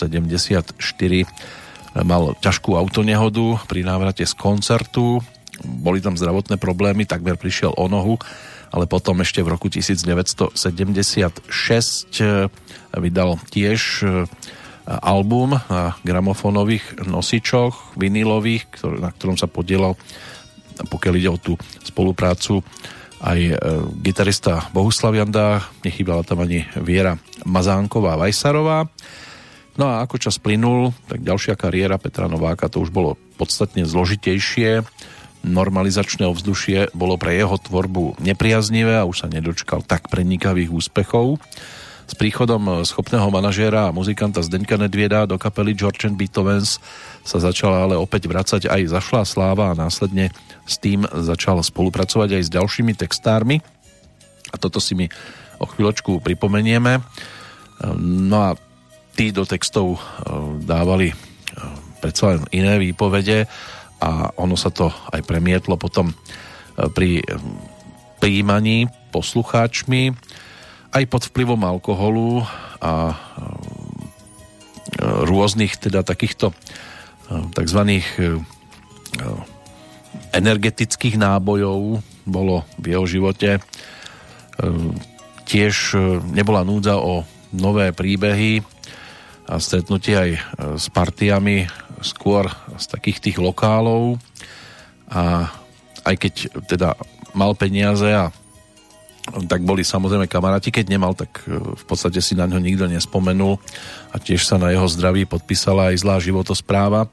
mal 2.02 2.34
ťažkú 2.42 2.74
autonehodu 2.74 3.60
pri 3.68 3.86
návrate 3.86 4.26
z 4.26 4.34
koncertu, 4.34 5.22
boli 5.62 6.02
tam 6.02 6.18
zdravotné 6.18 6.58
problémy, 6.58 7.06
takmer 7.06 7.38
prišiel 7.38 7.78
o 7.78 7.86
nohu, 7.86 8.18
ale 8.74 8.90
potom 8.90 9.22
ešte 9.22 9.38
v 9.38 9.54
roku 9.54 9.70
1976 9.70 10.58
eh, 12.18 12.50
vydal 12.98 13.38
tiež 13.54 13.80
eh, 14.02 14.26
album 14.84 15.54
na 15.70 15.94
gramofónových 16.02 17.06
nosičoch, 17.06 17.94
vinilových, 17.94 18.66
na 18.98 19.14
ktorom 19.14 19.38
sa 19.38 19.46
podielal, 19.46 19.94
pokiaľ 20.90 21.14
ide 21.16 21.30
o 21.30 21.38
tú 21.38 21.54
spoluprácu, 21.86 22.60
aj 23.20 23.40
eh, 23.40 23.56
gitarista 24.02 24.66
Bohuslav 24.74 25.14
Janda, 25.14 25.62
nechýbala 25.86 26.26
tam 26.26 26.42
ani 26.42 26.66
Viera 26.80 27.20
Mazánková 27.46 28.18
Vajsarová. 28.18 28.88
No 29.74 29.90
a 29.90 30.06
ako 30.06 30.22
čas 30.22 30.38
plynul, 30.38 30.94
tak 31.10 31.26
ďalšia 31.26 31.58
kariéra 31.58 31.98
Petra 31.98 32.30
Nováka 32.30 32.70
to 32.70 32.78
už 32.78 32.94
bolo 32.94 33.18
podstatne 33.34 33.82
zložitejšie. 33.82 34.86
Normalizačné 35.44 36.24
ovzdušie 36.30 36.94
bolo 36.94 37.18
pre 37.18 37.36
jeho 37.36 37.58
tvorbu 37.58 38.22
nepriaznivé 38.22 38.96
a 38.96 39.04
už 39.04 39.26
sa 39.26 39.28
nedočkal 39.28 39.82
tak 39.82 40.08
prenikavých 40.08 40.70
úspechov. 40.70 41.42
S 42.04 42.12
príchodom 42.12 42.84
schopného 42.84 43.24
manažéra 43.32 43.88
a 43.88 43.94
muzikanta 43.96 44.44
Zdeňka 44.44 44.76
Nedvieda 44.76 45.24
do 45.24 45.40
kapely 45.40 45.72
George 45.72 46.04
and 46.04 46.20
Beethovens 46.20 46.76
sa 47.24 47.40
začala 47.40 47.88
ale 47.88 47.96
opäť 47.96 48.28
vracať 48.28 48.68
aj 48.68 48.92
zašlá 48.92 49.22
sláva 49.24 49.72
a 49.72 49.78
následne 49.78 50.28
s 50.68 50.76
tým 50.76 51.08
začal 51.08 51.64
spolupracovať 51.64 52.36
aj 52.36 52.42
s 52.44 52.52
ďalšími 52.52 52.92
textármi. 52.92 53.64
A 54.52 54.56
toto 54.60 54.78
si 54.78 54.92
mi 54.92 55.08
o 55.56 55.64
chvíľočku 55.64 56.20
pripomenieme. 56.20 57.00
No 58.00 58.36
a 58.38 58.50
tí 59.16 59.32
do 59.32 59.48
textov 59.48 59.96
eh, 59.96 60.00
dávali 60.62 61.16
predsa 62.04 62.36
len 62.36 62.44
iné 62.52 62.76
výpovede 62.76 63.48
a 64.04 64.28
ono 64.36 64.60
sa 64.60 64.68
to 64.68 64.92
aj 64.92 65.24
premietlo 65.24 65.80
potom 65.80 66.12
pri 66.92 67.24
príjmaní 68.20 68.92
poslucháčmi 69.08 70.12
aj 70.94 71.04
pod 71.10 71.22
vplyvom 71.28 71.58
alkoholu 71.66 72.46
a 72.78 73.18
rôznych 75.02 75.74
teda 75.76 76.06
takýchto 76.06 76.54
tzv. 77.28 77.80
energetických 80.30 81.18
nábojov 81.18 81.98
bolo 82.24 82.62
v 82.78 82.94
jeho 82.94 83.04
živote. 83.10 83.58
Tiež 85.44 85.98
nebola 86.30 86.62
núdza 86.62 87.02
o 87.02 87.26
nové 87.50 87.90
príbehy, 87.90 88.62
a 89.44 89.60
stretnutie 89.60 90.16
aj 90.16 90.30
e, 90.32 90.40
s 90.80 90.88
partiami 90.88 91.68
skôr 92.00 92.48
z 92.80 92.84
takých 92.88 93.18
tých 93.20 93.38
lokálov 93.40 94.20
a 95.08 95.48
aj 96.04 96.14
keď 96.20 96.34
teda 96.68 96.88
mal 97.36 97.52
peniaze 97.56 98.08
a 98.08 98.32
tak 99.24 99.64
boli 99.64 99.80
samozrejme 99.80 100.28
kamaráti, 100.28 100.68
keď 100.68 100.86
nemal, 100.92 101.16
tak 101.16 101.44
e, 101.48 101.56
v 101.56 101.84
podstate 101.88 102.20
si 102.20 102.36
na 102.36 102.44
ňo 102.44 102.60
nikto 102.60 102.84
nespomenul 102.84 103.56
a 104.12 104.16
tiež 104.20 104.44
sa 104.44 104.60
na 104.60 104.68
jeho 104.70 104.84
zdraví 104.84 105.24
podpísala 105.24 105.92
aj 105.92 106.04
zlá 106.04 106.16
životospráva 106.20 107.08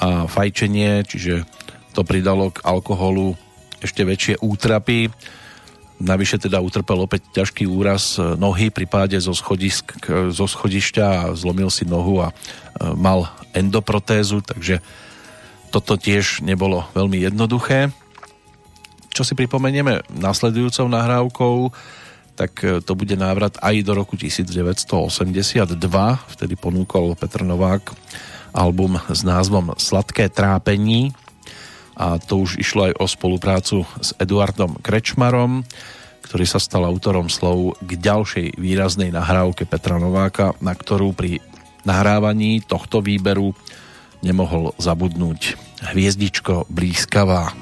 a 0.00 0.24
fajčenie, 0.24 1.04
čiže 1.04 1.44
to 1.92 2.02
pridalo 2.02 2.50
k 2.50 2.64
alkoholu 2.64 3.36
ešte 3.84 4.02
väčšie 4.02 4.40
útrapy 4.40 5.12
Navyše 5.94 6.42
teda 6.42 6.58
utrpel 6.58 7.06
opäť 7.06 7.22
ťažký 7.30 7.70
úraz 7.70 8.18
e, 8.18 8.34
nohy 8.34 8.74
pri 8.74 8.84
páde 8.90 9.14
zo, 9.22 9.30
schodisk, 9.30 9.94
zo 10.34 10.46
schodišťa 10.50 11.06
a 11.06 11.20
zlomil 11.38 11.70
si 11.70 11.86
nohu 11.86 12.18
a 12.18 12.28
e, 12.28 12.34
mal 12.98 13.30
endoprotézu, 13.54 14.42
takže 14.42 14.82
toto 15.70 15.94
tiež 15.94 16.42
nebolo 16.42 16.90
veľmi 16.98 17.22
jednoduché. 17.22 17.94
Čo 19.14 19.22
si 19.22 19.38
pripomenieme 19.38 20.02
následujúcou 20.10 20.90
nahrávkou, 20.90 21.70
tak 22.34 22.52
e, 22.66 22.82
to 22.82 22.98
bude 22.98 23.14
návrat 23.14 23.54
aj 23.62 23.86
do 23.86 23.94
roku 23.94 24.18
1982, 24.18 25.70
vtedy 26.34 26.54
ponúkol 26.58 27.14
Petr 27.14 27.46
Novák 27.46 27.94
album 28.50 28.98
s 29.06 29.22
názvom 29.22 29.74
Sladké 29.78 30.26
trápení, 30.30 31.14
a 31.94 32.18
to 32.18 32.42
už 32.42 32.58
išlo 32.58 32.90
aj 32.90 32.94
o 32.98 33.06
spoluprácu 33.06 33.76
s 34.02 34.10
Eduardom 34.18 34.74
Krečmarom, 34.82 35.62
ktorý 36.26 36.42
sa 36.42 36.58
stal 36.58 36.82
autorom 36.82 37.30
slov 37.30 37.78
k 37.86 37.94
ďalšej 37.94 38.58
výraznej 38.58 39.14
nahrávke 39.14 39.62
Petra 39.62 40.02
Nováka, 40.02 40.58
na 40.58 40.74
ktorú 40.74 41.14
pri 41.14 41.38
nahrávaní 41.86 42.66
tohto 42.66 42.98
výberu 42.98 43.54
nemohol 44.26 44.74
zabudnúť. 44.82 45.54
Hviezdičko 45.94 46.66
blízkavá. 46.66 47.54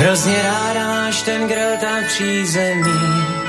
Hrozně 0.00 0.42
ráda 0.42 0.86
máš 0.86 1.22
ten 1.22 1.48
grel 1.48 1.76
tam 1.80 2.04
přízemí 2.04 3.40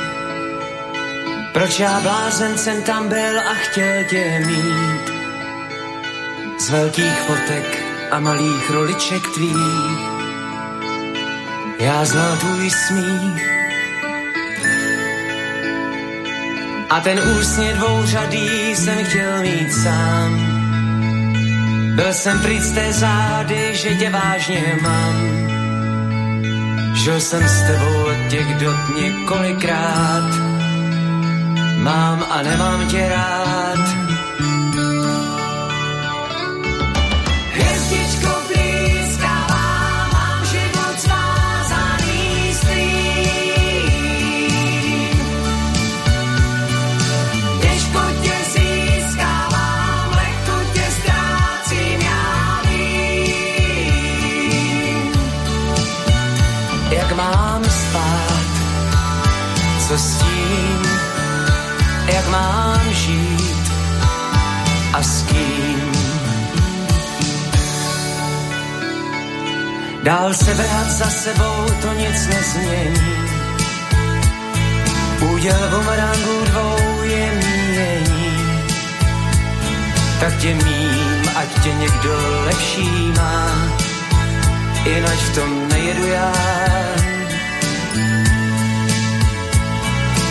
proč 1.54 1.80
já 1.80 2.00
blázen 2.00 2.58
jsem 2.58 2.84
tam 2.84 3.10
byl 3.10 3.40
a 3.40 3.54
chtěl 3.54 4.04
tě 4.10 4.44
mít? 4.46 5.12
Z 6.60 6.70
velkých 6.70 7.20
fotek 7.28 7.84
a 8.12 8.20
malých 8.20 8.70
roliček 8.70 9.24
tvých 9.34 10.12
já 11.80 12.06
znal 12.06 12.38
tvůj 12.38 12.70
smích. 12.70 13.52
A 16.90 17.00
ten 17.00 17.20
úsně 17.40 17.74
dvouřadý 17.74 18.76
jsem 18.76 19.06
chtěl 19.06 19.42
mít 19.42 19.74
sám. 19.74 20.32
Byl 21.96 22.14
jsem 22.14 22.40
pryč 22.40 22.62
z 22.62 22.72
té 22.72 22.94
zády, 22.94 23.70
že 23.74 23.96
tě 23.96 24.10
vážně 24.10 24.78
mám. 24.82 25.51
Žil 26.94 27.20
jsem 27.20 27.48
s 27.48 27.62
tebou 27.64 28.06
těch 28.30 28.56
dot 28.56 28.96
několikrát 28.96 30.30
mám 31.78 32.26
a 32.30 32.42
nemám 32.42 32.88
tě 32.88 33.10
rád. 33.10 34.01
Dál 70.04 70.34
se 70.34 70.54
vrát 70.54 70.92
za 70.92 71.10
sebou, 71.10 71.66
to 71.82 71.94
nic 71.94 72.28
nezmění. 72.28 73.14
Úděl 75.22 75.70
bumerangu 75.70 76.46
dvou 76.46 77.04
je 77.04 77.32
míjení. 77.32 78.38
Tak 80.20 80.38
tě 80.38 80.54
mím, 80.54 81.30
ať 81.36 81.64
tě 81.64 81.74
někdo 81.74 82.42
lepší 82.46 83.14
má, 83.18 83.70
jinak 84.86 85.20
v 85.20 85.36
tom 85.36 85.68
nejedu 85.70 86.08
já. 86.08 86.34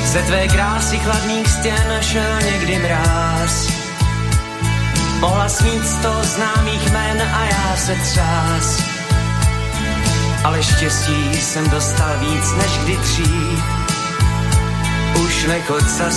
Ze 0.04 0.22
tvé 0.22 0.48
krásy 0.48 0.98
chladných 0.98 1.48
stěn 1.48 1.98
šel 2.00 2.40
někdy 2.52 2.78
mráz. 2.78 3.68
Mohla 5.20 5.48
smít 5.48 5.86
sto 5.86 6.20
známých 6.22 6.92
men 6.92 7.22
a 7.22 7.44
já 7.44 7.76
se 7.76 7.94
třás. 7.94 8.89
Ale 10.44 10.62
štěstí 10.62 11.36
jsem 11.36 11.70
dostal 11.70 12.18
víc 12.18 12.52
než 12.56 12.78
kdy 12.78 12.96
dřív. 12.96 13.64
Už 15.24 15.30
už 15.40 15.46
nechod 15.46 15.90
sa 15.90 16.10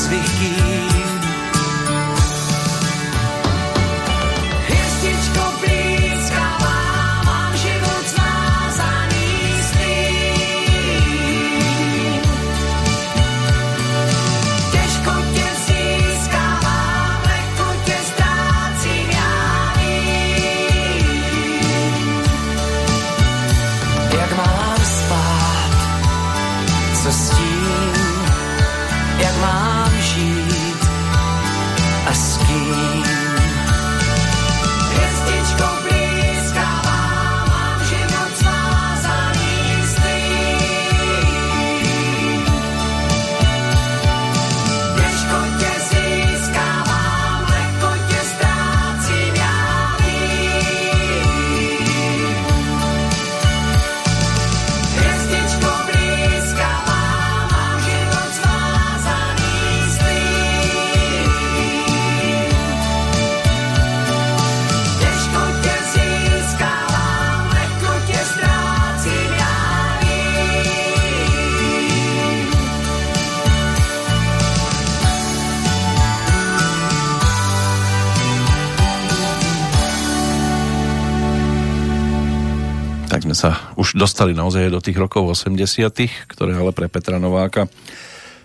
dostali 83.93 84.33
naozaj 84.33 84.73
do 84.73 84.81
tých 84.81 84.97
rokov 84.97 85.37
80 85.37 86.27
ktoré 86.27 86.51
ale 86.57 86.73
pre 86.73 86.89
Petra 86.89 87.21
Nováka 87.21 87.69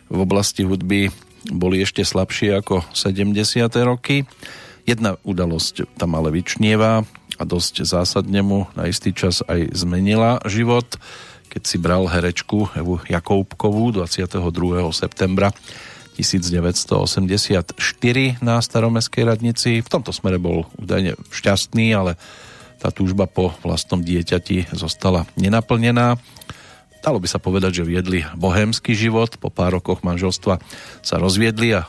v 0.08 0.18
oblasti 0.24 0.64
hudby 0.64 1.12
boli 1.48 1.80
ešte 1.84 2.04
slabšie 2.04 2.60
ako 2.60 2.84
70. 2.92 3.36
roky. 3.84 4.24
Jedna 4.88 5.20
udalosť 5.20 6.00
tam 6.00 6.16
ale 6.16 6.32
vyčnieva 6.32 7.04
a 7.38 7.42
dosť 7.44 7.84
zásadne 7.84 8.40
mu 8.40 8.66
na 8.72 8.88
istý 8.88 9.12
čas 9.12 9.44
aj 9.44 9.76
zmenila 9.76 10.40
život, 10.48 10.96
keď 11.52 11.62
si 11.64 11.76
bral 11.76 12.08
herečku 12.08 12.72
Evu 12.72 12.98
Jakoubkovú 13.04 13.92
22. 13.92 14.40
septembra 14.96 15.52
1984 16.18 17.78
na 18.42 18.58
staromestskej 18.58 19.22
radnici. 19.22 19.70
V 19.84 19.88
tomto 19.88 20.10
smere 20.10 20.42
bol 20.42 20.66
údajne 20.74 21.14
šťastný, 21.30 21.94
ale 21.94 22.18
tá 22.78 22.94
túžba 22.94 23.26
po 23.26 23.50
vlastnom 23.66 24.00
dieťati 24.00 24.70
zostala 24.72 25.26
nenaplnená. 25.34 26.14
Dalo 26.98 27.18
by 27.22 27.28
sa 27.30 27.42
povedať, 27.42 27.82
že 27.82 27.88
viedli 27.88 28.26
bohémsky 28.34 28.94
život, 28.94 29.38
po 29.38 29.50
pár 29.50 29.78
rokoch 29.78 30.02
manželstva 30.02 30.58
sa 31.02 31.16
rozviedli 31.18 31.74
a 31.78 31.86
e, 31.86 31.88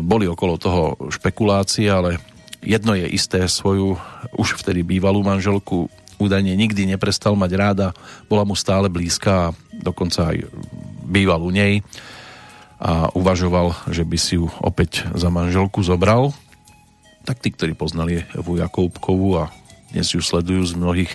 boli 0.00 0.24
okolo 0.28 0.56
toho 0.56 0.96
špekulácie, 1.12 1.88
ale 1.92 2.20
jedno 2.64 2.96
je 2.96 3.08
isté, 3.08 3.44
svoju 3.44 3.96
už 4.36 4.60
vtedy 4.60 4.84
bývalú 4.84 5.20
manželku 5.24 5.88
údajne 6.22 6.54
nikdy 6.54 6.86
neprestal 6.86 7.34
mať 7.34 7.52
ráda, 7.58 7.88
bola 8.30 8.46
mu 8.46 8.54
stále 8.54 8.86
blízka 8.86 9.50
a 9.50 9.54
dokonca 9.74 10.30
aj 10.30 10.46
býval 11.02 11.42
u 11.42 11.50
nej 11.50 11.82
a 12.82 13.10
uvažoval, 13.14 13.74
že 13.90 14.06
by 14.06 14.18
si 14.18 14.38
ju 14.38 14.50
opäť 14.62 15.06
za 15.14 15.30
manželku 15.30 15.82
zobral. 15.82 16.34
Tak 17.22 17.38
tí, 17.38 17.54
ktorí 17.54 17.78
poznali 17.78 18.26
Evu 18.34 18.58
Jakoubkovú 18.58 19.38
a 19.38 19.54
dnes 19.92 20.10
ju 20.10 20.24
sledujú 20.24 20.64
z 20.64 20.74
mnohých 20.74 21.12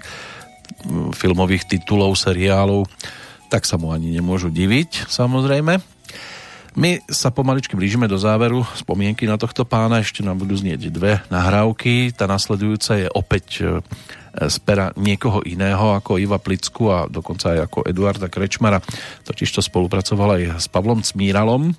mm, 0.86 1.18
filmových 1.18 1.66
titulov, 1.66 2.14
seriálov, 2.16 2.86
tak 3.50 3.66
sa 3.66 3.76
mu 3.82 3.92
ani 3.92 4.14
nemôžu 4.14 4.54
diviť, 4.54 5.10
samozrejme. 5.10 5.98
My 6.78 7.02
sa 7.10 7.34
pomaličky 7.34 7.74
blížime 7.74 8.06
do 8.06 8.22
záveru 8.22 8.62
spomienky 8.78 9.26
na 9.26 9.34
tohto 9.42 9.66
pána, 9.66 10.06
ešte 10.06 10.22
nám 10.22 10.38
budú 10.38 10.54
znieť 10.54 10.94
dve 10.94 11.18
nahrávky. 11.34 12.14
Tá 12.14 12.30
nasledujúca 12.30 13.02
je 13.02 13.10
opäť 13.10 13.46
e, 13.66 13.82
z 14.46 14.58
pera 14.62 14.94
niekoho 14.94 15.42
iného 15.42 15.98
ako 15.98 16.22
Iva 16.22 16.38
Plicku 16.38 16.94
a 16.94 17.10
dokonca 17.10 17.58
aj 17.58 17.60
ako 17.66 17.80
Eduarda 17.82 18.30
Krečmara. 18.30 18.78
Totiž 19.26 19.58
to 19.58 19.66
spolupracoval 19.66 20.38
aj 20.38 20.62
s 20.62 20.70
Pavlom 20.70 21.02
Cmíralom, 21.02 21.74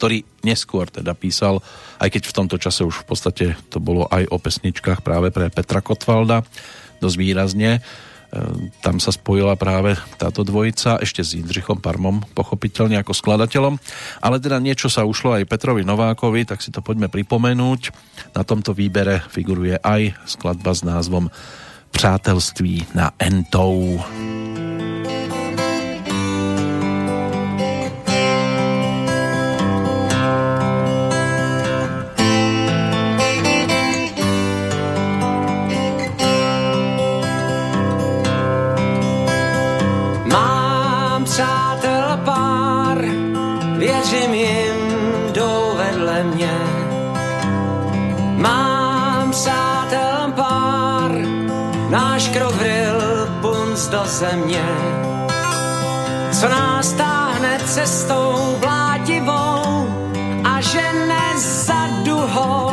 ktorý 0.00 0.24
neskôr 0.40 0.88
teda 0.88 1.12
písal, 1.12 1.60
aj 2.00 2.08
keď 2.08 2.22
v 2.32 2.36
tomto 2.40 2.56
čase 2.56 2.88
už 2.88 3.04
v 3.04 3.06
podstate 3.12 3.46
to 3.68 3.84
bolo 3.84 4.08
aj 4.08 4.24
o 4.32 4.40
pesničkách 4.40 5.04
práve 5.04 5.28
pre 5.28 5.52
Petra 5.52 5.84
Kotvalda, 5.84 6.40
dosť 7.04 7.16
výrazne. 7.20 7.70
E, 7.76 7.80
tam 8.80 8.96
sa 8.96 9.12
spojila 9.12 9.60
práve 9.60 10.00
táto 10.16 10.40
dvojica, 10.40 11.04
ešte 11.04 11.20
s 11.20 11.36
Jindřichom 11.36 11.84
Parmom, 11.84 12.24
pochopiteľne 12.32 12.96
ako 13.04 13.12
skladateľom. 13.12 13.76
Ale 14.24 14.40
teda 14.40 14.56
niečo 14.56 14.88
sa 14.88 15.04
ušlo 15.04 15.36
aj 15.36 15.44
Petrovi 15.44 15.84
Novákovi, 15.84 16.48
tak 16.48 16.64
si 16.64 16.72
to 16.72 16.80
poďme 16.80 17.12
pripomenúť. 17.12 17.92
Na 18.32 18.40
tomto 18.40 18.72
výbere 18.72 19.20
figuruje 19.28 19.76
aj 19.84 20.16
skladba 20.24 20.72
s 20.72 20.80
názvom 20.80 21.28
Přátelství 21.92 22.96
na 22.96 23.12
Entou. 23.20 24.00
Do 53.90 54.04
země, 54.04 54.64
co 56.40 56.48
nás 56.48 56.92
táhne 56.92 57.58
cestou 57.66 58.56
blátivou 58.60 59.88
a 60.44 60.60
žene 60.60 61.38
za 61.38 61.86
duhou 62.04 62.69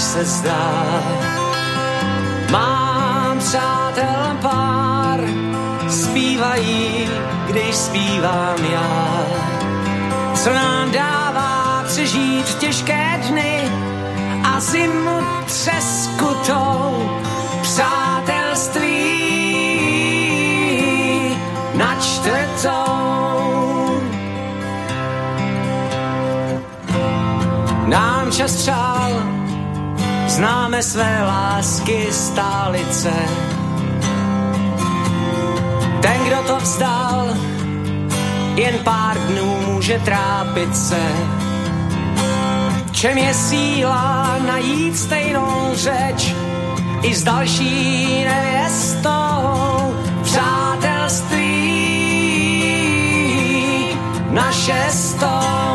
se 0.00 0.24
zdá. 0.24 1.02
Mám 2.50 3.38
přátel 3.38 4.36
pár, 4.42 5.20
zpívají, 5.88 7.08
když 7.46 7.76
zpívám 7.76 8.64
já. 8.72 9.26
Co 10.34 10.52
nám 10.52 10.90
dává 10.90 11.84
přežít 11.86 12.54
těžké 12.54 13.20
dny 13.28 13.72
a 14.44 14.60
zimu 14.60 15.20
třeskutou 15.46 17.10
přátelství 17.62 18.98
na 21.74 21.94
čtvrtou. 22.00 22.88
Nám 27.86 28.32
čas 28.32 28.54
třál 28.54 28.87
známe 30.38 30.82
své 30.82 31.22
lásky 31.22 32.06
stálice. 32.10 33.12
Ten, 36.02 36.24
kdo 36.26 36.36
to 36.46 36.56
vzdal, 36.56 37.28
jen 38.54 38.74
pár 38.84 39.18
dnů 39.18 39.60
může 39.66 39.98
trápit 39.98 40.76
se. 40.76 41.02
Čem 42.92 43.18
je 43.18 43.34
síla 43.34 44.36
najít 44.46 44.98
stejnou 44.98 45.70
řeč 45.74 46.34
i 47.02 47.14
s 47.14 47.22
další 47.22 48.24
nevěstou 48.24 49.94
přátelství 50.22 51.48
na 54.30 54.52
šestou. 54.52 55.67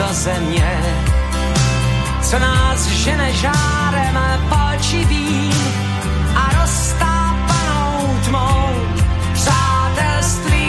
Do 0.00 0.14
země, 0.14 0.80
co 2.22 2.38
nás 2.38 2.86
žene 2.86 3.32
žárem 3.32 4.18
palčivým 4.48 5.52
a 6.34 6.60
roztápanou 6.60 8.18
tmou 8.24 8.68
přátelství 9.32 10.64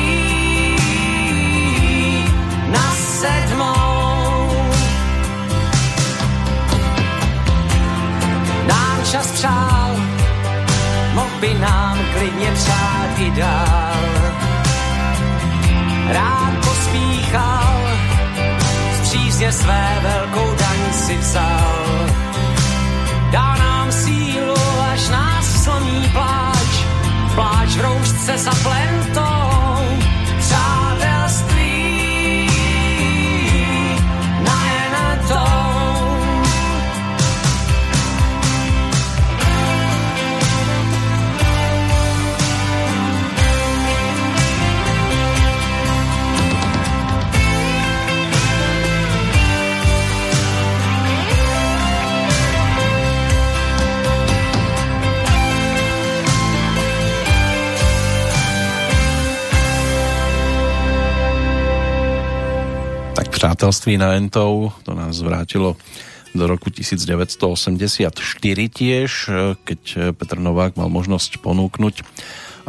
na 2.67 2.91
sedmou. 3.19 4.51
Nám 8.67 9.05
čas 9.11 9.31
přál, 9.31 9.95
mohl 11.13 11.39
by 11.39 11.53
nám 11.53 11.97
klidně 12.17 12.51
přát 12.51 13.19
i 13.19 13.31
dál. 13.31 14.01
Rád 16.07 16.60
přízně 19.41 19.63
své 19.63 19.99
velkou 20.01 20.55
daň 20.55 20.93
si 20.93 21.17
vzal. 21.17 22.07
Dá 23.31 23.55
nám 23.55 23.91
sílu, 23.91 24.55
až 24.91 25.09
nás 25.09 25.63
slomí 25.63 26.09
pláč, 26.13 26.85
pláč 27.35 27.69
v 27.75 27.81
roušce 27.81 28.37
za 28.37 28.51
plentou, 28.51 29.50
Přátelství 63.41 63.97
na 63.97 64.13
Entov, 64.13 64.77
to 64.85 64.93
nás 64.93 65.17
vrátilo 65.17 65.73
do 66.37 66.45
roku 66.45 66.69
1984 66.69 68.13
tiež, 68.69 69.11
keď 69.65 70.13
Petr 70.13 70.37
Novák 70.37 70.77
mal 70.77 70.93
možnosť 70.93 71.41
ponúknuť 71.41 72.05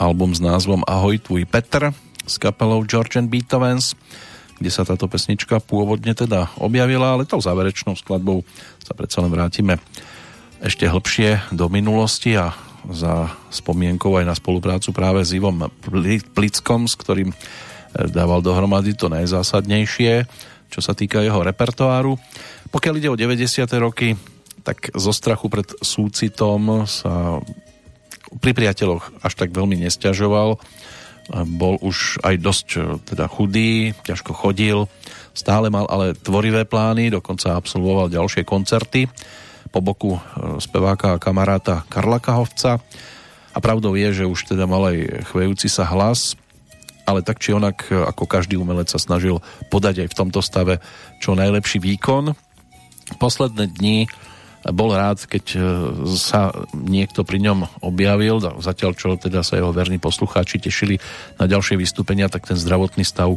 album 0.01 0.33
s 0.33 0.41
názvom 0.41 0.81
Ahoj 0.89 1.21
tvůj 1.29 1.45
Petr 1.45 1.93
s 2.25 2.41
kapelou 2.41 2.89
George 2.89 3.21
and 3.21 3.29
Beethovens, 3.29 3.93
kde 4.65 4.73
sa 4.73 4.89
táto 4.89 5.13
pesnička 5.13 5.61
pôvodne 5.61 6.17
teda 6.17 6.49
objavila, 6.57 7.21
ale 7.21 7.29
tou 7.29 7.45
záverečnou 7.45 7.93
skladbou 7.93 8.41
sa 8.81 8.97
predsa 8.97 9.21
len 9.21 9.29
vrátime 9.29 9.77
ešte 10.65 10.89
hlbšie 10.89 11.53
do 11.53 11.69
minulosti 11.69 12.33
a 12.41 12.57
za 12.89 13.29
spomienkou 13.53 14.17
aj 14.17 14.25
na 14.25 14.33
spoluprácu 14.33 14.89
práve 14.97 15.21
s 15.21 15.37
Ivom 15.37 15.69
Plickom, 16.33 16.89
s 16.89 16.97
ktorým 16.97 17.29
dával 17.93 18.41
dohromady 18.41 18.97
to 18.97 19.13
najzásadnejšie 19.13 20.25
čo 20.73 20.81
sa 20.81 20.97
týka 20.97 21.21
jeho 21.21 21.45
repertoáru. 21.45 22.17
Pokiaľ 22.73 22.95
ide 22.97 23.13
o 23.13 23.21
90. 23.21 23.69
roky, 23.77 24.17
tak 24.65 24.89
zo 24.97 25.13
strachu 25.13 25.53
pred 25.53 25.69
súcitom 25.85 26.89
sa 26.89 27.45
pri 28.41 28.57
priateľoch 28.57 29.21
až 29.21 29.33
tak 29.37 29.53
veľmi 29.53 29.77
nestiažoval. 29.85 30.57
Bol 31.53 31.77
už 31.85 32.25
aj 32.25 32.35
dosť 32.41 32.67
teda 33.05 33.29
chudý, 33.29 33.93
ťažko 34.09 34.33
chodil, 34.33 34.89
stále 35.37 35.69
mal 35.69 35.85
ale 35.93 36.17
tvorivé 36.17 36.65
plány, 36.65 37.13
dokonca 37.13 37.55
absolvoval 37.55 38.09
ďalšie 38.09 38.43
koncerty 38.43 39.07
po 39.73 39.81
boku 39.81 40.17
e, 40.17 40.21
speváka 40.61 41.17
a 41.17 41.23
kamaráta 41.23 41.89
Karla 41.89 42.21
Kahovca. 42.21 42.79
A 43.53 43.59
pravdou 43.61 43.97
je, 43.97 44.25
že 44.25 44.25
už 44.29 44.53
teda 44.53 44.69
mal 44.69 44.93
aj 44.93 45.29
chvejúci 45.33 45.69
sa 45.69 45.89
hlas, 45.89 46.37
ale 47.13 47.21
tak 47.21 47.39
či 47.45 47.53
onak, 47.53 47.93
e, 47.93 48.01
ako 48.01 48.25
každý 48.25 48.57
umelec 48.57 48.89
sa 48.89 48.97
snažil 48.97 49.45
podať 49.69 50.07
aj 50.07 50.09
v 50.09 50.19
tomto 50.19 50.41
stave 50.41 50.81
čo 51.21 51.37
najlepší 51.37 51.79
výkon. 51.85 52.33
Posledné 53.21 53.69
dni 53.69 54.09
bol 54.71 54.95
rád, 54.95 55.27
keď 55.27 55.45
e, 55.53 55.61
sa 56.17 56.55
niekto 56.73 57.27
pri 57.27 57.43
ňom 57.45 57.85
objavil, 57.85 58.41
zatiaľ 58.41 58.95
čo 58.95 59.19
teda 59.21 59.43
sa 59.43 59.59
jeho 59.59 59.75
verní 59.75 59.99
poslucháči 59.99 60.63
tešili 60.63 61.03
na 61.37 61.51
ďalšie 61.51 61.75
vystúpenia, 61.77 62.31
tak 62.33 62.49
ten 62.49 62.57
zdravotný 62.57 63.03
stav 63.03 63.37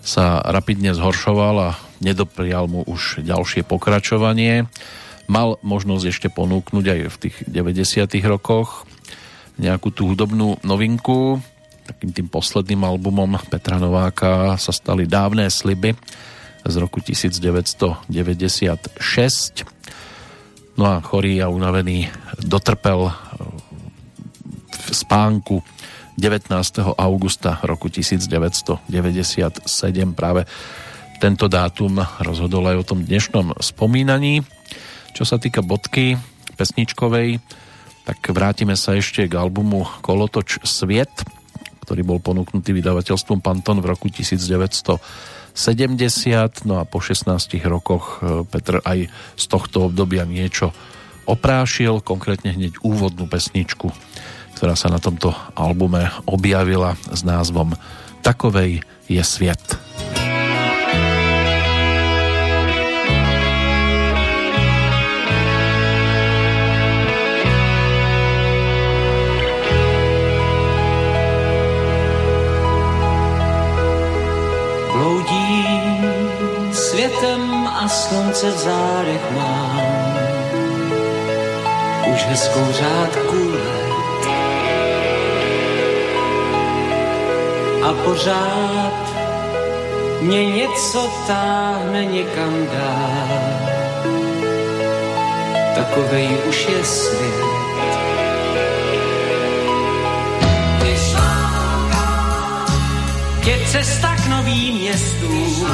sa 0.00 0.40
rapidne 0.40 0.96
zhoršoval 0.96 1.56
a 1.60 1.70
nedoprial 2.00 2.64
mu 2.66 2.80
už 2.88 3.20
ďalšie 3.20 3.68
pokračovanie. 3.68 4.64
Mal 5.28 5.60
možnosť 5.60 6.04
ešte 6.08 6.28
ponúknuť 6.32 6.84
aj 6.88 7.00
v 7.06 7.16
tých 7.20 7.36
90. 7.46 8.08
rokoch 8.24 8.88
nejakú 9.60 9.92
tú 9.92 10.08
hudobnú 10.08 10.56
novinku, 10.64 11.44
takým 11.90 12.14
tým 12.14 12.30
posledným 12.30 12.86
albumom 12.86 13.34
Petra 13.50 13.74
Nováka 13.74 14.54
sa 14.54 14.70
stali 14.70 15.10
Dávné 15.10 15.50
sliby 15.50 15.98
z 16.62 16.74
roku 16.78 17.02
1996. 17.02 18.06
No 20.78 20.86
a 20.86 21.02
chorý 21.02 21.42
a 21.42 21.50
unavený 21.50 22.06
dotrpel 22.46 23.10
v 24.70 24.88
spánku 24.94 25.66
19. 26.14 26.54
augusta 26.94 27.58
roku 27.66 27.90
1997 27.90 28.86
práve 30.14 30.46
tento 31.18 31.50
dátum 31.50 31.98
rozhodol 32.22 32.70
aj 32.70 32.76
o 32.80 32.84
tom 32.86 33.02
dnešnom 33.02 33.58
spomínaní. 33.58 34.46
Čo 35.10 35.26
sa 35.26 35.42
týka 35.42 35.58
bodky 35.58 36.14
pesničkovej, 36.54 37.42
tak 38.06 38.22
vrátime 38.30 38.78
sa 38.78 38.94
ešte 38.94 39.26
k 39.26 39.34
albumu 39.34 39.90
Kolotoč 40.06 40.62
Sviet, 40.62 41.10
ktorý 41.90 42.06
bol 42.06 42.22
ponúknutý 42.22 42.70
vydavateľstvom 42.70 43.42
Panton 43.42 43.82
v 43.82 43.90
roku 43.90 44.06
1970. 44.06 45.02
No 46.62 46.78
a 46.78 46.86
po 46.86 47.02
16 47.02 47.26
rokoch 47.66 48.22
e, 48.22 48.46
Petr 48.46 48.78
aj 48.86 49.10
z 49.34 49.44
tohto 49.50 49.90
obdobia 49.90 50.22
niečo 50.22 50.70
oprášil, 51.26 51.98
konkrétne 51.98 52.54
hneď 52.54 52.78
úvodnú 52.86 53.26
pesničku, 53.26 53.90
ktorá 54.54 54.78
sa 54.78 54.86
na 54.86 55.02
tomto 55.02 55.34
albume 55.58 56.14
objavila 56.30 56.94
s 57.10 57.26
názvom 57.26 57.74
Takovej 58.22 58.86
je 59.10 59.22
sviet. 59.26 59.89
Slunce 78.34 78.50
v 78.50 78.58
zádech 78.58 79.30
mám. 79.30 79.80
Už 82.14 82.24
hezkou 82.24 82.66
řádku 82.72 83.50
let. 83.50 83.90
a 87.82 87.92
pořád 88.04 88.92
mě 90.20 90.46
něco 90.46 91.10
táhne 91.26 92.04
někam 92.04 92.66
dál. 92.66 93.50
Takovej 95.74 96.28
už 96.48 96.68
je 96.68 96.84
svět. 96.84 97.60
Je 103.44 103.66
cesta 103.66 104.16
k 104.16 104.26
novým 104.26 104.74
městům, 104.74 105.66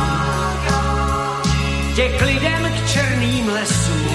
tě 1.96 2.08
k 2.08 2.22
lidem 2.22 2.72
k 2.72 2.88
černým 2.92 3.48
lesům, 3.48 4.08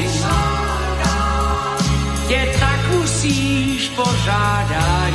tě 2.27 2.47
tak 2.59 2.91
musíš 2.91 3.89
pořádat 3.89 5.13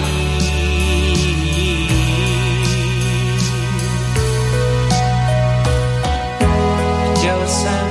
Chtěl 7.14 7.39
jsem 7.47 7.89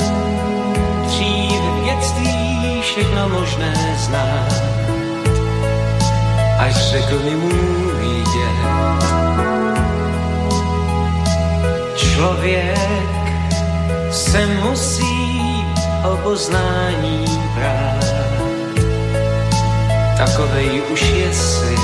dřív 1.06 1.62
v 1.62 1.84
dětství 1.86 2.82
všechno 2.82 3.30
možné 3.30 3.96
znát, 3.98 4.54
až 6.60 6.76
řekl 6.76 7.20
mi 7.24 7.36
můj 7.36 8.24
děd. 8.24 9.06
Člověk 11.96 13.25
se 14.16 14.46
musí 14.46 15.42
o 16.04 16.18
poznání 16.18 17.26
brát, 17.56 18.06
takovej 20.18 20.82
už 20.92 21.02
je 21.02 21.34
svět. 21.34 21.80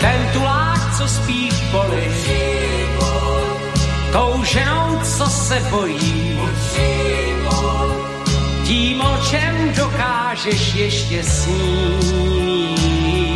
Ten 0.00 0.28
tulák, 0.32 0.96
co 0.98 1.08
spí 1.08 1.50
v 1.50 1.70
poli, 1.70 2.12
tou 4.12 4.44
ženou, 4.44 4.98
co 5.02 5.26
se 5.26 5.60
bojí, 5.70 6.40
tím, 8.64 9.00
o 9.00 9.16
čem 9.30 9.72
dokážeš 9.76 10.74
ještě 10.74 11.24
snít. 11.24 13.27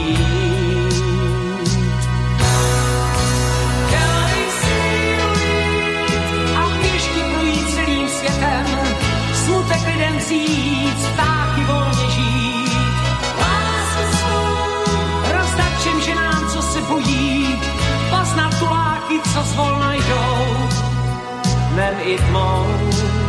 Tuláky, 19.42 19.48
co 19.48 19.48
zvolna 19.48 19.94
jdou, 19.94 20.68
dnem 21.72 21.94
i 22.04 22.16
tmou. 22.16 23.21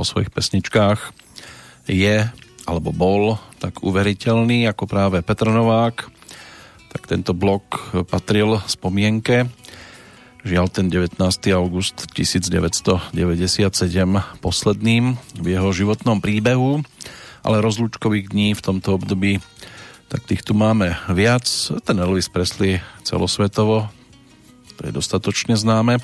Vo 0.00 0.08
svojich 0.08 0.32
pesničkách 0.32 1.12
je 1.84 2.24
alebo 2.64 2.88
bol 2.96 3.36
tak 3.60 3.84
uveriteľný 3.84 4.64
ako 4.72 4.88
práve 4.88 5.20
Petr 5.20 5.52
Novák. 5.52 6.08
Tak 6.96 7.04
tento 7.04 7.36
blok 7.36 7.92
patril 8.08 8.64
spomienke 8.64 9.52
Žiaľ, 10.40 10.72
ten 10.72 10.88
19. 10.88 11.20
august 11.52 12.08
1997 12.16 13.12
posledným 14.40 15.04
v 15.36 15.46
jeho 15.52 15.68
životnom 15.68 16.24
príbehu, 16.24 16.80
ale 17.44 17.60
rozlúčkových 17.60 18.32
dní 18.32 18.56
v 18.56 18.64
tomto 18.64 18.96
období 18.96 19.44
tak 20.10 20.24
tých 20.26 20.40
tu 20.42 20.56
máme 20.56 20.96
viac. 21.12 21.44
Ten 21.84 22.00
Elvis 22.00 22.32
Presley 22.32 22.80
celosvetovo, 23.04 23.92
to 24.80 24.88
je 24.88 24.96
dostatočne 24.96 25.54
známe. 25.54 26.00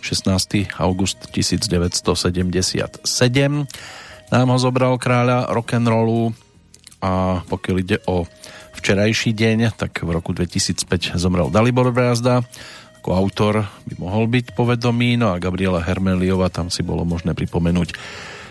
16. 0.00 0.80
august 0.80 1.30
1977 1.30 3.04
nám 4.30 4.46
ho 4.48 4.58
zobral 4.58 4.96
kráľa 4.96 5.48
rock'n'rollu 5.52 6.32
a 7.00 7.40
pokiaľ 7.48 7.76
ide 7.80 7.98
o 8.08 8.24
včerajší 8.76 9.36
deň, 9.36 9.76
tak 9.76 10.04
v 10.04 10.10
roku 10.12 10.32
2005 10.32 11.16
zomrel 11.20 11.52
Dalibor 11.52 11.92
Brázda, 11.92 12.44
ako 13.00 13.10
autor 13.16 13.54
by 13.88 13.94
mohol 13.96 14.28
byť 14.28 14.52
povedomý, 14.52 15.16
no 15.16 15.32
a 15.32 15.40
Gabriela 15.40 15.80
Hermeliova 15.80 16.52
tam 16.52 16.68
si 16.68 16.84
bolo 16.84 17.04
možné 17.08 17.32
pripomenúť 17.32 17.96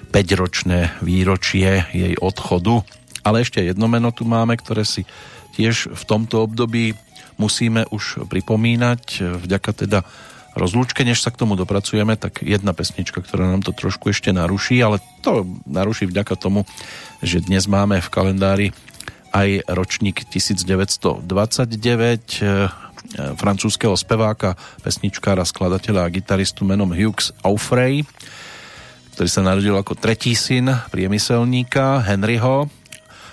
5-ročné 0.09 1.01
výročie 1.05 1.85
jej 1.93 2.13
odchodu. 2.17 2.81
Ale 3.21 3.45
ešte 3.45 3.61
jedno 3.61 3.85
meno 3.85 4.09
tu 4.09 4.25
máme, 4.25 4.57
ktoré 4.57 4.81
si 4.81 5.05
tiež 5.53 5.93
v 5.93 6.03
tomto 6.09 6.41
období 6.49 6.97
musíme 7.37 7.85
už 7.93 8.25
pripomínať. 8.27 9.21
Vďaka 9.45 9.71
teda 9.85 10.01
rozlúčke, 10.59 11.07
než 11.07 11.23
sa 11.23 11.31
k 11.31 11.39
tomu 11.39 11.55
dopracujeme, 11.55 12.19
tak 12.19 12.43
jedna 12.43 12.75
pesnička, 12.75 13.23
ktorá 13.23 13.47
nám 13.47 13.63
to 13.63 13.71
trošku 13.71 14.11
ešte 14.11 14.35
naruší, 14.35 14.83
ale 14.83 14.99
to 15.23 15.47
naruší 15.63 16.11
vďaka 16.11 16.35
tomu, 16.35 16.67
že 17.23 17.39
dnes 17.39 17.65
máme 17.71 18.03
v 18.03 18.11
kalendári 18.11 18.67
aj 19.31 19.63
ročník 19.71 20.27
1929, 20.27 21.23
francúzského 23.39 23.95
speváka, 23.95 24.59
pesničkára, 24.83 25.47
skladateľa 25.47 26.05
a 26.05 26.13
gitaristu 26.13 26.67
menom 26.67 26.91
Hughes 26.91 27.31
Aufrey, 27.41 28.03
ktorý 29.15 29.29
sa 29.31 29.41
narodil 29.45 29.75
ako 29.75 29.95
tretí 29.95 30.35
syn 30.35 30.67
priemyselníka 30.91 32.03
Henryho 32.03 32.67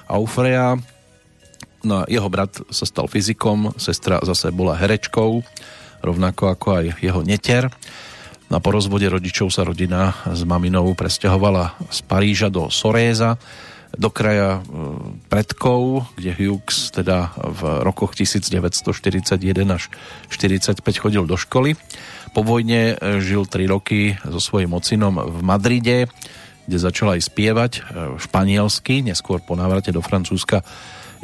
Aufreya. 0.07 0.79
No 1.87 2.03
jeho 2.11 2.27
brat 2.27 2.59
sa 2.71 2.87
stal 2.87 3.07
fyzikom, 3.07 3.75
sestra 3.79 4.19
zase 4.23 4.51
bola 4.51 4.75
herečkou, 4.75 5.43
rovnako 6.07 6.55
ako 6.55 6.69
aj 6.79 6.85
jeho 7.03 7.21
neter. 7.27 7.67
Na 8.47 8.63
po 8.63 8.71
rozvode 8.71 9.11
rodičov 9.11 9.51
sa 9.51 9.67
rodina 9.67 10.15
s 10.23 10.47
maminou 10.47 10.95
presťahovala 10.95 11.91
z 11.91 11.99
Paríža 12.07 12.47
do 12.47 12.71
Soréza, 12.71 13.35
do 13.97 14.13
kraja 14.13 14.61
e, 14.61 14.71
predkov, 15.27 16.07
kde 16.15 16.37
Hughes 16.37 16.93
teda 16.93 17.33
v 17.35 17.83
rokoch 17.83 18.13
1941 18.15 19.41
až 19.73 19.89
45 20.29 20.83
chodil 20.95 21.25
do 21.25 21.35
školy. 21.35 21.75
Po 22.37 22.45
vojne 22.45 22.95
e, 22.95 23.19
žil 23.25 23.49
3 23.49 23.67
roky 23.67 24.15
so 24.23 24.39
svojím 24.39 24.77
ocinom 24.77 25.17
v 25.17 25.39
Madride, 25.43 26.07
kde 26.67 26.79
začal 26.79 27.17
aj 27.17 27.27
spievať 27.27 27.73
e, 27.79 27.81
španielsky, 28.21 29.01
neskôr 29.01 29.41
po 29.41 29.57
návrate 29.57 29.91
do 29.91 30.05
Francúzska 30.05 30.61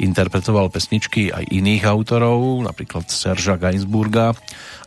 interpretoval 0.01 0.69
pesničky 0.73 1.29
aj 1.29 1.49
iných 1.49 1.83
autorov, 1.85 2.63
napríklad 2.65 3.09
Serža 3.09 3.59
Gainsburga, 3.59 4.37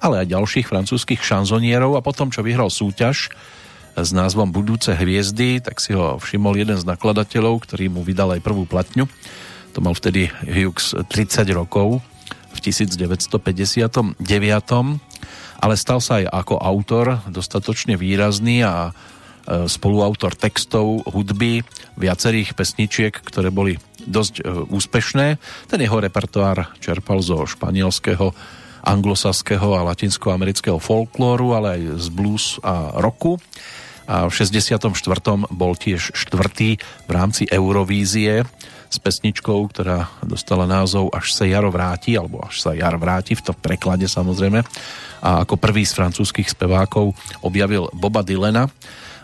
ale 0.02 0.24
aj 0.24 0.32
ďalších 0.32 0.66
francúzskych 0.66 1.22
šanzonierov 1.22 1.98
a 1.98 2.04
potom, 2.04 2.30
čo 2.30 2.42
vyhral 2.42 2.70
súťaž 2.72 3.30
s 3.96 4.10
názvom 4.12 4.52
Budúce 4.52 4.92
hviezdy, 4.92 5.64
tak 5.64 5.80
si 5.80 5.96
ho 5.96 6.20
všimol 6.20 6.60
jeden 6.60 6.76
z 6.76 6.84
nakladateľov, 6.84 7.64
ktorý 7.64 7.88
mu 7.88 8.04
vydal 8.04 8.36
aj 8.36 8.44
prvú 8.44 8.68
platňu. 8.68 9.08
To 9.72 9.78
mal 9.80 9.96
vtedy 9.96 10.28
Hughes 10.44 10.92
30 10.92 11.48
rokov 11.56 12.04
v 12.52 12.58
1959 12.60 14.20
ale 15.56 15.74
stal 15.76 16.04
sa 16.04 16.20
aj 16.20 16.28
ako 16.28 16.54
autor 16.60 17.24
dostatočne 17.32 17.96
výrazný 17.96 18.60
a 18.64 18.92
e, 18.92 19.68
spoluautor 19.68 20.36
textov, 20.36 21.04
hudby, 21.08 21.64
viacerých 21.96 22.52
pesničiek, 22.52 23.12
ktoré 23.12 23.48
boli 23.48 23.80
dosť 24.06 24.34
e, 24.40 24.42
úspešné. 24.70 25.26
Ten 25.68 25.80
jeho 25.82 25.98
repertoár 26.00 26.72
čerpal 26.78 27.20
zo 27.20 27.44
španielského, 27.44 28.32
anglosaského 28.86 29.74
a 29.74 29.86
latinskoamerického 29.92 30.78
folklóru, 30.78 31.58
ale 31.58 31.66
aj 31.76 31.82
z 31.98 32.08
blues 32.14 32.44
a 32.62 32.94
rocku. 33.02 33.42
A 34.06 34.30
v 34.30 34.32
64. 34.32 34.86
bol 35.50 35.74
tiež 35.74 36.14
štvrtý 36.14 36.78
v 36.78 37.10
rámci 37.10 37.50
Eurovízie 37.50 38.46
s 38.86 39.02
pesničkou, 39.02 39.66
ktorá 39.74 40.06
dostala 40.22 40.62
názov 40.62 41.10
Až 41.10 41.34
sa 41.34 41.42
jaro 41.42 41.74
vráti, 41.74 42.14
alebo 42.14 42.38
Až 42.46 42.62
sa 42.62 42.70
jar 42.72 42.94
vráti, 42.94 43.34
v 43.34 43.50
tom 43.50 43.56
preklade 43.58 44.06
samozrejme. 44.06 44.62
A 45.26 45.42
ako 45.42 45.58
prvý 45.58 45.82
z 45.82 45.98
francúzských 45.98 46.46
spevákov 46.46 47.18
objavil 47.42 47.90
Boba 47.90 48.22
Dylena, 48.22 48.70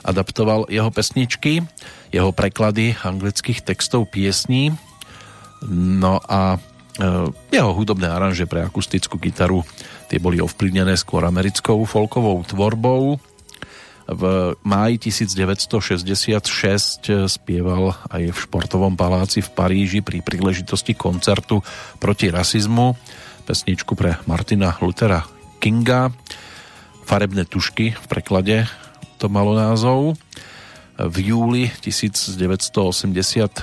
adaptoval 0.03 0.67
jeho 0.69 0.91
pesničky 0.91 1.65
jeho 2.13 2.31
preklady 2.31 2.95
anglických 3.01 3.65
textov 3.65 4.13
piesní. 4.13 4.77
No 5.73 6.21
a 6.21 6.61
e, 7.01 7.33
jeho 7.51 7.73
hudobné 7.73 8.07
aranže 8.13 8.45
pre 8.45 8.61
akustickú 8.61 9.17
gitaru 9.17 9.65
tie 10.13 10.21
boli 10.21 10.39
ovplyvnené 10.45 10.93
skôr 11.01 11.25
americkou 11.25 11.81
folkovou 11.89 12.45
tvorbou. 12.45 13.17
V 14.13 14.23
máji 14.61 15.09
1966 15.09 16.45
spieval 17.33 17.97
aj 18.13 18.23
v 18.29 18.39
športovom 18.45 18.93
paláci 18.93 19.41
v 19.41 19.51
Paríži 19.57 20.05
pri 20.05 20.21
príležitosti 20.21 20.93
koncertu 20.93 21.65
proti 21.97 22.29
rasizmu 22.29 22.93
pesničku 23.49 23.97
pre 23.97 24.21
Martina 24.29 24.77
Luthera 24.85 25.25
Kinga. 25.59 26.13
Farebné 27.09 27.49
tušky 27.49 27.95
v 27.95 28.05
preklade 28.11 28.67
to 29.23 29.31
malo 29.31 29.55
názov. 29.55 30.19
V 30.99 31.17
júli 31.31 31.71
1984 31.79 33.55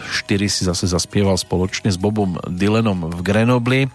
si 0.48 0.62
zase 0.64 0.86
zaspieval 0.88 1.36
spoločne 1.36 1.92
s 1.92 2.00
Bobom 2.00 2.40
Dylanom 2.48 3.12
v 3.12 3.20
Grenobli 3.20 3.92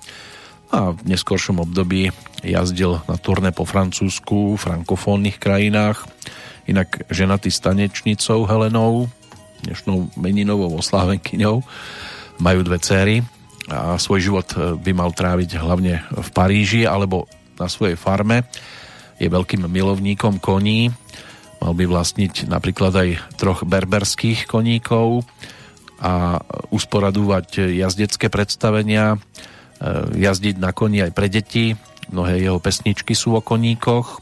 a 0.68 0.92
v 0.92 1.00
neskôršom 1.08 1.64
období 1.64 2.12
jazdil 2.44 3.00
na 3.08 3.16
turné 3.16 3.48
po 3.48 3.64
Francúzsku, 3.64 4.60
frankofónnych 4.60 5.40
krajinách. 5.40 6.04
Inak 6.68 7.08
ženatý 7.08 7.48
stanečnicou 7.48 8.44
Helenou, 8.44 9.08
dnešnou 9.64 10.12
meninovou 10.20 10.76
oslávenkyňou, 10.84 11.64
majú 12.44 12.60
dve 12.60 12.76
céry 12.76 13.16
a 13.72 13.96
svoj 13.96 14.20
život 14.20 14.48
by 14.84 14.92
mal 14.92 15.16
tráviť 15.16 15.56
hlavne 15.56 16.04
v 16.12 16.28
Paríži 16.28 16.84
alebo 16.84 17.24
na 17.56 17.72
svojej 17.72 17.96
farme. 17.96 18.44
Je 19.16 19.32
veľkým 19.32 19.64
milovníkom 19.64 20.44
koní 20.44 20.92
Mal 21.64 21.72
by 21.72 21.88
vlastniť 21.88 22.44
napríklad 22.44 22.92
aj 22.92 23.08
troch 23.40 23.64
berberských 23.64 24.44
koníkov 24.44 25.24
a 25.96 26.36
usporadúvať 26.68 27.72
jazdecké 27.72 28.28
predstavenia, 28.28 29.16
e, 29.16 29.18
jazdiť 30.12 30.60
na 30.60 30.76
koni 30.76 31.08
aj 31.08 31.12
pre 31.16 31.32
deti. 31.32 31.72
Mnohé 32.12 32.44
jeho 32.44 32.60
pesničky 32.60 33.16
sú 33.16 33.32
o 33.32 33.40
koníkoch. 33.40 34.20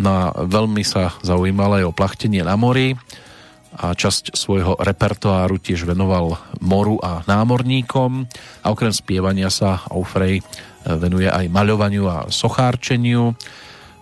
No 0.00 0.08
a 0.08 0.24
veľmi 0.40 0.80
sa 0.88 1.12
zaujímal 1.20 1.84
aj 1.84 1.84
o 1.84 1.92
plachtenie 1.92 2.40
na 2.40 2.56
mori 2.56 2.96
a 3.76 3.92
časť 3.92 4.32
svojho 4.32 4.80
repertoáru 4.80 5.60
tiež 5.60 5.84
venoval 5.84 6.40
moru 6.64 6.96
a 7.04 7.20
námorníkom 7.28 8.24
a 8.64 8.66
okrem 8.72 8.96
spievania 8.96 9.52
sa 9.52 9.84
Aufrey 9.92 10.40
venuje 10.88 11.28
aj 11.28 11.52
maľovaniu 11.52 12.08
a 12.08 12.16
sochárčeniu 12.32 13.36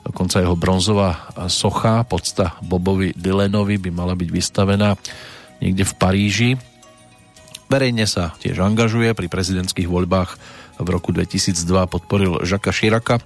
Dokonca 0.06 0.38
jeho 0.38 0.54
bronzová 0.54 1.34
socha, 1.50 2.06
podsta 2.06 2.54
Bobovi 2.62 3.10
Dylanovi 3.18 3.74
by 3.82 3.90
mala 3.90 4.14
byť 4.14 4.30
vystavená 4.30 4.94
niekde 5.58 5.82
v 5.82 5.94
Paríži. 5.98 6.50
Verejne 7.66 8.06
sa 8.06 8.30
tiež 8.38 8.62
angažuje 8.62 9.10
pri 9.18 9.26
prezidentských 9.26 9.90
voľbách 9.90 10.38
v 10.78 10.88
roku 10.92 11.10
2002 11.10 11.58
podporil 11.88 12.44
Žaka 12.44 12.70
Širaka 12.70 13.16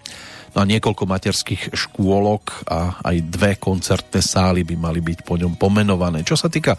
no 0.55 0.59
a 0.63 0.65
niekoľko 0.65 1.05
materských 1.05 1.63
škôlok 1.75 2.65
a 2.71 3.03
aj 3.03 3.17
dve 3.27 3.53
koncertné 3.59 4.23
sály 4.23 4.63
by 4.63 4.79
mali 4.79 5.03
byť 5.03 5.27
po 5.27 5.37
ňom 5.37 5.59
pomenované. 5.59 6.23
Čo 6.23 6.39
sa 6.39 6.49
týka 6.49 6.79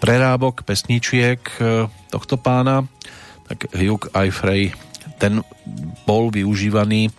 prerábok 0.00 0.64
pesničiek 0.66 1.40
e, 1.60 1.86
tohto 2.10 2.40
pána, 2.40 2.82
tak 3.46 3.70
Hugh 3.76 4.08
Eifrey 4.16 4.72
ten 5.20 5.44
bol 6.08 6.32
využívaný 6.32 7.12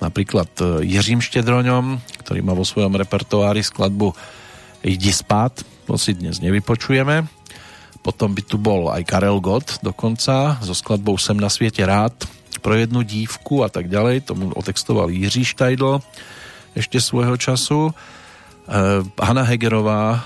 napríklad 0.00 0.50
e, 0.60 0.84
Jiřím 0.84 1.24
Štedroňom, 1.24 2.00
ktorý 2.24 2.40
má 2.44 2.52
vo 2.52 2.66
svojom 2.66 2.96
repertoári 2.96 3.64
skladbu 3.64 4.12
Jdi 4.86 5.12
spát, 5.12 5.56
to 5.88 5.98
si 5.98 6.14
dnes 6.14 6.38
nevypočujeme. 6.38 7.26
Potom 8.04 8.30
by 8.30 8.42
tu 8.46 8.54
bol 8.54 8.86
aj 8.92 9.02
Karel 9.02 9.42
Gott 9.42 9.82
dokonca 9.82 10.62
so 10.62 10.74
skladbou 10.76 11.18
Sem 11.18 11.34
na 11.34 11.50
sviete 11.50 11.82
rád 11.82 12.14
pro 12.62 12.78
jednu 12.78 13.02
dívku 13.02 13.66
a 13.66 13.68
tak 13.70 13.90
ďalej. 13.90 14.30
Tomu 14.30 14.54
otextoval 14.54 15.10
Jiří 15.10 15.42
Štajdl 15.42 15.98
ešte 16.78 17.02
svojho 17.02 17.34
času. 17.34 17.90
E, 17.90 17.92
Hanna 19.02 19.42
Hegerová 19.42 20.02
e, 20.14 20.20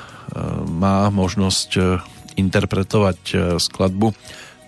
má 0.69 1.09
možnosť 1.09 2.03
interpretovať 2.37 3.37
skladbu, 3.61 4.17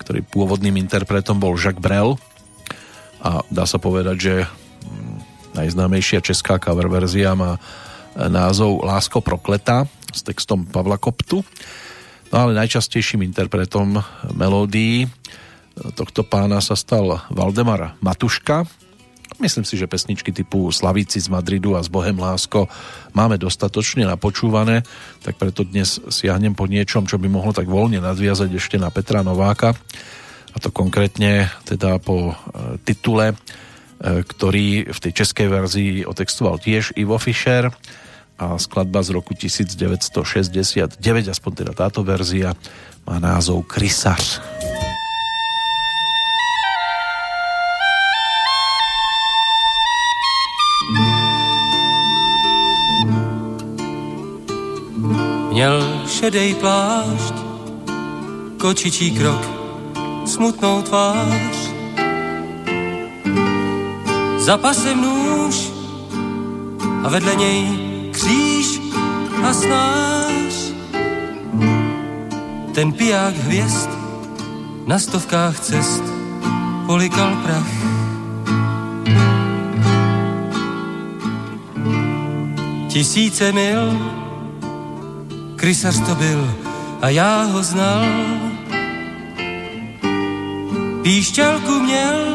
ktorý 0.03 0.21
pôvodným 0.29 0.77
interpretom 0.77 1.41
bol 1.41 1.57
Jacques 1.57 1.81
Brel 1.81 2.21
a 3.23 3.41
dá 3.49 3.65
sa 3.65 3.79
povedať, 3.79 4.17
že 4.19 4.35
Najznámejšia 5.53 6.25
česká 6.25 6.57
cover 6.57 6.89
verzia 6.89 7.37
má 7.37 7.61
názov 8.17 8.85
Lásko 8.85 9.21
prokleta 9.21 9.85
s 10.13 10.25
textom 10.25 10.65
Pavla 10.65 10.97
Koptu. 10.97 11.45
No 12.33 12.37
ale 12.37 12.57
najčastejším 12.57 13.25
interpretom 13.25 14.01
melódií 14.33 15.09
tohto 15.97 16.25
pána 16.25 16.61
sa 16.61 16.77
stal 16.77 17.25
Valdemar 17.33 17.97
Matuška. 18.05 18.69
Myslím 19.41 19.65
si, 19.65 19.81
že 19.81 19.89
pesničky 19.89 20.29
typu 20.29 20.69
Slavíci 20.69 21.17
z 21.17 21.33
Madridu 21.33 21.73
a 21.73 21.81
z 21.81 21.89
Bohem 21.89 22.15
Lásko 22.21 22.69
máme 23.17 23.41
dostatočne 23.41 24.05
napočúvané, 24.05 24.85
tak 25.25 25.41
preto 25.41 25.65
dnes 25.65 25.97
siahnem 26.13 26.53
po 26.53 26.69
niečom, 26.69 27.09
čo 27.09 27.17
by 27.17 27.33
mohlo 27.33 27.57
tak 27.57 27.65
voľne 27.65 28.05
nadviazať 28.05 28.53
ešte 28.53 28.77
na 28.77 28.93
Petra 28.93 29.25
Nováka 29.25 29.73
a 30.53 30.57
to 30.61 30.69
konkrétne 30.69 31.49
teda 31.65 31.97
po 31.97 32.37
e, 32.37 32.77
titule 32.85 33.33
E, 33.33 33.37
ktorý 34.03 34.91
v 34.91 34.99
tej 34.99 35.13
českej 35.15 35.47
verzii 35.47 35.93
otextoval 36.03 36.59
tiež 36.59 36.99
Ivo 36.99 37.15
Fischer 37.23 37.71
a 38.35 38.59
skladba 38.59 39.07
z 39.07 39.15
roku 39.15 39.39
1969, 39.39 40.99
aspoň 41.31 41.53
teda 41.55 41.73
táto 41.79 42.03
verzia, 42.03 42.59
má 43.07 43.23
názov 43.23 43.67
Krysař. 43.71 44.43
Měl 55.53 55.79
šedej 56.09 56.59
plášť, 56.59 57.37
kočičí 58.59 59.15
krok, 59.15 59.43
smutnou 60.27 60.83
tvář 60.83 61.62
za 64.43 64.59
pasem 64.59 65.03
nůž 65.03 65.71
a 67.05 67.09
vedle 67.09 67.35
něj 67.35 67.69
kříž 68.13 68.81
a 69.45 69.55
snáš. 69.55 70.55
Ten 72.75 72.93
piják 72.93 73.35
hvězd 73.37 73.91
na 74.87 74.99
stovkách 74.99 75.61
cest 75.61 76.03
polikal 76.87 77.37
prach. 77.43 77.73
Tisíce 82.89 83.53
mil, 83.53 83.99
krysař 85.57 86.01
to 86.07 86.15
byl 86.15 86.55
a 87.03 87.09
já 87.09 87.43
ho 87.43 87.63
znal. 87.63 88.05
Píšťalku 91.03 91.81
měl, 91.81 92.32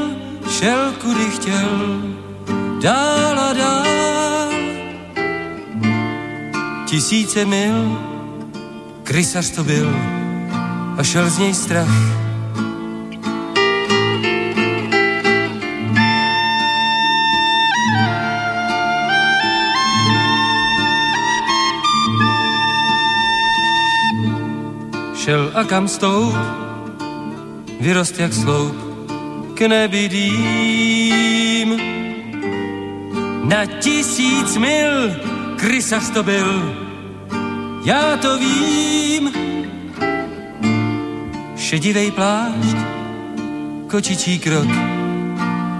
šel 0.59 0.91
kudy 1.01 1.25
chtěl, 1.25 2.01
dál 2.81 3.39
a 3.39 3.53
dál. 3.53 4.51
Tisíce 6.85 7.45
mil, 7.45 7.99
krysař 9.03 9.49
to 9.49 9.63
byl 9.63 9.95
a 10.97 11.03
šel 11.03 11.29
z 11.29 11.38
něj 11.38 11.53
strach. 11.53 12.17
šel 25.15 25.51
a 25.53 25.63
kam 25.63 25.88
stoup, 25.88 26.34
vyrost 27.79 28.19
jak 28.19 28.34
sloup 28.34 28.86
k 29.57 29.61
nebydým. 29.67 31.17
Na 33.43 33.65
tisíc 33.65 34.57
mil 34.57 35.11
krysař 35.57 36.09
to 36.09 36.23
byl, 36.23 36.75
já 37.85 38.17
to 38.17 38.38
vím. 38.38 39.31
Šedivej 41.57 42.11
plášť, 42.11 42.77
kočičí 43.89 44.39
krok, 44.39 44.69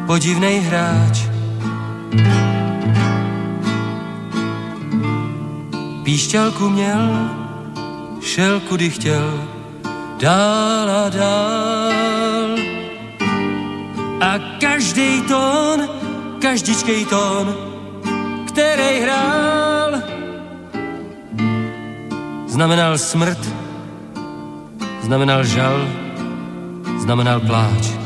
podivnej 0.08 0.60
hráč. 0.60 1.30
Píšťalku 6.04 6.70
měl, 6.70 7.30
šel 8.22 8.60
kudy 8.60 8.90
chtěl, 8.90 9.48
dál 10.20 10.90
a 10.90 11.10
dál. 11.10 12.17
A 14.38 14.62
každý 14.62 15.26
tón, 15.26 15.90
každičkej 16.38 17.10
tón, 17.10 17.58
který 18.48 19.02
hrál, 19.02 19.92
znamenal 22.46 22.98
smrt, 22.98 23.42
znamenal 25.02 25.42
žal, 25.42 25.90
znamenal 27.02 27.42
pláč. 27.42 27.98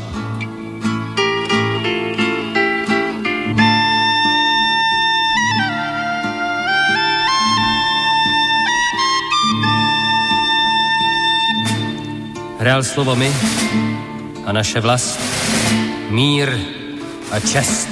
hrál 12.58 12.82
slovo 12.82 13.16
my 13.16 13.28
a 14.46 14.52
naše 14.52 14.80
vlast, 14.80 15.41
mír 16.12 16.58
a 17.30 17.40
čest. 17.40 17.88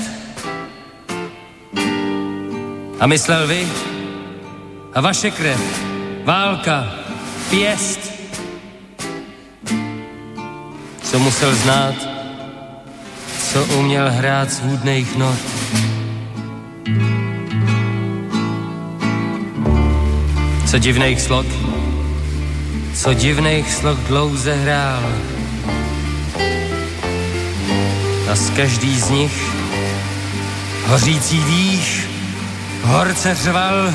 A 3.01 3.07
myslel 3.07 3.47
vy 3.47 3.69
a 4.95 5.01
vaše 5.01 5.31
krev, 5.31 5.61
válka, 6.25 6.95
pěst. 7.51 8.13
Co 11.03 11.19
musel 11.19 11.55
znát, 11.55 11.95
co 13.53 13.65
uměl 13.65 14.11
hrát 14.11 14.51
z 14.51 14.61
hůdných 14.61 15.17
not. 15.17 15.41
Co 20.71 20.79
divných 20.79 21.21
slok, 21.21 21.47
co 22.95 23.15
divných 23.15 23.73
sloh 23.73 23.99
dlouze 23.99 24.55
hrál. 24.55 25.03
A 28.31 28.35
z 28.37 28.51
každý 28.51 29.01
z 29.01 29.11
nich 29.11 29.55
hořící 30.87 31.45
dých 31.45 32.09
horce 32.83 33.35
řval. 33.35 33.95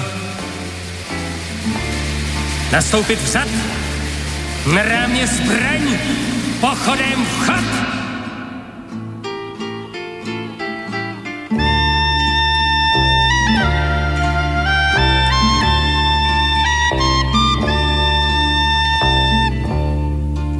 Nastoupit 2.72 3.22
vzad, 3.22 3.48
na 4.74 4.84
rámě 4.84 5.28
zbraň, 5.28 5.98
pochodem 6.60 7.26
vchod. 7.26 7.66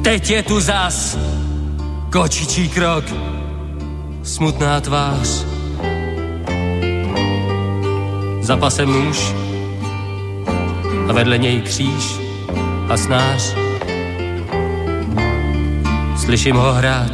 Teď 0.02 0.30
je 0.30 0.42
tu 0.42 0.60
zas 0.60 1.18
kočičí 2.12 2.68
krok, 2.68 3.04
smutná 4.36 4.80
tvář. 4.80 5.46
Za 8.40 8.56
pasem 8.56 8.88
muž 8.88 9.32
a 11.08 11.12
vedle 11.12 11.38
něj 11.38 11.60
kříž 11.60 12.20
a 12.88 12.96
snář. 12.96 13.54
Slyším 16.16 16.56
ho 16.56 16.72
hrát, 16.72 17.12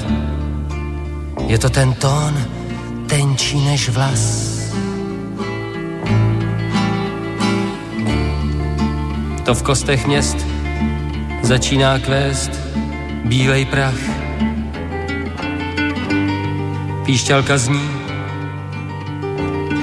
je 1.47 1.59
to 1.59 1.71
ten 1.71 1.93
tón, 1.93 2.45
tenčí 3.07 3.61
než 3.61 3.89
vlas. 3.89 4.49
To 9.45 9.55
v 9.55 9.63
kostech 9.63 10.07
měst 10.07 10.37
začíná 11.43 11.99
kvést 11.99 12.51
bílej 13.25 13.65
prach. 13.65 14.22
Píšťalka 17.05 17.59
zní 17.59 17.91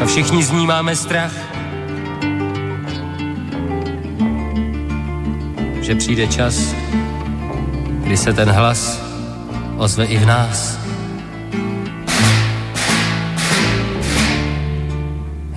a 0.01 0.05
všichni 0.05 0.43
z 0.43 0.51
ní 0.51 0.67
máme 0.67 0.95
strach. 0.95 1.33
Že 5.81 5.95
přijde 5.95 6.27
čas, 6.27 6.75
kdy 8.03 8.17
se 8.17 8.33
ten 8.33 8.49
hlas 8.49 9.01
ozve 9.77 10.05
i 10.05 10.17
v 10.17 10.25
nás. 10.25 10.79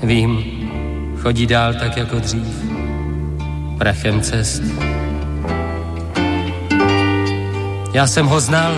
Vím, 0.03 0.45
chodí 1.23 1.47
dál 1.47 1.75
tak 1.75 1.97
jako 1.97 2.19
dřív, 2.19 2.65
prachem 3.79 4.21
cest 4.21 4.63
Já 7.93 8.07
jsem 8.07 8.27
ho 8.27 8.41
znal, 8.41 8.75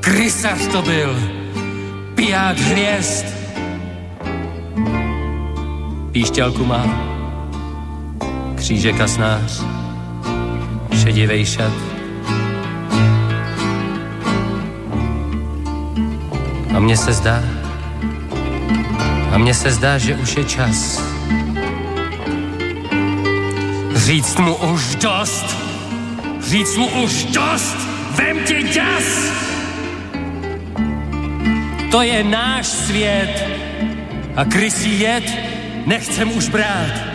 krysař 0.00 0.66
to 0.72 0.82
byl, 0.82 1.39
piják 2.20 2.58
hvězd. 2.58 3.26
Píšťalku 6.12 6.64
má, 6.64 6.84
křížek 8.54 9.00
a 9.00 9.08
snář, 9.08 9.64
šedivej 11.02 11.46
šat. 11.46 11.72
A 16.76 16.78
mně 16.78 16.96
se 16.96 17.12
zdá, 17.12 17.40
a 19.32 19.38
mně 19.38 19.54
se 19.54 19.70
zdá, 19.70 19.98
že 19.98 20.14
už 20.14 20.36
je 20.36 20.44
čas 20.44 21.02
říct 23.94 24.36
mu 24.36 24.54
už 24.56 24.94
dost 24.96 25.56
říct 26.40 26.76
mu 26.76 26.86
už 26.86 27.24
dost, 27.24 27.76
vem 28.16 28.38
ti 28.44 28.62
ďas. 28.62 29.49
To 31.90 32.02
je 32.02 32.24
náš 32.24 32.66
svět 32.66 33.46
a 34.36 34.44
krysí 34.44 35.00
jed 35.00 35.24
nechcem 35.86 36.32
už 36.32 36.48
brát. 36.48 37.10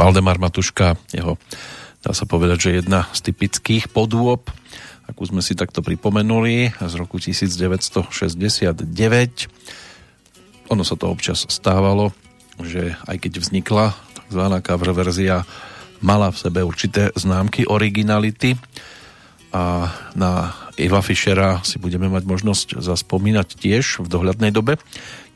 Valdemar 0.00 0.38
Matuška, 0.38 0.96
jeho 1.12 1.38
dá 2.00 2.12
sa 2.16 2.24
povedať, 2.24 2.58
že 2.68 2.78
jedna 2.80 3.08
z 3.12 3.32
typických 3.32 3.92
podôb, 3.92 4.48
akú 5.04 5.22
sme 5.28 5.44
si 5.44 5.52
takto 5.52 5.84
pripomenuli, 5.84 6.72
z 6.80 6.94
roku 6.96 7.20
1969. 7.20 8.80
Ono 10.70 10.82
sa 10.86 10.94
to 10.96 11.06
občas 11.10 11.44
stávalo, 11.50 12.14
že 12.62 12.94
aj 13.04 13.16
keď 13.20 13.32
vznikla 13.42 13.92
tzv. 14.30 14.44
cover 14.62 14.90
verzia, 14.94 15.42
mala 16.00 16.32
v 16.32 16.40
sebe 16.40 16.64
určité 16.64 17.12
známky 17.12 17.68
originality 17.68 18.56
a 19.52 19.90
na 20.16 20.54
Eva 20.78 21.02
Fischera 21.04 21.60
si 21.66 21.76
budeme 21.76 22.08
mať 22.08 22.24
možnosť 22.24 22.68
zaspomínať 22.80 23.48
tiež 23.58 24.00
v 24.00 24.06
dohľadnej 24.08 24.54
dobe, 24.54 24.80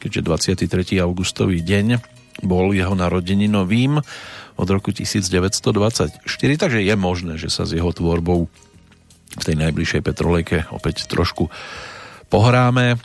keďže 0.01 0.57
23. 0.65 1.03
augustový 1.03 1.61
deň 1.61 2.01
bol 2.47 2.73
jeho 2.73 2.95
narodeninovým 2.97 4.01
od 4.55 4.69
roku 4.71 4.95
1924, 4.95 6.23
takže 6.35 6.79
je 6.83 6.95
možné, 6.95 7.35
že 7.37 7.51
sa 7.51 7.67
s 7.67 7.75
jeho 7.75 7.91
tvorbou 7.91 8.47
v 9.35 9.43
tej 9.43 9.57
najbližšej 9.59 10.03
Petrolejke 10.07 10.59
opäť 10.71 11.11
trošku 11.11 11.51
pohráme 12.31 13.03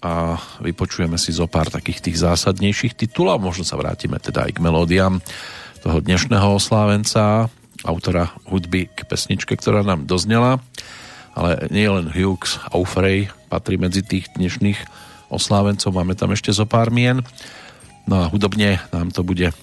a 0.00 0.36
vypočujeme 0.60 1.16
si 1.16 1.32
zo 1.32 1.48
pár 1.48 1.72
takých 1.72 2.04
tých 2.04 2.20
zásadnejších 2.20 2.96
titulov. 2.96 3.40
Možno 3.40 3.64
sa 3.64 3.80
vrátime 3.80 4.20
teda 4.20 4.48
aj 4.48 4.56
k 4.56 4.64
melódiám 4.64 5.20
toho 5.80 5.98
dnešného 6.04 6.56
oslávenca, 6.56 7.48
autora 7.84 8.28
hudby 8.48 8.92
k 8.92 9.08
pesničke, 9.08 9.56
ktorá 9.56 9.80
nám 9.80 10.04
doznela 10.04 10.60
ale 11.34 11.70
nie 11.70 11.86
len 11.86 12.10
Hughes, 12.10 12.58
Aufrey 12.74 13.30
patrí 13.50 13.78
medzi 13.78 14.02
tých 14.02 14.30
dnešných 14.34 14.78
oslávencov, 15.30 15.94
máme 15.94 16.18
tam 16.18 16.34
ešte 16.34 16.50
zo 16.50 16.66
pár 16.66 16.90
mien. 16.90 17.22
No 18.06 18.26
a 18.26 18.30
hudobne 18.30 18.82
nám 18.90 19.14
to 19.14 19.22
bude 19.22 19.54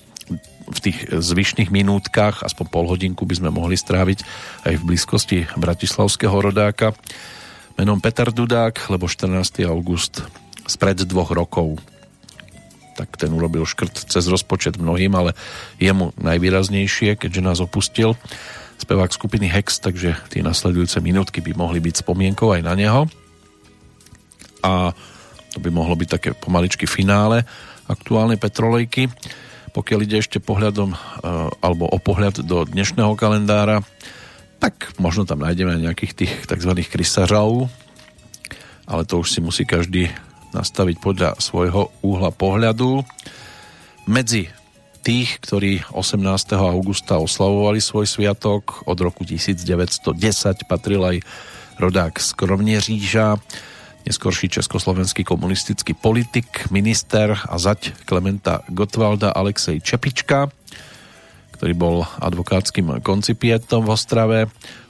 v 0.67 0.79
tých 0.83 0.97
zvyšných 1.07 1.71
minútkach, 1.71 2.43
aspoň 2.43 2.65
pol 2.67 2.85
hodinku 2.91 3.23
by 3.23 3.39
sme 3.39 3.49
mohli 3.49 3.79
stráviť 3.79 4.19
aj 4.67 4.73
v 4.75 4.83
blízkosti 4.83 5.39
bratislavského 5.55 6.35
rodáka 6.35 6.91
menom 7.79 8.01
Peter 8.01 8.33
Dudák, 8.33 8.89
lebo 8.89 9.07
14. 9.07 9.63
august 9.69 10.25
spred 10.67 11.07
dvoch 11.07 11.31
rokov 11.31 11.79
tak 12.97 13.13
ten 13.13 13.29
urobil 13.29 13.61
škrt 13.61 14.09
cez 14.09 14.25
rozpočet 14.25 14.81
mnohým, 14.81 15.13
ale 15.13 15.37
jemu 15.77 16.17
najvýraznejšie, 16.17 17.13
keďže 17.21 17.45
nás 17.45 17.61
opustil 17.61 18.17
spevák 18.81 19.13
skupiny 19.13 19.45
Hex, 19.45 19.77
takže 19.77 20.17
tie 20.33 20.41
nasledujúce 20.41 20.97
minútky 21.01 21.41
by 21.41 21.53
mohli 21.53 21.77
byť 21.77 22.01
spomienkou 22.01 22.57
aj 22.57 22.61
na 22.65 22.73
neho. 22.73 23.05
A 24.65 24.93
to 25.53 25.57
by 25.61 25.69
mohlo 25.69 25.93
byť 25.93 26.09
také 26.09 26.29
pomaličky 26.33 26.89
finále 26.89 27.45
aktuálnej 27.85 28.41
petrolejky. 28.41 29.09
Pokiaľ 29.77 30.09
ide 30.09 30.17
ešte 30.17 30.41
pohľadom 30.41 30.89
e, 30.89 30.97
alebo 31.61 31.85
o 31.85 32.01
pohľad 32.01 32.41
do 32.41 32.65
dnešného 32.65 33.13
kalendára, 33.13 33.85
tak 34.57 34.97
možno 34.97 35.29
tam 35.29 35.45
nájdeme 35.45 35.77
nejakých 35.77 36.13
tých 36.17 36.33
tzv. 36.49 36.73
krysažov, 36.89 37.69
ale 38.89 39.05
to 39.05 39.21
už 39.21 39.29
si 39.29 39.37
musí 39.37 39.69
každý 39.69 40.09
nastaviť 40.57 40.97
podľa 40.97 41.37
svojho 41.37 41.93
úhla 42.01 42.33
pohľadu. 42.33 43.05
Medzi 44.09 44.49
tých, 45.05 45.37
ktorí 45.45 45.85
18. 45.93 46.25
augusta 46.57 47.21
oslavovali 47.21 47.77
svoj 47.77 48.09
sviatok. 48.09 48.81
Od 48.89 48.97
roku 48.97 49.29
1910 49.29 50.09
patril 50.65 51.05
aj 51.05 51.17
rodák 51.77 52.17
z 52.17 52.29
Kroměříža, 52.33 53.37
neskorší 54.07 54.47
československý 54.47 55.27
komunistický 55.27 55.91
politik, 55.91 56.71
minister 56.71 57.35
a 57.35 57.55
zať 57.59 58.07
Klementa 58.07 58.63
Gotwalda 58.71 59.35
Alexej 59.35 59.83
Čepička, 59.83 60.47
ktorý 61.59 61.73
bol 61.75 62.07
advokátským 62.23 63.03
koncipietom 63.03 63.83
v 63.83 63.91
Ostrave 63.91 64.39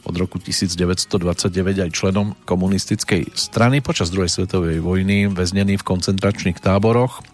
od 0.05 0.13
roku 0.13 0.37
1929 0.37 1.49
aj 1.81 1.89
členom 1.89 2.37
komunistickej 2.45 3.33
strany 3.33 3.81
počas 3.81 4.13
druhej 4.13 4.29
svetovej 4.29 4.85
vojny, 4.85 5.33
väznený 5.33 5.81
v 5.81 5.87
koncentračných 5.87 6.61
táboroch, 6.61 7.25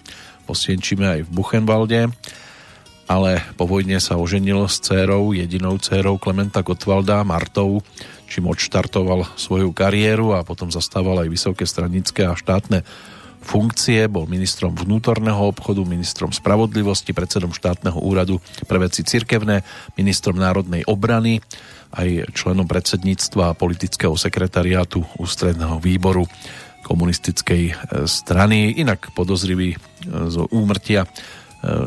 posienčíme 0.48 1.20
aj 1.20 1.20
v 1.28 1.30
Buchenwalde 1.36 2.08
ale 3.04 3.44
po 3.60 3.68
vojne 3.68 4.00
sa 4.00 4.16
oženil 4.16 4.64
s 4.66 4.80
dcérou, 4.80 5.36
jedinou 5.36 5.76
dcérou 5.76 6.16
Klementa 6.16 6.64
Gottwalda, 6.64 7.28
Martou, 7.28 7.84
čím 8.34 8.50
odštartoval 8.50 9.38
svoju 9.38 9.70
kariéru 9.70 10.34
a 10.34 10.42
potom 10.42 10.74
zastával 10.74 11.22
aj 11.22 11.30
vysoké 11.30 11.70
stranické 11.70 12.26
a 12.26 12.34
štátne 12.34 12.82
funkcie, 13.46 14.10
bol 14.10 14.26
ministrom 14.26 14.74
vnútorného 14.74 15.38
obchodu, 15.38 15.86
ministrom 15.86 16.34
spravodlivosti, 16.34 17.14
predsedom 17.14 17.54
štátneho 17.54 18.00
úradu 18.02 18.42
pre 18.66 18.82
veci 18.82 19.06
cirkevné, 19.06 19.62
ministrom 20.00 20.34
národnej 20.34 20.82
obrany, 20.90 21.44
aj 21.94 22.34
členom 22.34 22.66
predsedníctva 22.66 23.54
a 23.54 23.58
politického 23.58 24.18
sekretariátu 24.18 25.06
ústredného 25.22 25.78
výboru 25.78 26.26
komunistickej 26.82 27.64
e, 27.70 27.74
strany, 28.10 28.82
inak 28.82 29.14
podozrivý 29.14 29.76
e, 29.76 29.78
zo 30.34 30.50
úmrtia 30.50 31.06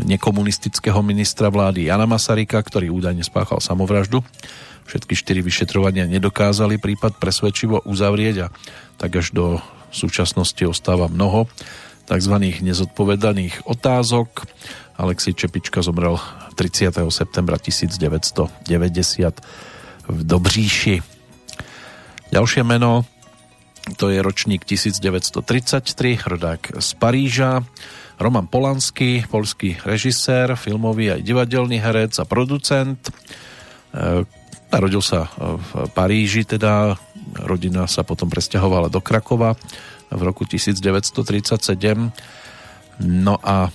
nekomunistického 0.08 1.04
ministra 1.04 1.52
vlády 1.52 1.92
Jana 1.92 2.08
Masarika, 2.08 2.56
ktorý 2.56 2.88
údajne 2.88 3.20
spáchal 3.20 3.60
samovraždu. 3.60 4.24
Všetky 4.86 5.18
štyri 5.18 5.42
vyšetrovania 5.42 6.06
nedokázali 6.06 6.78
prípad 6.78 7.18
presvedčivo 7.18 7.82
uzavrieť 7.82 8.36
a 8.46 8.52
tak 8.96 9.18
až 9.18 9.34
do 9.34 9.44
súčasnosti 9.90 10.62
ostáva 10.62 11.10
mnoho 11.10 11.50
tzv. 12.06 12.34
nezodpovedaných 12.62 13.66
otázok. 13.66 14.46
Alexej 14.96 15.36
Čepička 15.36 15.82
zomrel 15.82 16.16
30. 16.54 16.94
septembra 17.12 17.58
1990 17.58 18.62
v 20.06 20.18
Dobříši. 20.22 20.96
Ďalšie 22.32 22.62
meno 22.64 23.04
to 23.94 24.10
je 24.10 24.18
ročník 24.18 24.66
1933, 24.66 26.26
rodák 26.26 26.82
z 26.82 26.88
Paríža. 26.98 27.62
Roman 28.18 28.50
Polanský, 28.50 29.22
polský 29.30 29.78
režisér, 29.86 30.58
filmový 30.58 31.14
aj 31.14 31.22
divadelný 31.22 31.78
herec 31.78 32.18
a 32.18 32.26
producent. 32.26 32.98
E, 34.70 34.74
narodil 34.74 35.02
sa 35.02 35.30
v 35.38 35.86
Paríži, 35.94 36.42
teda 36.42 36.98
rodina 37.46 37.86
sa 37.86 38.02
potom 38.02 38.26
presťahovala 38.30 38.90
do 38.90 38.98
Krakova 38.98 39.54
v 40.10 40.20
roku 40.22 40.46
1937. 40.46 42.10
No 43.06 43.34
a 43.42 43.68
e, 43.68 43.70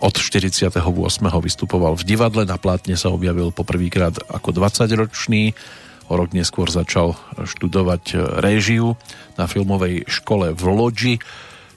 od 0.00 0.14
48. 0.16 0.72
vystupoval 1.20 1.94
v 1.96 2.04
divadle, 2.04 2.42
na 2.48 2.56
plátne 2.56 2.96
sa 2.96 3.12
objavil 3.12 3.52
poprvýkrát 3.52 4.16
ako 4.32 4.52
20-ročný, 4.52 5.52
o 6.06 6.14
rok 6.14 6.30
neskôr 6.32 6.70
začal 6.70 7.18
študovať 7.34 8.38
réžiu 8.38 8.94
na 9.34 9.50
filmovej 9.50 10.06
škole 10.06 10.54
v 10.54 10.62
Lodži 10.70 11.14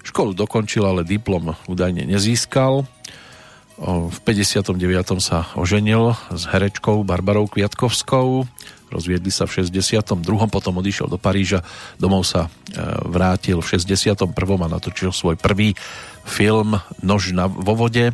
Školu 0.09 0.34
dokončil, 0.34 0.81
ale 0.88 1.03
diplom 1.03 1.53
údajne 1.67 2.07
nezískal. 2.07 2.88
V 3.80 4.18
59. 4.27 4.76
sa 5.23 5.47
oženil 5.56 6.11
s 6.35 6.43
herečkou 6.51 7.07
Barbarou 7.07 7.47
Kviatkovskou. 7.47 8.43
Rozviedli 8.91 9.31
sa 9.31 9.47
v 9.47 9.64
62. 9.64 10.19
Potom 10.51 10.84
odišiel 10.84 11.07
do 11.07 11.15
Paríža. 11.15 11.64
Domov 11.95 12.27
sa 12.27 12.51
e, 12.51 12.76
vrátil 13.07 13.64
v 13.64 13.80
61. 13.80 14.35
a 14.35 14.68
natočil 14.68 15.15
svoj 15.15 15.39
prvý 15.39 15.80
film 16.27 16.76
Nož 16.99 17.31
na, 17.31 17.47
vo 17.47 17.72
vode, 17.72 18.11
e, 18.11 18.14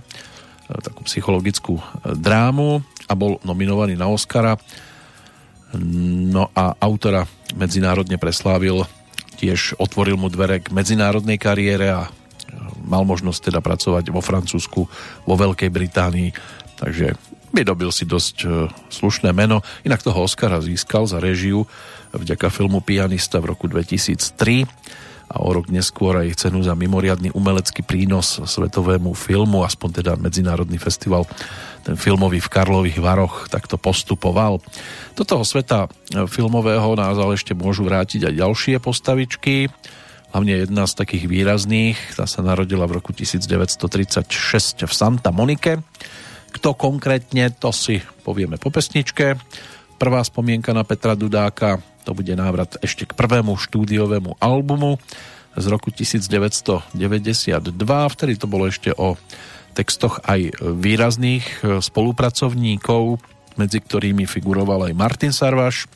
takú 0.70 1.02
psychologickú 1.10 1.82
e, 1.82 2.14
drámu 2.14 2.86
a 3.10 3.14
bol 3.18 3.42
nominovaný 3.42 3.98
na 3.98 4.06
Oscara. 4.06 4.62
No 5.82 6.54
a 6.54 6.78
autora 6.78 7.26
medzinárodne 7.58 8.22
preslávil 8.22 8.86
tiež 9.42 9.82
otvoril 9.82 10.14
mu 10.14 10.30
dvere 10.30 10.62
k 10.62 10.70
medzinárodnej 10.70 11.42
kariére 11.42 11.90
a 11.90 12.14
mal 12.86 13.03
možnosť 13.03 13.52
teda 13.52 13.60
pracovať 13.60 14.11
vo 14.14 14.22
Francúzsku, 14.22 14.82
vo 15.26 15.36
Veľkej 15.36 15.69
Británii, 15.73 16.30
takže 16.77 17.18
vydobil 17.56 17.90
si 17.95 18.03
dosť 18.03 18.36
e, 18.44 18.48
slušné 18.91 19.32
meno. 19.32 19.64
Inak 19.88 20.03
toho 20.03 20.27
Oscara 20.27 20.60
získal 20.60 21.07
za 21.07 21.23
režiu 21.23 21.64
vďaka 22.11 22.52
filmu 22.52 22.84
Pianista 22.84 23.40
v 23.40 23.56
roku 23.56 23.72
2003 23.72 24.68
a 25.26 25.41
o 25.41 25.49
rok 25.49 25.73
neskôr 25.73 26.22
aj 26.22 26.38
cenu 26.38 26.61
za 26.61 26.77
mimoriadný 26.77 27.34
umelecký 27.34 27.82
prínos 27.82 28.38
svetovému 28.38 29.18
filmu, 29.18 29.65
aspoň 29.65 29.90
teda 30.03 30.11
Medzinárodný 30.22 30.77
festival 30.77 31.26
ten 31.82 31.98
filmový 31.98 32.41
v 32.41 32.52
Karlových 32.52 33.02
Varoch 33.02 33.49
takto 33.49 33.77
postupoval. 33.77 34.61
Do 35.18 35.23
toho 35.26 35.41
sveta 35.48 35.88
e, 35.88 36.27
filmového 36.30 36.94
nás 36.98 37.15
ale 37.18 37.40
ešte 37.40 37.57
môžu 37.57 37.88
vrátiť 37.88 38.30
aj 38.30 38.34
ďalšie 38.41 38.76
postavičky. 38.84 39.72
Hlavne 40.36 40.68
jedna 40.68 40.84
z 40.84 40.99
takých 40.99 41.32
výrazných, 41.32 42.20
tá 42.20 42.28
sa 42.28 42.44
narodila 42.44 42.84
v 42.91 42.99
roku 42.99 43.16
1936 43.16 44.84
v 44.84 44.91
Santa 44.91 45.32
Monike. 45.32 45.80
Kto 46.52 46.76
konkrétne, 46.76 47.56
to 47.56 47.72
si 47.72 48.03
povieme 48.28 48.60
po 48.60 48.68
pesničke. 48.68 49.40
Prvá 49.95 50.20
spomienka 50.28 50.76
na 50.76 50.84
Petra 50.84 51.16
Dudáka, 51.16 51.80
to 52.03 52.12
bude 52.12 52.36
návrat 52.36 52.76
ešte 52.84 53.07
k 53.07 53.16
prvému 53.16 53.56
štúdiovému 53.56 54.36
albumu 54.44 54.99
z 55.56 55.66
roku 55.72 55.88
1992, 55.88 56.91
vtedy 58.12 58.36
to 58.36 58.52
bolo 58.52 58.68
ešte 58.68 58.91
o 58.91 59.16
textoch 59.72 60.20
aj 60.28 60.52
výrazných 60.60 61.48
e, 61.48 61.80
spolupracovníkov 61.80 63.24
medzi 63.56 63.80
ktorými 63.80 64.28
figuroval 64.28 64.91
aj 64.91 64.99
Martin 64.99 65.32
Sarvaš, 65.32 65.88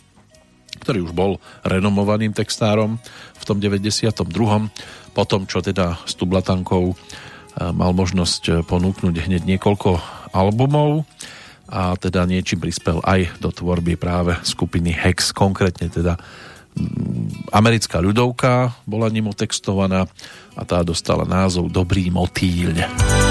ktorý 0.77 1.09
už 1.09 1.13
bol 1.17 1.41
renomovaným 1.65 2.31
textárom 2.31 3.01
v 3.35 3.43
tom 3.43 3.57
92. 3.57 4.13
Potom, 5.17 5.49
čo 5.49 5.65
teda 5.65 5.97
s 6.05 6.13
Tublatankou 6.13 6.93
mal 7.59 7.91
možnosť 7.91 8.63
ponúknuť 8.69 9.25
hneď 9.25 9.43
niekoľko 9.43 9.99
albumov 10.31 11.03
a 11.69 11.93
teda 11.97 12.25
niečím 12.25 12.61
prispel 12.61 12.97
aj 13.05 13.37
do 13.37 13.53
tvorby 13.53 13.93
práve 13.93 14.33
skupiny 14.41 14.89
Hex, 14.89 15.33
konkrétne 15.33 15.89
teda 15.89 16.17
mm, 16.17 17.53
americká 17.53 18.01
ľudovka 18.01 18.73
bola 18.89 19.09
ním 19.13 19.29
otextovaná 19.29 20.09
a 20.57 20.61
tá 20.65 20.81
dostala 20.81 21.29
názov 21.29 21.69
Dobrý 21.69 22.09
motýľ. 22.09 23.28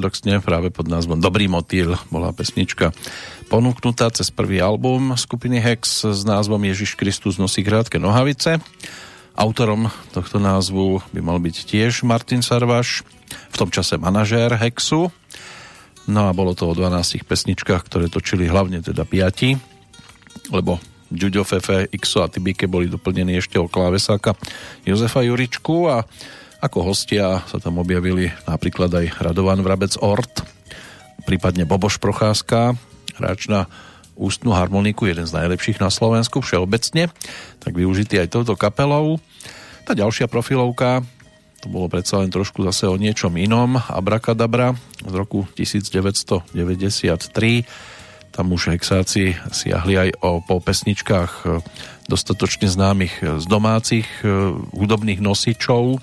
Paradoxne 0.00 0.40
práve 0.40 0.72
pod 0.72 0.88
názvom 0.88 1.20
Dobrý 1.20 1.44
motýl 1.44 1.92
bola 2.08 2.32
pesnička 2.32 2.88
ponúknutá 3.52 4.08
cez 4.08 4.32
prvý 4.32 4.56
album 4.56 5.12
skupiny 5.12 5.60
Hex 5.60 6.08
s 6.08 6.24
názvom 6.24 6.56
Ježiš 6.64 6.96
Kristus 6.96 7.36
nosí 7.36 7.60
krátke 7.60 8.00
nohavice. 8.00 8.64
Autorom 9.36 9.92
tohto 10.16 10.40
názvu 10.40 11.04
by 11.12 11.20
mal 11.20 11.36
byť 11.36 11.68
tiež 11.68 12.08
Martin 12.08 12.40
Sarvaš, 12.40 13.04
v 13.52 13.56
tom 13.60 13.68
čase 13.68 14.00
manažér 14.00 14.56
Hexu. 14.56 15.12
No 16.08 16.20
a 16.24 16.32
bolo 16.32 16.56
to 16.56 16.64
o 16.64 16.72
12 16.72 17.20
pesničkách, 17.20 17.84
ktoré 17.84 18.08
točili 18.08 18.48
hlavne 18.48 18.80
teda 18.80 19.04
piati, 19.04 19.60
lebo 20.48 20.80
Ďuďo, 21.12 21.44
Fefe, 21.44 21.92
Xo 21.92 22.24
a 22.24 22.32
Tibike 22.32 22.64
boli 22.72 22.88
doplnení 22.88 23.36
ešte 23.36 23.60
o 23.60 23.68
klávesáka 23.68 24.32
Jozefa 24.88 25.20
Juričku 25.28 25.92
a 25.92 26.08
ako 26.60 26.92
hostia 26.92 27.40
sa 27.48 27.56
tam 27.56 27.80
objavili 27.80 28.28
napríklad 28.44 28.92
aj 28.92 29.24
Radovan 29.24 29.64
Vrabec 29.64 29.96
Ort, 30.04 30.44
prípadne 31.24 31.64
Boboš 31.64 31.96
Procházka, 31.96 32.76
hráč 33.16 33.48
na 33.48 33.64
ústnu 34.20 34.52
harmoniku, 34.52 35.08
jeden 35.08 35.24
z 35.24 35.32
najlepších 35.32 35.80
na 35.80 35.88
Slovensku 35.88 36.44
všeobecne, 36.44 37.08
tak 37.64 37.72
využitý 37.72 38.20
aj 38.20 38.36
touto 38.36 38.60
kapelou. 38.60 39.16
Tá 39.88 39.96
ďalšia 39.96 40.28
profilovka, 40.28 41.00
to 41.64 41.72
bolo 41.72 41.88
predsa 41.88 42.20
len 42.20 42.28
trošku 42.28 42.60
zase 42.68 42.84
o 42.84 43.00
niečom 43.00 43.32
inom, 43.40 43.80
Abracadabra 43.80 44.76
z 45.00 45.14
roku 45.16 45.48
1993, 45.56 47.64
tam 48.30 48.54
už 48.54 48.76
hexáci 48.76 49.34
siahli 49.50 49.96
aj 49.96 50.10
o, 50.22 50.38
po 50.38 50.62
pesničkách 50.62 51.32
e, 51.42 51.58
dostatočne 52.06 52.70
známych 52.70 53.42
z 53.42 53.44
domácich 53.50 54.06
e, 54.22 54.54
hudobných 54.70 55.18
nosičov, 55.18 55.98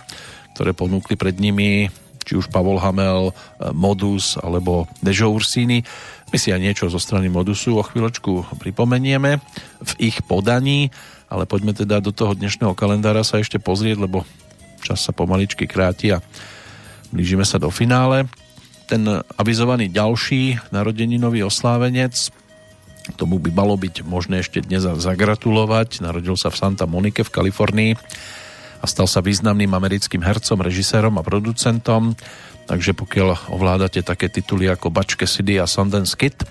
ktoré 0.58 0.74
ponúkli 0.74 1.14
pred 1.14 1.38
nimi 1.38 1.86
či 2.28 2.36
už 2.36 2.52
Pavol 2.52 2.82
Hamel, 2.82 3.32
eh, 3.32 3.72
Modus 3.72 4.36
alebo 4.42 4.90
Dežo 5.00 5.32
Ursini. 5.32 5.86
My 6.34 6.38
si 6.42 6.52
aj 6.52 6.60
niečo 6.60 6.92
zo 6.92 7.00
strany 7.00 7.32
Modusu 7.32 7.80
o 7.80 7.86
chvíľočku 7.86 8.60
pripomenieme 8.60 9.40
v 9.80 9.92
ich 10.02 10.20
podaní, 10.28 10.92
ale 11.32 11.48
poďme 11.48 11.72
teda 11.72 12.04
do 12.04 12.12
toho 12.12 12.36
dnešného 12.36 12.76
kalendára 12.76 13.24
sa 13.24 13.40
ešte 13.40 13.64
pozrieť, 13.64 14.04
lebo 14.04 14.28
čas 14.84 15.00
sa 15.08 15.16
pomaličky 15.16 15.70
kráti 15.70 16.12
a 16.12 16.20
blížime 17.16 17.48
sa 17.48 17.62
do 17.62 17.72
finále. 17.72 18.28
Ten 18.92 19.08
avizovaný 19.40 19.88
ďalší 19.88 20.60
narodeninový 20.76 21.48
oslávenec, 21.48 22.32
tomu 23.16 23.40
by 23.40 23.56
malo 23.56 23.80
byť 23.80 24.04
možné 24.04 24.44
ešte 24.44 24.60
dnes 24.60 24.84
zagratulovať. 24.84 26.04
Narodil 26.04 26.36
sa 26.36 26.52
v 26.52 26.60
Santa 26.60 26.84
Monike 26.84 27.24
v 27.24 27.32
Kalifornii 27.32 27.92
a 28.82 28.86
stal 28.86 29.10
sa 29.10 29.24
významným 29.24 29.74
americkým 29.74 30.22
hercom, 30.22 30.62
režisérom 30.62 31.18
a 31.18 31.26
producentom. 31.26 32.14
Takže 32.68 32.92
pokiaľ 32.94 33.52
ovládate 33.54 34.04
také 34.04 34.28
tituly 34.28 34.68
ako 34.68 34.92
Bačke 34.92 35.24
City 35.24 35.56
a 35.58 35.66
Sundance 35.66 36.20
Kid, 36.20 36.44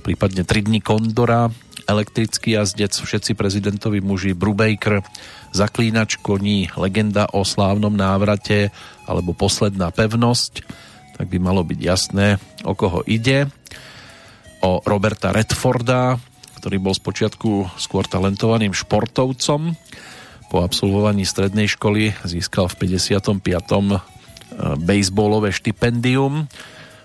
prípadne 0.00 0.42
3 0.42 0.66
dní 0.66 0.80
Kondora, 0.80 1.52
Elektrický 1.90 2.54
jazdec, 2.54 2.94
všetci 2.94 3.34
prezidentovi 3.34 3.98
muži, 3.98 4.30
Brubaker, 4.30 5.02
Zaklínač 5.50 6.22
koní, 6.22 6.70
Legenda 6.78 7.26
o 7.34 7.42
slávnom 7.42 7.90
návrate 7.90 8.70
alebo 9.10 9.34
Posledná 9.34 9.90
pevnosť, 9.90 10.62
tak 11.18 11.26
by 11.26 11.42
malo 11.42 11.66
byť 11.66 11.80
jasné, 11.82 12.38
o 12.62 12.78
koho 12.78 13.02
ide. 13.10 13.50
O 14.62 14.78
Roberta 14.86 15.34
Redforda, 15.34 16.14
ktorý 16.62 16.78
bol 16.78 16.94
spočiatku 16.94 17.74
skôr 17.80 18.06
talentovaným 18.06 18.70
športovcom. 18.70 19.74
Po 20.50 20.66
absolvovaní 20.66 21.22
strednej 21.22 21.70
školy 21.70 22.10
získal 22.26 22.66
v 22.66 22.98
55. 22.98 24.02
Eh, 24.50 24.76
baseballové 24.82 25.54
štipendium 25.54 26.50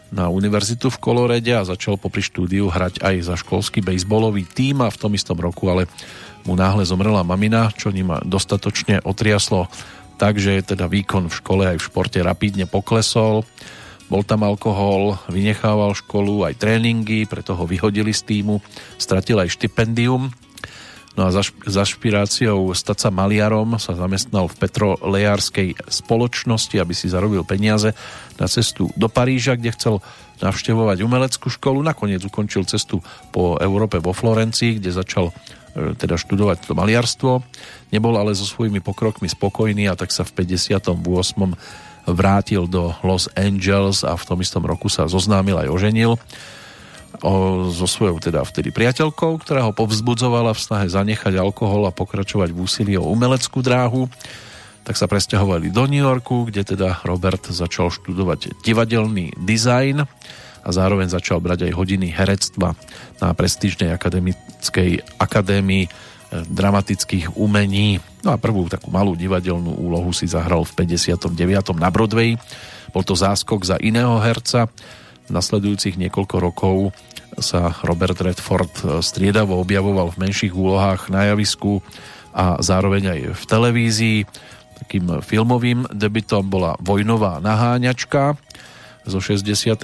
na 0.09 0.33
univerzitu 0.33 0.89
v 0.89 0.97
Kolorede 0.97 1.53
a 1.53 1.61
začal 1.61 2.01
popri 2.01 2.25
štúdiu 2.25 2.73
hrať 2.73 3.05
aj 3.05 3.15
za 3.21 3.35
školský 3.37 3.85
bejsbolový 3.85 4.49
tým 4.49 4.81
a 4.81 4.89
v 4.89 4.97
tom 4.97 5.13
istom 5.13 5.37
roku 5.37 5.69
ale 5.69 5.85
mu 6.45 6.57
náhle 6.57 6.85
zomrela 6.85 7.21
mamina, 7.21 7.69
čo 7.73 7.93
ním 7.93 8.17
dostatočne 8.25 9.01
otriaslo 9.05 9.69
tak, 10.15 10.39
že 10.39 10.63
teda 10.63 10.87
výkon 10.87 11.27
v 11.27 11.37
škole 11.37 11.63
aj 11.67 11.77
v 11.77 11.85
športe 11.85 12.19
rapidne 12.23 12.65
poklesol. 12.65 13.43
Bol 14.05 14.21
tam 14.21 14.45
alkohol, 14.45 15.17
vynechával 15.27 15.97
školu, 15.97 16.45
aj 16.45 16.61
tréningy, 16.61 17.25
preto 17.25 17.57
ho 17.57 17.65
vyhodili 17.65 18.13
z 18.13 18.21
týmu, 18.23 18.61
stratil 19.01 19.41
aj 19.41 19.53
štipendium. 19.53 20.29
No 21.15 21.27
a 21.27 21.29
za, 21.31 21.83
špiráciou 21.87 22.75
stať 22.75 23.07
sa 23.07 23.09
maliarom 23.09 23.79
sa 23.79 23.95
zamestnal 23.95 24.51
v 24.51 24.59
petrolejárskej 24.59 25.69
spoločnosti, 25.87 26.75
aby 26.75 26.91
si 26.91 27.07
zarobil 27.07 27.47
peniaze 27.47 27.95
na 28.35 28.51
cestu 28.51 28.91
do 28.99 29.07
Paríža, 29.07 29.55
kde 29.55 29.71
chcel 29.71 29.95
navštevovať 30.43 31.07
umeleckú 31.07 31.47
školu. 31.47 31.79
Nakoniec 31.87 32.19
ukončil 32.27 32.67
cestu 32.67 32.99
po 33.31 33.55
Európe 33.63 34.03
vo 34.03 34.11
Florencii, 34.11 34.83
kde 34.83 34.91
začal 34.91 35.31
e, 35.31 35.95
teda 35.95 36.19
študovať 36.19 36.67
to 36.67 36.75
maliarstvo. 36.75 37.39
Nebol 37.95 38.19
ale 38.19 38.35
so 38.35 38.43
svojimi 38.43 38.83
pokrokmi 38.83 39.31
spokojný 39.31 39.87
a 39.87 39.95
tak 39.95 40.11
sa 40.11 40.27
v 40.27 40.43
58. 40.43 40.99
vrátil 42.11 42.67
do 42.67 42.91
Los 43.07 43.31
Angeles 43.39 44.03
a 44.03 44.19
v 44.19 44.23
tom 44.27 44.43
istom 44.43 44.67
roku 44.67 44.91
sa 44.91 45.07
zoznámil 45.07 45.63
aj 45.63 45.71
oženil 45.71 46.19
o, 47.21 47.67
so 47.71 47.87
svojou 47.87 48.19
teda 48.19 48.43
vtedy 48.43 48.73
priateľkou, 48.73 49.39
ktorá 49.43 49.67
ho 49.67 49.71
povzbudzovala 49.71 50.51
v 50.51 50.63
snahe 50.63 50.87
zanechať 50.89 51.37
alkohol 51.37 51.87
a 51.87 51.95
pokračovať 51.95 52.49
v 52.51 52.59
úsilí 52.59 52.93
o 52.99 53.07
umeleckú 53.07 53.61
dráhu 53.61 54.09
tak 54.85 55.01
sa 55.01 55.09
presťahovali 55.09 55.73
do 55.73 55.89
New 55.89 56.05
Yorku, 56.05 56.45
kde 56.45 56.61
teda 56.61 57.01
Robert 57.01 57.41
začal 57.49 57.89
študovať 57.89 58.61
divadelný 58.61 59.33
dizajn 59.33 60.05
a 60.65 60.69
zároveň 60.69 61.09
začal 61.09 61.41
brať 61.41 61.65
aj 61.65 61.73
hodiny 61.73 62.13
herectva 62.13 62.77
na 63.17 63.33
prestížnej 63.33 63.89
akademickej 63.89 65.17
akadémii 65.17 65.83
eh, 65.85 65.91
dramatických 66.45 67.33
umení. 67.33 67.97
No 68.21 68.33
a 68.33 68.37
prvú 68.37 68.69
takú 68.69 68.93
malú 68.93 69.17
divadelnú 69.17 69.73
úlohu 69.73 70.13
si 70.13 70.29
zahral 70.29 70.61
v 70.69 70.85
59. 70.85 71.33
na 71.81 71.89
Broadway. 71.89 72.37
Bol 72.93 73.01
to 73.01 73.17
záskok 73.17 73.65
za 73.65 73.81
iného 73.81 74.21
herca. 74.21 74.69
Nasledujúcich 75.33 75.97
niekoľko 75.97 76.35
rokov 76.37 76.93
sa 77.39 77.75
Robert 77.83 78.19
Redford 78.19 78.73
eh, 78.83 79.03
striedavo 79.03 79.59
objavoval 79.59 80.13
v 80.15 80.29
menších 80.29 80.53
úlohách 80.55 81.11
na 81.11 81.31
javisku 81.31 81.83
a 82.35 82.59
zároveň 82.59 83.03
aj 83.15 83.19
v 83.31 83.43
televízii 83.47 84.19
takým 84.75 85.23
filmovým 85.23 85.87
debitom 85.87 86.43
bola 86.43 86.75
Vojnová 86.83 87.39
naháňačka 87.39 88.35
zo 89.07 89.19
62. 89.23 89.79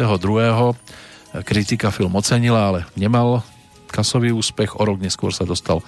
Kritika 1.48 1.96
film 1.96 2.12
ocenila, 2.20 2.68
ale 2.68 2.80
nemal 3.00 3.40
kasový 3.88 4.36
úspech. 4.36 4.76
O 4.76 4.84
rok 4.84 5.00
neskôr 5.00 5.32
sa 5.32 5.48
dostal 5.48 5.80
e, 5.80 5.86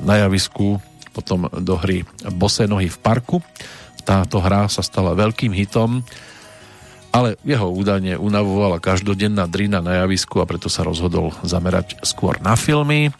na 0.00 0.24
javisku 0.24 0.80
potom 1.12 1.50
do 1.60 1.76
hry 1.76 2.06
Bosé 2.32 2.64
nohy 2.64 2.88
v 2.88 2.98
parku. 3.04 3.44
Táto 4.06 4.40
hra 4.40 4.64
sa 4.72 4.80
stala 4.80 5.12
veľkým 5.12 5.52
hitom, 5.52 6.00
ale 7.10 7.34
jeho 7.42 7.66
údajne 7.70 8.14
unavovala 8.18 8.78
každodenná 8.78 9.50
drina 9.50 9.82
na 9.82 10.02
javisku 10.02 10.38
a 10.38 10.46
preto 10.46 10.70
sa 10.70 10.86
rozhodol 10.86 11.34
zamerať 11.42 11.98
skôr 12.06 12.38
na 12.38 12.54
filmy. 12.54 13.10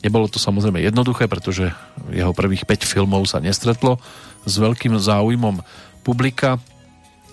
Nebolo 0.00 0.28
to 0.28 0.40
samozrejme 0.40 0.80
jednoduché, 0.80 1.28
pretože 1.28 1.72
jeho 2.12 2.32
prvých 2.32 2.64
5 2.64 2.84
filmov 2.84 3.28
sa 3.28 3.40
nestretlo 3.40 4.00
s 4.44 4.54
veľkým 4.56 4.96
záujmom 4.96 5.60
publika. 6.04 6.60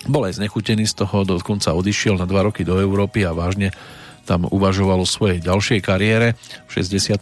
Bol 0.08 0.28
aj 0.28 0.40
znechutený 0.40 0.88
z 0.88 1.04
toho, 1.04 1.24
dokonca 1.24 1.72
odišiel 1.76 2.20
na 2.20 2.28
dva 2.28 2.48
roky 2.48 2.64
do 2.64 2.76
Európy 2.76 3.24
a 3.24 3.36
vážne 3.36 3.72
tam 4.28 4.44
uvažoval 4.44 5.00
o 5.00 5.08
svojej 5.08 5.40
ďalšej 5.40 5.80
kariére. 5.80 6.36
V 6.68 6.84
67. 6.84 7.16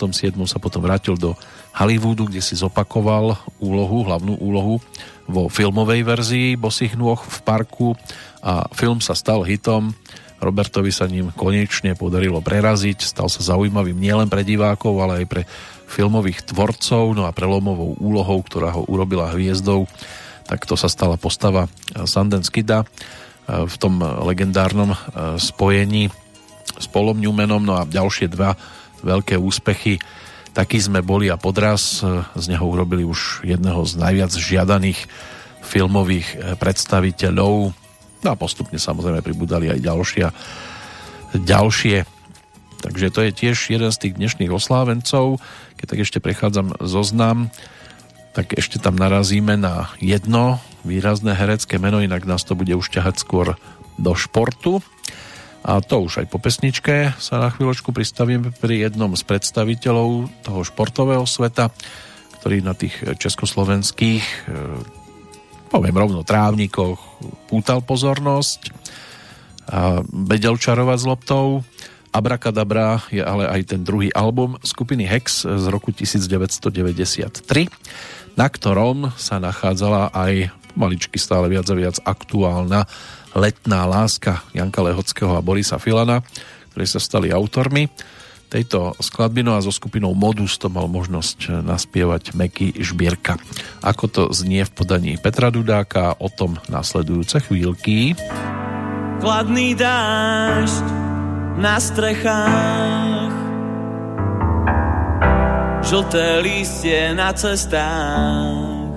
sa 0.51 0.59
potom 0.59 0.83
vrátil 0.83 1.15
do 1.15 1.39
Hollywoodu, 1.79 2.27
kde 2.27 2.43
si 2.43 2.59
zopakoval 2.59 3.39
úlohu, 3.63 4.03
hlavnú 4.03 4.35
úlohu 4.43 4.83
vo 5.31 5.47
filmovej 5.47 6.03
verzii 6.03 6.49
Bosých 6.59 6.99
nôh 6.99 7.19
v 7.19 7.39
parku 7.47 7.95
a 8.47 8.71
film 8.71 9.03
sa 9.03 9.19
stal 9.19 9.43
hitom. 9.43 9.91
Robertovi 10.39 10.95
sa 10.95 11.11
ním 11.11 11.35
konečne 11.35 11.99
podarilo 11.99 12.39
preraziť, 12.39 13.03
stal 13.03 13.27
sa 13.27 13.43
zaujímavým 13.43 13.99
nielen 13.99 14.31
pre 14.31 14.47
divákov, 14.47 14.95
ale 15.03 15.25
aj 15.25 15.27
pre 15.27 15.43
filmových 15.91 16.47
tvorcov, 16.47 17.17
no 17.17 17.27
a 17.27 17.35
prelomovou 17.35 17.99
úlohou, 17.99 18.39
ktorá 18.47 18.71
ho 18.71 18.87
urobila 18.87 19.33
hviezdou, 19.35 19.91
tak 20.47 20.63
to 20.63 20.79
sa 20.79 20.87
stala 20.87 21.19
postava 21.19 21.67
Sundance 22.07 22.53
Kida 22.55 22.85
e, 22.85 22.87
v 23.67 23.75
tom 23.81 23.99
legendárnom 23.99 24.95
e, 24.95 24.99
spojení 25.41 26.13
s 26.77 26.87
Polom 26.87 27.19
Newmanom, 27.19 27.65
no 27.65 27.75
a 27.81 27.89
ďalšie 27.89 28.31
dva 28.31 28.55
veľké 29.03 29.41
úspechy. 29.41 29.99
Takí 30.53 30.79
sme 30.79 31.01
boli 31.03 31.33
a 31.33 31.41
podraz 31.41 32.05
z 32.33 32.45
neho 32.49 32.65
urobili 32.65 33.05
už 33.05 33.45
jedného 33.45 33.85
z 33.85 33.93
najviac 33.97 34.33
žiadaných 34.33 35.05
filmových 35.65 36.57
predstaviteľov 36.57 37.77
No 38.27 38.35
a 38.35 38.43
postupne 38.43 38.75
samozrejme 38.75 39.23
pribudali 39.23 39.71
aj 39.71 39.87
ďalšia, 39.87 40.27
ďalšie. 41.47 42.03
Takže 42.83 43.07
to 43.15 43.21
je 43.23 43.31
tiež 43.31 43.57
jeden 43.71 43.87
z 43.95 44.01
tých 44.03 44.19
dnešných 44.19 44.51
oslávencov. 44.51 45.39
Keď 45.79 45.87
tak 45.87 46.01
ešte 46.03 46.19
prechádzam 46.19 46.75
zoznam, 46.83 47.55
tak 48.35 48.59
ešte 48.59 48.83
tam 48.83 48.99
narazíme 48.99 49.55
na 49.55 49.95
jedno 50.03 50.59
výrazné 50.83 51.39
herecké 51.39 51.79
meno, 51.79 52.03
inak 52.03 52.27
nás 52.27 52.43
to 52.43 52.59
bude 52.59 52.75
už 52.75 52.91
ťahať 52.91 53.15
skôr 53.23 53.55
do 53.95 54.13
športu. 54.19 54.83
A 55.63 55.79
to 55.79 56.03
už 56.03 56.23
aj 56.23 56.27
po 56.27 56.43
pesničke 56.43 57.15
sa 57.23 57.39
na 57.39 57.55
chvíľočku 57.55 57.95
pristavím 57.95 58.51
pri 58.59 58.91
jednom 58.91 59.15
z 59.15 59.23
predstaviteľov 59.23 60.27
toho 60.43 60.67
športového 60.67 61.31
sveta, 61.31 61.71
ktorý 62.43 62.59
na 62.59 62.75
tých 62.75 63.07
československých 63.23 64.51
poviem 65.77 66.01
rovno, 66.01 66.25
trávnikoch 66.25 66.97
pútal 67.53 67.85
pozornosť 67.85 68.73
a 69.69 70.01
vedel 70.09 70.57
čarovať 70.57 70.99
s 71.05 71.05
loptou. 71.05 71.61
Abrakadabra 72.17 73.05
je 73.13 73.21
ale 73.21 73.45
aj 73.45 73.77
ten 73.77 73.85
druhý 73.85 74.09
album 74.17 74.57
skupiny 74.65 75.05
Hex 75.05 75.45
z 75.45 75.65
roku 75.69 75.93
1993, 75.93 77.69
na 78.41 78.49
ktorom 78.49 79.13
sa 79.21 79.37
nachádzala 79.37 80.17
aj 80.17 80.49
maličky 80.73 81.21
stále 81.21 81.53
viac 81.53 81.69
a 81.69 81.77
viac 81.77 82.01
aktuálna 82.09 82.89
letná 83.37 83.85
láska 83.85 84.49
Janka 84.57 84.81
Lehockého 84.81 85.37
a 85.37 85.45
Borisa 85.45 85.77
Filana, 85.77 86.25
ktorí 86.73 86.89
sa 86.89 86.97
stali 86.97 87.29
autormi 87.29 87.85
tejto 88.47 88.95
skladby, 88.99 89.43
no 89.43 89.59
a 89.59 89.61
so 89.61 89.75
skupinou 89.75 90.15
Modus 90.15 90.57
to 90.57 90.71
mal 90.71 90.87
možnosť 90.87 91.67
naspievať 91.67 92.33
Meky 92.33 92.79
Žbierka. 92.79 93.37
Ako 93.83 94.05
to 94.07 94.23
znie 94.31 94.65
v 94.65 94.73
podaní 94.73 95.13
Petra 95.19 95.51
Dudáka, 95.51 96.17
o 96.19 96.31
tom 96.31 96.57
nasledujúce 96.71 97.43
chvíľky. 97.45 98.15
Kladný 99.21 99.73
dážď 99.75 100.87
na 101.57 101.81
strechách 101.81 103.33
Žlté 105.87 106.43
lístie 106.43 107.15
na 107.15 107.33
cestách 107.33 108.93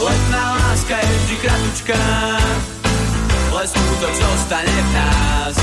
Letná 0.00 0.44
láska 0.56 0.96
je 0.96 1.12
vždy 1.20 1.36
kratučká 1.44 2.02
ale 3.60 3.68
smutok 3.68 4.14
zostane 4.16 4.72
v 4.72 4.90
nás. 4.96 5.54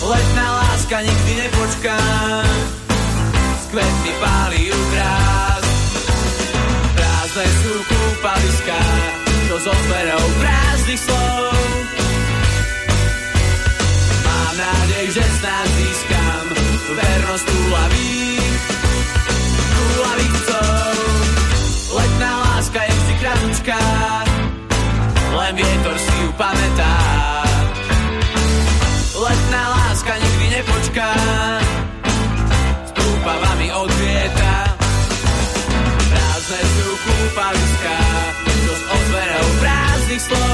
Letná 0.00 0.46
láska 0.64 1.04
nikdy 1.04 1.32
nepočká, 1.44 1.98
z 3.60 3.64
kvetmi 3.68 4.12
pálí 4.16 4.72
ju. 4.72 4.80
Prázdne 6.96 7.46
sú 7.60 7.72
kúpaliská, 7.84 8.80
to 9.44 9.60
s 9.60 9.66
odmerou 9.76 10.24
prázdnych 10.40 11.00
slov. 11.04 11.52
Mám 14.24 14.54
nádej, 14.56 15.04
že 15.12 15.24
snáď 15.36 15.68
získam 15.68 16.44
vernosť 16.96 17.44
túlavých, 17.44 18.60
túlavých 19.68 20.36
cov. 20.48 20.96
Letná 21.92 22.32
láska 22.40 22.80
je 22.88 22.92
vždy 22.96 23.14
kratučká, 23.20 23.80
len 25.52 25.60
vietor 25.60 25.96
si 25.98 26.12
ju 26.24 26.32
pamätá. 26.32 26.94
Letná 29.12 29.62
láska 29.68 30.16
nikdy 30.16 30.46
nepočká, 30.56 31.12
s 32.88 32.90
túpavami 32.96 33.68
odvieta. 33.72 34.54
Prázdne 36.08 36.60
sú 36.64 36.88
kúpaliská, 37.04 37.98
so 38.64 38.72
s 38.72 38.84
odverou 38.88 39.46
prázdnych 39.60 40.22
slov. 40.24 40.51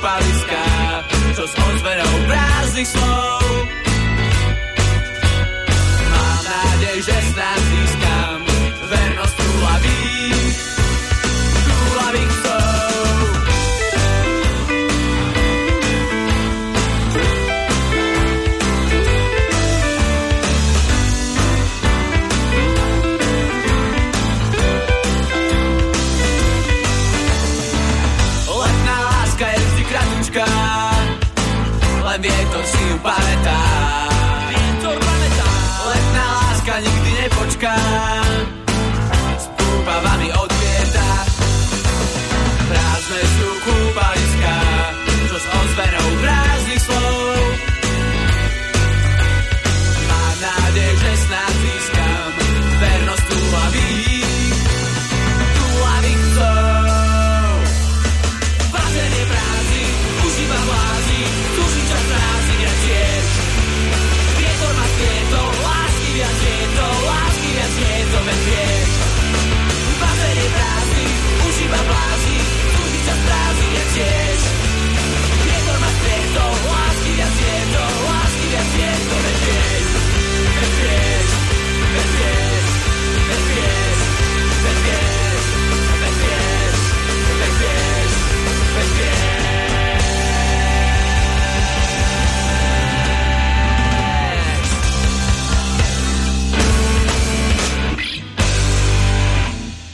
kúpaliská, 0.00 0.64
čo 1.36 1.44
s 1.44 1.54
ozvenou 1.60 2.12
prázdnych 2.24 2.88
slov. 2.88 3.44
Mám 6.08 6.40
nádej, 6.40 6.96
že 7.04 7.16
snad 7.36 7.60
získam 7.68 8.40
vernosť 8.88 9.36
tu 9.36 9.50
a 9.60 9.74
víc. 9.84 10.19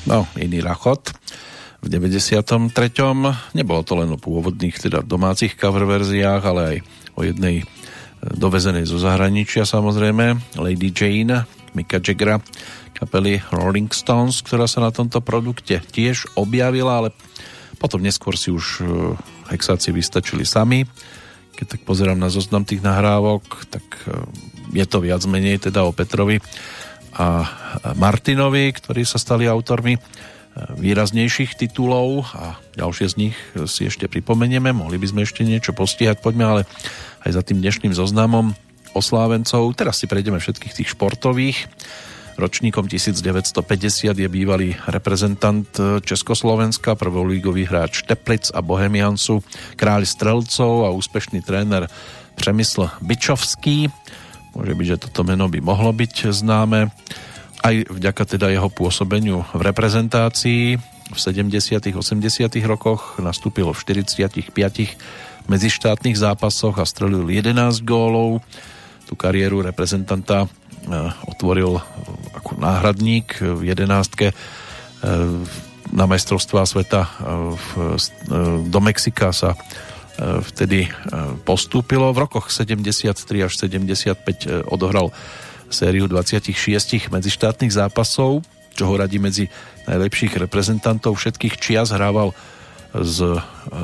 No, 0.06 0.22
iný 0.38 0.62
rachot. 0.62 1.10
V 1.82 1.86
93. 1.90 2.38
Nebolo 3.58 3.82
to 3.82 3.98
len 3.98 4.14
o 4.14 4.18
pôvodných, 4.18 4.78
teda 4.78 5.02
domácich 5.02 5.58
cover 5.58 5.82
verziách, 5.82 6.42
ale 6.46 6.62
aj 6.62 6.76
o 7.18 7.20
jednej 7.26 7.56
e, 7.62 7.64
dovezenej 8.38 8.86
zo 8.86 9.02
zahraničia 9.02 9.66
samozrejme, 9.66 10.56
Lady 10.62 10.94
Jane, 10.94 11.42
Mika 11.74 11.98
Jaggera, 11.98 12.38
kapely 12.94 13.42
Rolling 13.50 13.90
Stones, 13.90 14.46
ktorá 14.46 14.70
sa 14.70 14.78
na 14.78 14.94
tomto 14.94 15.18
produkte 15.18 15.82
tiež 15.82 16.38
objavila, 16.38 17.02
ale 17.02 17.10
potom 17.82 17.98
neskôr 17.98 18.38
si 18.38 18.54
už 18.54 18.64
e, 18.78 18.82
hexáci 19.50 19.90
vystačili 19.90 20.46
sami. 20.46 20.86
Keď 21.58 21.66
tak 21.66 21.80
pozerám 21.82 22.16
na 22.16 22.30
zoznam 22.30 22.62
tých 22.62 22.78
nahrávok, 22.78 23.42
tak 23.74 23.84
e, 24.06 24.22
je 24.70 24.86
to 24.86 25.02
viac 25.02 25.26
menej 25.26 25.66
teda 25.66 25.82
o 25.82 25.90
Petrovi 25.90 26.38
a 27.16 27.48
Martinovi, 27.97 28.68
ktorí 28.76 29.09
sa 29.09 29.16
stali 29.16 29.48
autormi 29.48 29.97
výraznejších 30.56 31.56
titulov 31.60 32.28
a 32.32 32.56
ďalšie 32.76 33.06
z 33.12 33.14
nich 33.16 33.36
si 33.68 33.88
ešte 33.88 34.09
pripomenieme. 34.09 34.72
Mohli 34.72 34.97
by 34.97 35.06
sme 35.12 35.20
ešte 35.24 35.44
niečo 35.44 35.76
postihať, 35.76 36.24
poďme 36.24 36.44
ale 36.48 36.62
aj 37.28 37.36
za 37.36 37.43
tým 37.44 37.60
dnešným 37.60 37.93
zoznamom 37.93 38.56
oslávencov. 38.97 39.76
Teraz 39.76 40.01
si 40.01 40.09
prejdeme 40.09 40.40
všetkých 40.40 40.76
tých 40.80 40.93
športových. 40.97 41.68
Ročníkom 42.40 42.88
1950 42.88 44.12
je 44.16 44.28
bývalý 44.28 44.76
reprezentant 44.88 45.68
Československa, 46.05 46.97
prvolígový 46.97 47.64
hráč 47.68 48.05
Teplic 48.05 48.52
a 48.52 48.60
Bohemiansu, 48.60 49.40
kráľ 49.76 50.05
strelcov 50.05 50.84
a 50.84 50.93
úspešný 50.93 51.40
tréner 51.44 51.88
Přemysl 52.36 52.93
Byčovský. 53.01 53.88
Môže 54.56 54.72
byť, 54.72 54.86
že 54.88 55.02
toto 55.04 55.20
meno 55.20 55.52
by 55.52 55.60
mohlo 55.60 55.92
byť 55.92 56.32
známe 56.32 56.88
aj 57.60 57.92
vďaka 57.92 58.22
teda 58.24 58.48
jeho 58.48 58.72
pôsobeniu 58.72 59.44
v 59.52 59.60
reprezentácii. 59.60 60.80
V 61.06 61.18
70. 61.20 61.52
80. 61.92 61.92
rokoch 62.64 63.20
nastúpil 63.20 63.68
v 63.70 63.78
45 64.00 64.48
medzištátnych 65.46 66.16
zápasoch 66.16 66.80
a 66.80 66.88
strelil 66.88 67.28
11 67.28 67.84
gólov. 67.84 68.40
Tú 69.04 69.14
kariéru 69.14 69.60
reprezentanta 69.60 70.48
otvoril 71.28 71.78
ako 72.34 72.58
náhradník 72.58 73.38
v 73.38 73.60
jedenástke 73.70 74.32
na 75.92 76.04
majstrovstvá 76.10 76.66
sveta 76.66 77.06
do 78.66 78.80
Mexika 78.82 79.30
sa 79.30 79.54
vtedy 80.20 80.88
postúpilo. 81.44 82.09
V 82.16 82.24
rokoch 82.24 82.48
73 82.48 83.12
až 83.44 83.52
75 83.56 84.68
odohral 84.68 85.12
sériu 85.68 86.09
26 86.09 87.12
medzištátnych 87.12 87.72
zápasov, 87.74 88.40
čo 88.72 88.84
ho 88.88 88.94
radí 88.97 89.20
medzi 89.20 89.48
najlepších 89.84 90.40
reprezentantov 90.40 91.20
všetkých 91.20 91.55
čias. 91.60 91.93
Hrával 91.93 92.32
s 92.97 93.20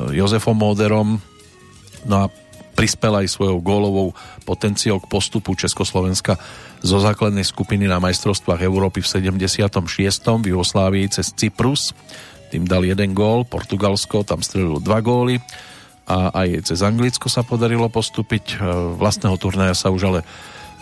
Jozefom 0.09 0.57
Móderom, 0.57 1.21
no 2.09 2.15
a 2.17 2.31
prispel 2.73 3.13
aj 3.13 3.29
svojou 3.29 3.61
gólovou 3.61 4.17
potenciou 4.49 4.97
k 4.97 5.05
postupu 5.05 5.53
Československa 5.53 6.41
zo 6.81 6.97
základnej 6.97 7.45
skupiny 7.45 7.85
na 7.85 8.01
majstrovstvách 8.01 8.65
Európy 8.65 9.05
v 9.05 9.29
76. 9.29 9.85
v 10.41 10.45
Jugoslávii 10.49 11.05
cez 11.13 11.29
Cyprus. 11.37 11.93
Tým 12.49 12.65
dal 12.65 12.81
jeden 12.89 13.13
gól, 13.13 13.45
Portugalsko 13.45 14.25
tam 14.25 14.41
strelilo 14.41 14.81
dva 14.81 14.97
góly 15.05 15.37
a 16.03 16.35
aj 16.43 16.67
cez 16.67 16.79
Anglicko 16.83 17.31
sa 17.31 17.47
podarilo 17.47 17.87
postúpiť. 17.87 18.59
Vlastného 18.99 19.35
turnaja 19.39 19.75
sa 19.75 19.89
už 19.89 20.01
ale 20.09 20.19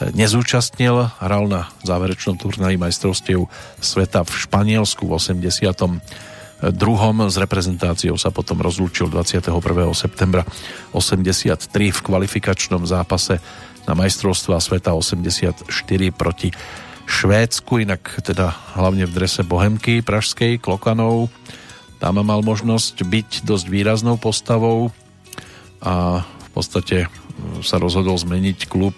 nezúčastnil, 0.02 1.14
hral 1.22 1.46
na 1.46 1.70
záverečnom 1.86 2.34
turnaji 2.42 2.78
majstrovstiev 2.82 3.46
sveta 3.78 4.26
v 4.26 4.32
Španielsku 4.34 5.06
v 5.06 5.14
80 5.14 6.74
druhom 6.74 7.26
s 7.26 7.42
reprezentáciou 7.42 8.22
sa 8.22 8.30
potom 8.30 8.62
rozlúčil 8.62 9.10
21. 9.10 9.50
septembra 9.98 10.46
83 10.94 11.58
v 11.90 12.00
kvalifikačnom 12.06 12.86
zápase 12.86 13.42
na 13.90 13.98
majstrovstvá 13.98 14.62
sveta 14.62 14.94
84 14.94 15.66
proti 16.14 16.54
Švédsku, 17.10 17.82
inak 17.82 18.22
teda 18.22 18.54
hlavne 18.78 19.10
v 19.10 19.12
drese 19.12 19.42
Bohemky 19.42 20.06
pražskej, 20.06 20.62
Klokanov. 20.62 21.34
Tam 21.98 22.22
mal 22.22 22.46
možnosť 22.46 23.04
byť 23.04 23.30
dosť 23.42 23.66
výraznou 23.68 24.22
postavou 24.22 24.94
a 25.82 26.22
v 26.22 26.50
podstate 26.54 27.10
sa 27.66 27.82
rozhodol 27.82 28.18
zmeniť 28.18 28.70
klub 28.70 28.94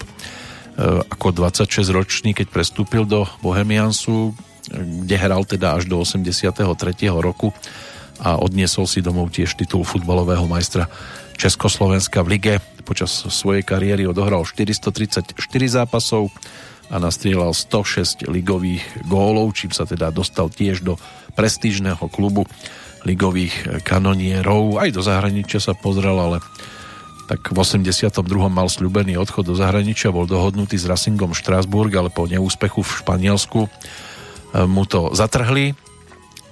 ako 1.09 1.31
26 1.31 1.85
ročný, 1.93 2.33
keď 2.33 2.49
prestúpil 2.49 3.05
do 3.05 3.29
Bohemiansu, 3.45 4.33
kde 4.71 5.15
hral 5.15 5.45
teda 5.45 5.77
až 5.77 5.85
do 5.85 6.01
83. 6.01 6.59
roku 7.13 7.53
a 8.21 8.41
odniesol 8.41 8.89
si 8.89 9.03
domov 9.03 9.33
tiež 9.33 9.53
titul 9.53 9.85
futbalového 9.85 10.45
majstra 10.49 10.89
Československa 11.37 12.21
v 12.25 12.27
lige. 12.37 12.53
Počas 12.83 13.11
svojej 13.31 13.63
kariéry 13.63 14.03
odohral 14.09 14.43
434 14.43 15.33
zápasov 15.71 16.33
a 16.91 16.99
nastrieľal 16.99 17.55
106 17.55 18.27
ligových 18.27 18.83
gólov, 19.07 19.55
čím 19.55 19.71
sa 19.71 19.87
teda 19.87 20.11
dostal 20.11 20.51
tiež 20.51 20.83
do 20.83 20.99
prestížneho 21.33 22.01
klubu 22.11 22.43
ligových 23.07 23.83
kanonierov. 23.87 24.77
Aj 24.83 24.89
do 24.91 25.01
zahraničia 25.01 25.63
sa 25.63 25.73
pozrel, 25.73 26.17
ale 26.17 26.37
tak 27.33 27.49
v 27.49 27.57
82. 27.65 28.13
mal 28.45 28.69
sľubený 28.69 29.17
odchod 29.17 29.49
do 29.49 29.55
zahraničia, 29.57 30.13
bol 30.13 30.29
dohodnutý 30.29 30.77
s 30.77 30.85
Racingom 30.85 31.33
Štrásburg, 31.33 31.89
ale 31.97 32.13
po 32.13 32.29
neúspechu 32.29 32.85
v 32.85 32.93
Španielsku 33.01 33.65
mu 34.69 34.85
to 34.85 35.09
zatrhli. 35.17 35.73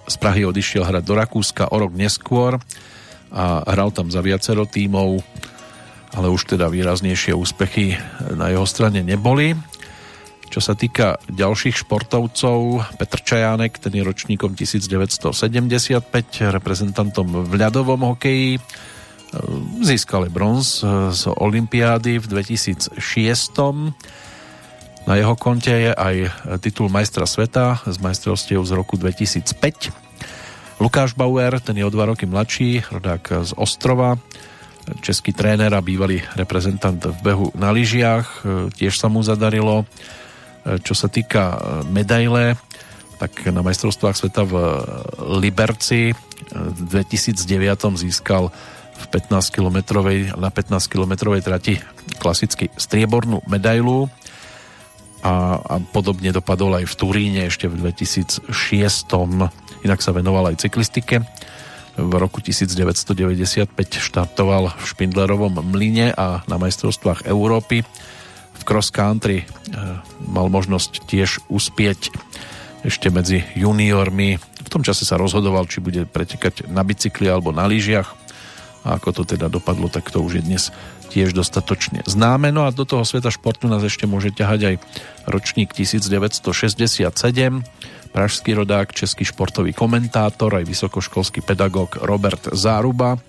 Z 0.09 0.15
Prahy 0.17 0.41
odišiel 0.41 0.81
hrať 0.81 1.05
do 1.05 1.13
Rakúska 1.13 1.69
o 1.69 1.77
rok 1.77 1.93
neskôr 1.93 2.57
a 3.29 3.61
hral 3.69 3.93
tam 3.93 4.09
za 4.09 4.25
viacero 4.25 4.65
tímov, 4.65 5.21
ale 6.17 6.33
už 6.33 6.57
teda 6.57 6.65
výraznejšie 6.65 7.37
úspechy 7.37 7.93
na 8.33 8.49
jeho 8.49 8.65
strane 8.65 9.05
neboli. 9.05 9.53
Čo 10.49 10.65
sa 10.65 10.73
týka 10.73 11.21
ďalších 11.29 11.85
športovcov, 11.85 12.89
Petr 12.97 13.21
Čajánek, 13.21 13.77
ten 13.77 13.93
je 13.93 14.01
ročníkom 14.01 14.57
1975, 14.57 15.29
reprezentantom 16.41 17.45
v 17.45 17.53
ľadovom 17.53 18.17
hokeji, 18.17 18.57
Získali 19.79 20.27
bronz 20.27 20.83
z 21.11 21.23
Olympiády 21.31 22.19
v 22.19 22.25
2006. 22.27 22.99
Na 25.07 25.13
jeho 25.15 25.33
konte 25.39 25.71
je 25.71 25.91
aj 25.95 26.15
titul 26.59 26.91
majstra 26.91 27.23
sveta 27.23 27.79
z 27.87 27.97
majstrovstiev 28.03 28.61
z 28.67 28.71
roku 28.75 28.99
2005. 28.99 30.83
Lukáš 30.83 31.15
Bauer, 31.15 31.63
ten 31.63 31.79
je 31.79 31.85
o 31.87 31.93
dva 31.93 32.11
roky 32.11 32.27
mladší, 32.27 32.83
rodák 32.91 33.47
z 33.47 33.51
Ostrova, 33.55 34.19
český 34.99 35.31
tréner 35.31 35.71
a 35.71 35.81
bývalý 35.81 36.19
reprezentant 36.35 36.99
v 36.99 37.17
behu 37.21 37.47
na 37.55 37.71
lyžiach. 37.71 38.43
Tiež 38.75 38.99
sa 38.99 39.07
mu 39.07 39.23
zadarilo. 39.23 39.87
Čo 40.61 40.93
sa 40.93 41.07
týka 41.07 41.57
medaile, 41.89 42.59
tak 43.21 43.47
na 43.49 43.61
majstrovstvách 43.61 44.17
sveta 44.17 44.43
v 44.43 44.53
Liberci 45.37 46.17
v 46.51 46.79
2009 46.89 47.37
získal 48.01 48.49
v 49.01 49.05
15 49.09 49.49
kilometrovej, 49.49 50.37
na 50.37 50.53
15 50.53 50.77
kilometrovej 50.85 51.41
trati 51.41 51.73
klasicky 52.21 52.69
striebornú 52.77 53.41
medailu 53.49 54.07
a, 55.21 55.57
a 55.61 55.75
podobne 55.93 56.33
dopadol 56.33 56.81
aj 56.81 56.85
v 56.89 56.95
Turíne 56.97 57.41
ešte 57.45 57.69
v 57.69 57.77
2006. 57.77 58.49
Inak 59.81 59.99
sa 60.01 60.11
venoval 60.13 60.53
aj 60.53 60.65
cyklistike. 60.65 61.21
V 61.97 62.13
roku 62.17 62.41
1995 62.41 63.69
štartoval 63.97 64.73
v 64.73 64.83
Špindlerovom 64.85 65.61
mline 65.61 66.13
a 66.15 66.41
na 66.49 66.55
majstrovstvách 66.57 67.29
Európy 67.29 67.85
v 68.61 68.61
cross 68.63 68.93
country 68.93 69.41
e, 69.41 69.45
mal 70.29 70.47
možnosť 70.49 71.09
tiež 71.09 71.43
uspieť 71.49 72.13
ešte 72.81 73.13
medzi 73.13 73.45
juniormi. 73.53 74.37
V 74.37 74.69
tom 74.69 74.81
čase 74.81 75.05
sa 75.05 75.17
rozhodoval, 75.17 75.69
či 75.69 75.83
bude 75.83 76.09
pretekať 76.09 76.69
na 76.69 76.81
bicykli 76.81 77.29
alebo 77.29 77.53
na 77.53 77.69
lyžiach 77.69 78.20
a 78.81 78.97
ako 78.97 79.21
to 79.21 79.23
teda 79.37 79.47
dopadlo, 79.47 79.87
tak 79.87 80.09
to 80.09 80.21
už 80.21 80.41
je 80.41 80.43
dnes 80.43 80.63
tiež 81.11 81.35
dostatočne 81.35 82.01
známe. 82.07 82.55
No 82.55 82.65
a 82.65 82.73
do 82.73 82.87
toho 82.87 83.03
sveta 83.03 83.29
športu 83.29 83.67
nás 83.67 83.83
ešte 83.83 84.07
môže 84.07 84.31
ťahať 84.31 84.61
aj 84.63 84.75
ročník 85.27 85.75
1967, 85.75 87.11
pražský 88.11 88.51
rodák, 88.55 88.91
český 88.91 89.23
športový 89.27 89.75
komentátor, 89.75 90.55
aj 90.55 90.65
vysokoškolský 90.67 91.43
pedagóg 91.43 91.99
Robert 91.99 92.55
Záruba, 92.55 93.19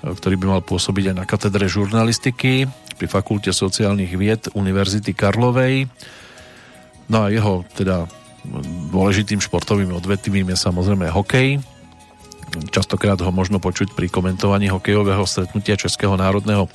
ktorý 0.00 0.36
by 0.40 0.46
mal 0.48 0.62
pôsobiť 0.64 1.12
aj 1.12 1.16
na 1.16 1.24
katedre 1.28 1.68
žurnalistiky 1.68 2.64
pri 2.96 3.06
Fakulte 3.08 3.52
sociálnych 3.52 4.12
vied 4.16 4.48
Univerzity 4.52 5.16
Karlovej. 5.16 5.88
No 7.08 7.26
a 7.26 7.32
jeho 7.32 7.64
teda 7.76 8.08
dôležitým 8.92 9.40
športovým 9.40 9.92
odvetvím 9.92 10.52
je 10.52 10.56
samozrejme 10.56 11.12
hokej, 11.12 11.60
Častokrát 12.50 13.14
ho 13.22 13.30
možno 13.30 13.62
počuť 13.62 13.94
pri 13.94 14.10
komentovaní 14.10 14.66
hokejového 14.74 15.22
stretnutia 15.22 15.78
Českého 15.78 16.18
národného 16.18 16.66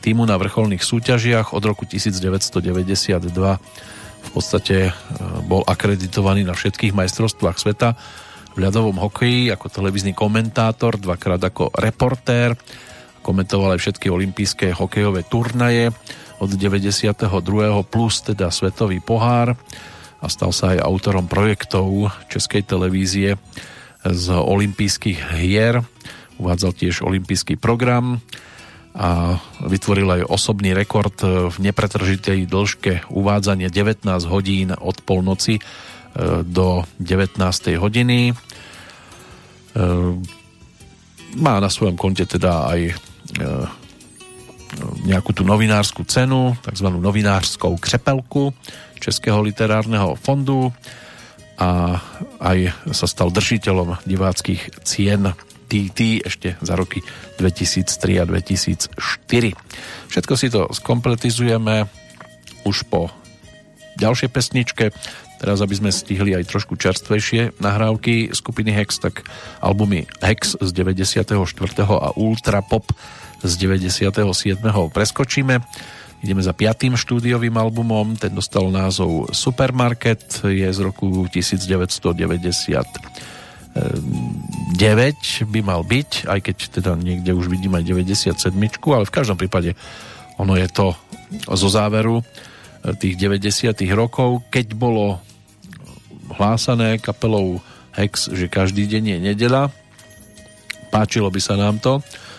týmu 0.00 0.24
na 0.24 0.40
vrcholných 0.40 0.80
súťažiach. 0.80 1.52
Od 1.52 1.60
roku 1.60 1.84
1992 1.84 3.28
v 4.18 4.30
podstate 4.32 4.88
e, 4.88 4.92
bol 5.44 5.68
akreditovaný 5.68 6.48
na 6.48 6.56
všetkých 6.56 6.96
majstrovstvách 6.96 7.56
sveta 7.60 7.92
v 8.56 8.58
ľadovom 8.64 8.96
hokeji 8.96 9.52
ako 9.52 9.68
televízny 9.68 10.16
komentátor, 10.16 10.96
dvakrát 10.96 11.44
ako 11.44 11.76
reportér. 11.76 12.56
Komentoval 13.20 13.76
aj 13.76 13.84
všetky 13.84 14.08
olympijské 14.08 14.72
hokejové 14.72 15.28
turnaje 15.28 15.92
od 16.40 16.48
92. 16.48 17.20
plus 17.86 18.24
teda 18.24 18.48
svetový 18.48 19.04
pohár 19.04 19.52
a 20.18 20.26
stal 20.26 20.56
sa 20.56 20.74
aj 20.74 20.82
autorom 20.82 21.28
projektov 21.28 22.10
Českej 22.32 22.64
televízie 22.64 23.36
z 24.04 24.26
olympijských 24.30 25.34
hier. 25.34 25.82
Uvádzal 26.38 26.72
tiež 26.74 27.02
olympijský 27.02 27.58
program 27.58 28.22
a 28.98 29.38
vytvoril 29.62 30.10
aj 30.10 30.22
osobný 30.26 30.74
rekord 30.74 31.14
v 31.22 31.56
nepretržitej 31.58 32.50
dĺžke 32.50 33.06
uvádzania 33.14 33.70
19 33.70 34.06
hodín 34.26 34.74
od 34.74 34.98
polnoci 35.06 35.58
e, 35.58 35.62
do 36.42 36.82
19. 36.98 37.38
hodiny. 37.78 38.30
E, 38.30 38.34
má 41.38 41.54
na 41.62 41.70
svojom 41.70 41.94
konte 41.94 42.26
teda 42.26 42.74
aj 42.74 42.80
e, 42.90 42.94
nejakú 45.06 45.30
tú 45.32 45.46
novinárskú 45.46 46.04
cenu, 46.04 46.58
tzv. 46.60 46.88
novinárskou 46.90 47.78
křepelku 47.78 48.52
Českého 48.98 49.40
literárneho 49.40 50.18
fondu 50.18 50.74
a 51.58 51.98
aj 52.38 52.70
sa 52.94 53.06
stal 53.10 53.34
držiteľom 53.34 53.98
diváckých 54.06 54.86
cien 54.86 55.34
TT 55.68 56.24
ešte 56.24 56.56
za 56.64 56.74
roky 56.78 57.04
2003 57.36 58.22
a 58.22 58.24
2004. 58.24 58.94
Všetko 60.08 60.34
si 60.38 60.48
to 60.48 60.70
skompletizujeme 60.72 61.84
už 62.64 62.88
po 62.88 63.12
ďalšej 64.00 64.30
pesničke. 64.32 64.84
Teraz, 65.38 65.62
aby 65.62 65.74
sme 65.74 65.94
stihli 65.94 66.34
aj 66.34 66.50
trošku 66.50 66.74
čerstvejšie 66.74 67.62
nahrávky 67.62 68.34
skupiny 68.34 68.74
Hex, 68.74 68.98
tak 68.98 69.22
albumy 69.62 70.06
Hex 70.18 70.58
z 70.58 70.70
94. 70.74 71.30
a 71.86 72.08
Ultra 72.18 72.58
Pop 72.62 72.90
z 73.42 73.52
97. 73.54 74.58
preskočíme. 74.90 75.62
Ideme 76.18 76.42
za 76.42 76.50
piatým 76.50 76.98
štúdiovým 76.98 77.54
albumom, 77.54 78.18
ten 78.18 78.34
dostal 78.34 78.66
názov 78.74 79.30
Supermarket, 79.30 80.42
je 80.42 80.66
z 80.66 80.80
roku 80.82 81.30
1999 81.30 82.10
by 85.46 85.60
mal 85.62 85.86
byť, 85.86 86.26
aj 86.26 86.40
keď 86.42 86.56
teda 86.80 86.98
niekde 86.98 87.30
už 87.30 87.46
vidím 87.46 87.78
aj 87.78 87.86
97, 87.86 88.34
ale 88.90 89.06
v 89.06 89.14
každom 89.14 89.38
prípade 89.38 89.78
ono 90.38 90.58
je 90.58 90.66
to 90.66 90.98
zo 91.54 91.68
záveru 91.70 92.18
eh, 92.18 92.94
tých 92.98 93.14
90 93.14 93.78
rokov, 93.94 94.42
keď 94.50 94.74
bolo 94.74 95.22
hlásané 96.34 96.98
kapelou 96.98 97.62
Hex, 97.94 98.30
že 98.30 98.46
každý 98.46 98.86
deň 98.86 99.04
je 99.14 99.18
nedela. 99.32 99.74
Páčilo 100.94 101.30
by 101.30 101.40
sa 101.42 101.58
nám 101.58 101.82
to 101.82 101.98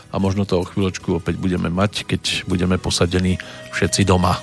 a 0.09 0.15
možno 0.17 0.45
to 0.45 0.61
o 0.61 0.67
chvíľočku 0.67 1.21
opäť 1.21 1.37
budeme 1.37 1.69
mať, 1.69 2.09
keď 2.09 2.49
budeme 2.49 2.81
posadení 2.81 3.37
všetci 3.73 4.01
doma. 4.05 4.37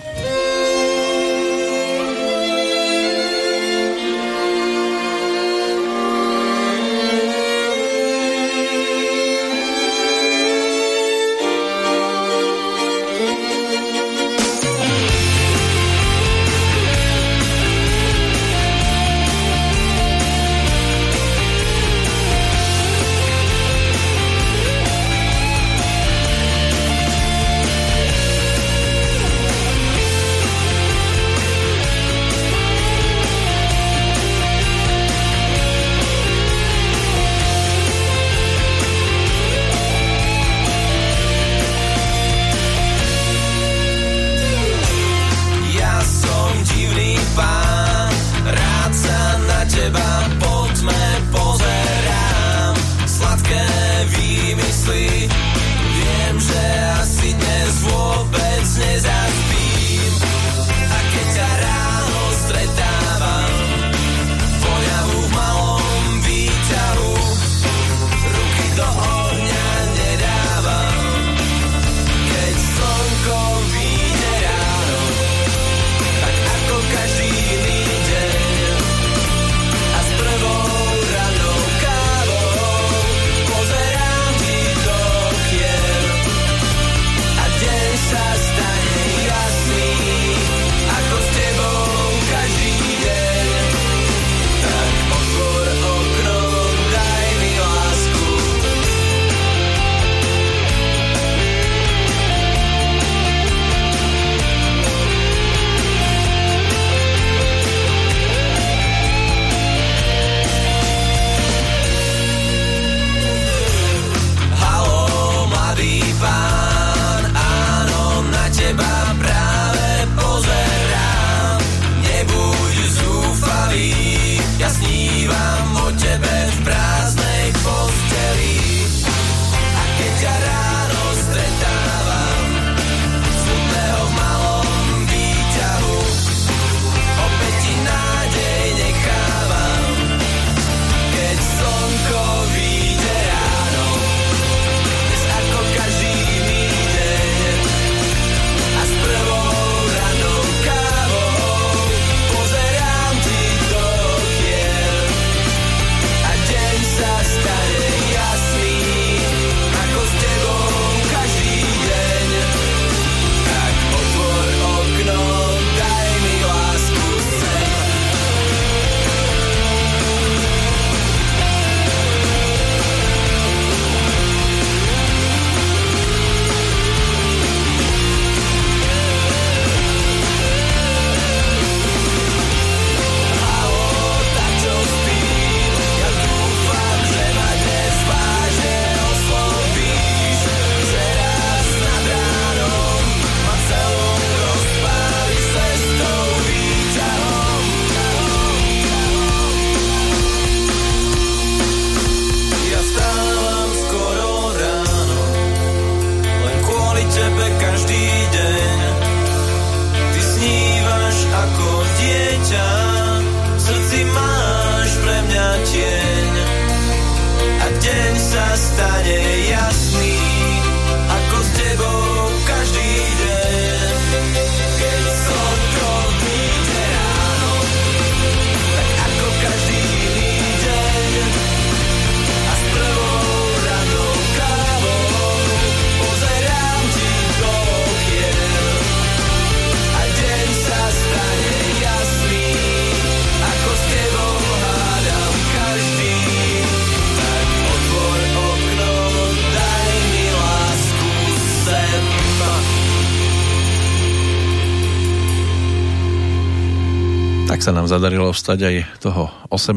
Sa 257.66 257.74
nám 257.74 257.90
zadarilo 257.90 258.30
vstať 258.30 258.60
aj 258.62 258.76
toho 259.02 259.26
18. 259.50 259.74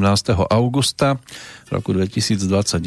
augusta 0.53 1.18
roku 1.74 1.90
2021, 1.90 2.86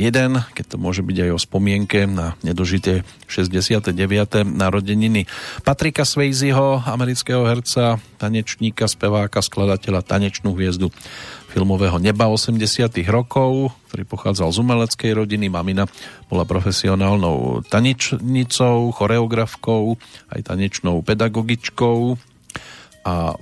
keď 0.55 0.65
to 0.70 0.77
môže 0.79 1.03
byť 1.03 1.27
aj 1.27 1.31
o 1.35 1.39
spomienke 1.43 2.07
na 2.07 2.39
nedožité 2.47 3.03
69. 3.27 3.99
narodeniny 4.47 5.27
Patrika 5.66 6.07
Swayzeho, 6.07 6.87
amerického 6.87 7.43
herca, 7.51 7.99
tanečníka, 8.23 8.87
speváka, 8.87 9.43
skladateľa, 9.43 10.07
tanečnú 10.07 10.55
hviezdu 10.55 10.95
filmového 11.51 11.99
neba 11.99 12.31
80 12.31 12.62
rokov, 13.11 13.74
ktorý 13.91 14.07
pochádzal 14.07 14.55
z 14.55 14.59
umeleckej 14.62 15.19
rodiny. 15.19 15.51
Mamina 15.51 15.91
bola 16.31 16.47
profesionálnou 16.47 17.66
tanečnicou, 17.66 18.95
choreografkou, 18.95 19.99
aj 20.31 20.47
tanečnou 20.47 21.03
pedagogičkou 21.03 22.15
a 23.03 23.35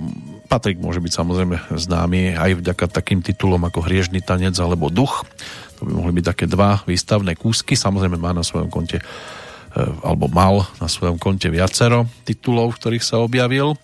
Patrik 0.50 0.82
môže 0.82 0.98
byť 0.98 1.12
samozrejme 1.14 1.78
známy 1.78 2.34
aj 2.34 2.58
vďaka 2.58 2.90
takým 2.90 3.22
titulom 3.22 3.62
ako 3.62 3.86
Hriežný 3.86 4.18
tanec 4.18 4.58
alebo 4.58 4.90
Duch. 4.90 5.22
To 5.78 5.86
by 5.86 5.92
mohli 5.94 6.12
byť 6.18 6.26
také 6.26 6.44
dva 6.50 6.82
výstavné 6.90 7.38
kúsky. 7.38 7.78
Samozrejme 7.78 8.18
má 8.18 8.34
na 8.34 8.42
svojom 8.42 8.66
konte 8.66 8.98
e, 8.98 9.04
alebo 10.02 10.26
mal 10.26 10.66
na 10.82 10.90
svojom 10.90 11.22
konte 11.22 11.46
viacero 11.54 12.10
titulov, 12.26 12.74
v 12.74 12.78
ktorých 12.82 13.06
sa 13.06 13.22
objavil. 13.22 13.78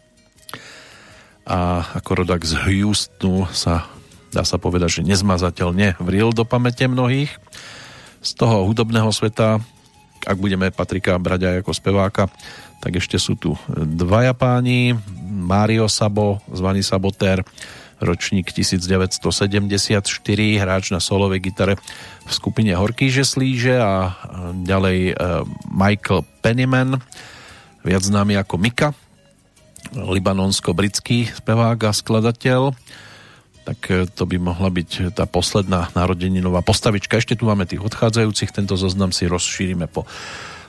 A 1.46 1.86
ako 2.02 2.26
rodak 2.26 2.42
z 2.42 2.58
Houstonu 2.58 3.46
sa 3.54 3.86
dá 4.34 4.42
sa 4.44 4.60
povedať, 4.60 5.00
že 5.00 5.08
nezmazateľne 5.08 5.96
vril 6.02 6.34
do 6.34 6.44
pamäte 6.44 6.84
mnohých. 6.84 7.32
Z 8.20 8.30
toho 8.36 8.68
hudobného 8.68 9.08
sveta, 9.14 9.62
ak 10.26 10.36
budeme 10.36 10.68
Patrika 10.74 11.16
brať 11.16 11.46
aj 11.46 11.56
ako 11.62 11.72
speváka, 11.72 12.26
tak 12.86 13.02
ešte 13.02 13.18
sú 13.18 13.34
tu 13.34 13.58
dvaja 13.74 14.30
páni, 14.30 14.94
Mário 15.26 15.90
Sabo, 15.90 16.38
zvaný 16.46 16.86
Sabotér, 16.86 17.42
ročník 17.98 18.54
1974, 18.54 19.98
hráč 20.62 20.94
na 20.94 21.02
solovej 21.02 21.50
gitare 21.50 21.74
v 22.22 22.30
skupine 22.30 22.70
Horký 22.78 23.10
Žeslíže 23.10 23.74
a 23.74 24.14
ďalej 24.62 24.98
e, 25.10 25.14
Michael 25.66 26.22
Pennyman, 26.46 27.02
viac 27.82 28.06
známy 28.06 28.38
ako 28.38 28.54
Mika, 28.54 28.94
libanonsko-britský 29.90 31.34
spevák 31.42 31.90
a 31.90 31.90
skladateľ 31.90 32.70
tak 33.66 33.82
e, 33.90 34.06
to 34.06 34.30
by 34.30 34.38
mohla 34.38 34.70
byť 34.70 35.10
tá 35.10 35.26
posledná 35.26 35.90
narodeninová 35.90 36.62
postavička. 36.62 37.18
Ešte 37.18 37.34
tu 37.34 37.50
máme 37.50 37.66
tých 37.66 37.82
odchádzajúcich, 37.82 38.54
tento 38.54 38.78
zoznam 38.78 39.10
si 39.10 39.26
rozšírime 39.26 39.90
po 39.90 40.06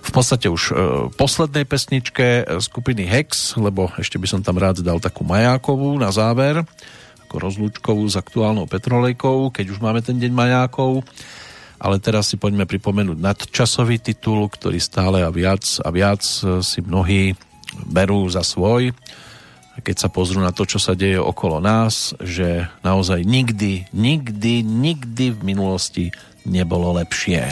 v 0.07 0.11
podstate 0.15 0.47
už 0.47 0.63
e, 0.71 0.73
poslednej 1.19 1.67
pesničke 1.67 2.25
e, 2.47 2.63
skupiny 2.63 3.03
Hex, 3.03 3.59
lebo 3.59 3.91
ešte 3.99 4.15
by 4.15 4.27
som 4.27 4.39
tam 4.39 4.55
rád 4.55 4.79
dal 4.79 5.03
takú 5.03 5.27
majákovú 5.27 5.99
na 5.99 6.07
záver, 6.15 6.63
ako 7.27 7.35
rozlúčkovú 7.35 8.07
s 8.07 8.15
aktuálnou 8.15 8.71
petrolejkou, 8.71 9.51
keď 9.51 9.65
už 9.75 9.83
máme 9.83 9.99
ten 9.99 10.15
deň 10.15 10.31
majákov. 10.31 11.03
Ale 11.77 12.01
teraz 12.01 12.31
si 12.33 12.41
poďme 12.41 12.65
pripomenúť 12.65 13.21
nadčasový 13.21 14.01
titul, 14.01 14.49
ktorý 14.49 14.81
stále 14.81 15.21
a 15.21 15.29
viac 15.29 15.61
a 15.83 15.91
viac 15.91 16.23
e, 16.23 16.63
si 16.63 16.79
mnohí 16.79 17.35
berú 17.91 18.25
za 18.31 18.47
svoj 18.47 18.95
keď 19.77 19.93
sa 19.93 20.09
pozrú 20.09 20.41
na 20.41 20.49
to, 20.49 20.65
čo 20.65 20.81
sa 20.81 20.97
deje 20.97 21.21
okolo 21.21 21.61
nás, 21.61 22.17
že 22.17 22.65
naozaj 22.81 23.21
nikdy, 23.21 23.85
nikdy, 23.93 24.65
nikdy 24.65 25.37
v 25.37 25.39
minulosti 25.45 26.05
nebolo 26.49 26.97
lepšie. 26.97 27.45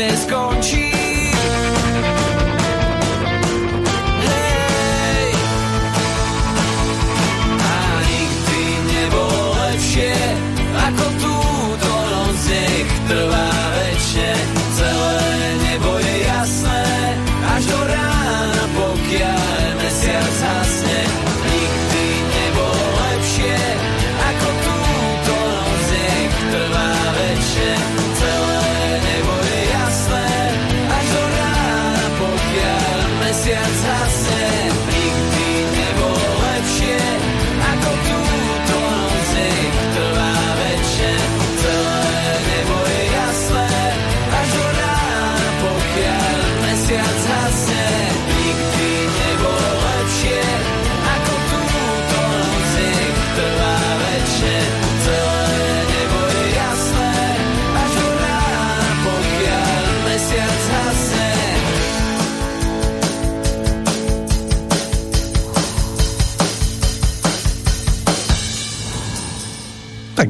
Francisco. 0.00 0.49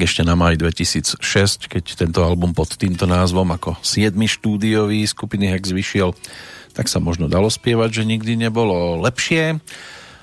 Tak 0.00 0.08
ešte 0.08 0.24
na 0.24 0.32
maj 0.32 0.56
2006, 0.56 1.20
keď 1.68 1.84
tento 1.92 2.24
album 2.24 2.56
pod 2.56 2.72
týmto 2.72 3.04
názvom 3.04 3.44
ako 3.52 3.76
7. 3.84 4.16
štúdiový 4.16 5.04
skupiny 5.04 5.52
Hex 5.52 5.76
vyšiel, 5.76 6.16
tak 6.72 6.88
sa 6.88 7.04
možno 7.04 7.28
dalo 7.28 7.52
spievať, 7.52 8.00
že 8.00 8.08
nikdy 8.08 8.32
nebolo 8.40 8.96
lepšie. 8.96 9.60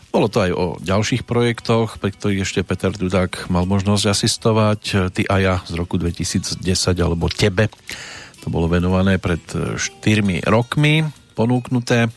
Bolo 0.10 0.34
to 0.34 0.50
aj 0.50 0.52
o 0.58 0.66
ďalších 0.82 1.30
projektoch, 1.30 2.02
pri 2.02 2.10
ktorých 2.10 2.42
ešte 2.42 2.66
Peter 2.66 2.90
Dudák 2.90 3.54
mal 3.54 3.70
možnosť 3.70 4.18
asistovať. 4.18 5.14
Ty 5.14 5.22
a 5.30 5.36
ja 5.46 5.56
z 5.70 5.78
roku 5.78 6.02
2010, 6.02 6.58
alebo 6.98 7.30
Tebe. 7.30 7.70
To 8.42 8.50
bolo 8.50 8.66
venované 8.66 9.22
pred 9.22 9.46
4 9.46 9.78
rokmi, 10.50 11.06
ponúknuté 11.38 12.10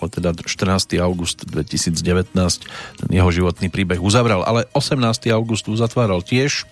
ale 0.00 0.10
teda 0.14 0.30
14. 0.34 0.98
august 1.02 1.46
2019 1.46 2.34
ten 2.98 3.10
jeho 3.10 3.30
životný 3.30 3.68
príbeh 3.68 3.98
uzavral, 3.98 4.46
ale 4.46 4.66
18. 4.72 5.02
august 5.34 5.66
uzatváral 5.66 6.22
tiež 6.22 6.66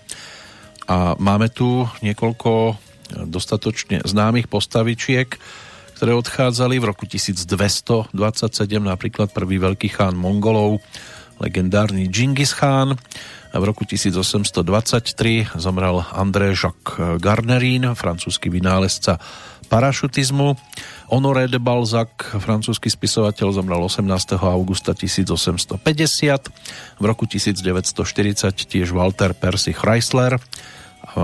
a 0.87 1.19
máme 1.19 1.51
tu 1.51 1.83
niekoľko 1.99 2.79
dostatočne 3.27 4.03
známych 4.03 4.51
postavičiek, 4.51 5.35
ktoré 5.97 6.11
odchádzali 6.13 6.77
v 6.77 6.85
roku 6.93 7.09
1227, 7.09 8.13
napríklad 8.77 9.33
prvý 9.33 9.57
veľký 9.57 9.89
chán 9.91 10.13
Mongolov, 10.13 10.83
legendárny 11.41 12.05
Genghis 12.11 12.53
Khan. 12.53 12.93
A 13.47 13.63
v 13.63 13.73
roku 13.73 13.87
1823 13.87 15.57
zomrel 15.57 16.03
André 16.13 16.51
Jacques 16.53 16.99
Garnerin, 17.17 17.95
francúzsky 17.95 18.51
vynálezca 18.51 19.17
parašutizmu. 19.67 20.55
Honoré 21.11 21.51
de 21.51 21.59
Balzac, 21.59 22.09
francúzsky 22.39 22.87
spisovateľ, 22.87 23.51
zomrel 23.51 23.83
18. 23.83 24.39
augusta 24.39 24.95
1850. 24.95 25.77
V 26.97 27.03
roku 27.03 27.27
1940 27.27 27.93
tiež 28.55 28.95
Walter 28.95 29.35
Percy 29.35 29.75
Chrysler, 29.75 30.39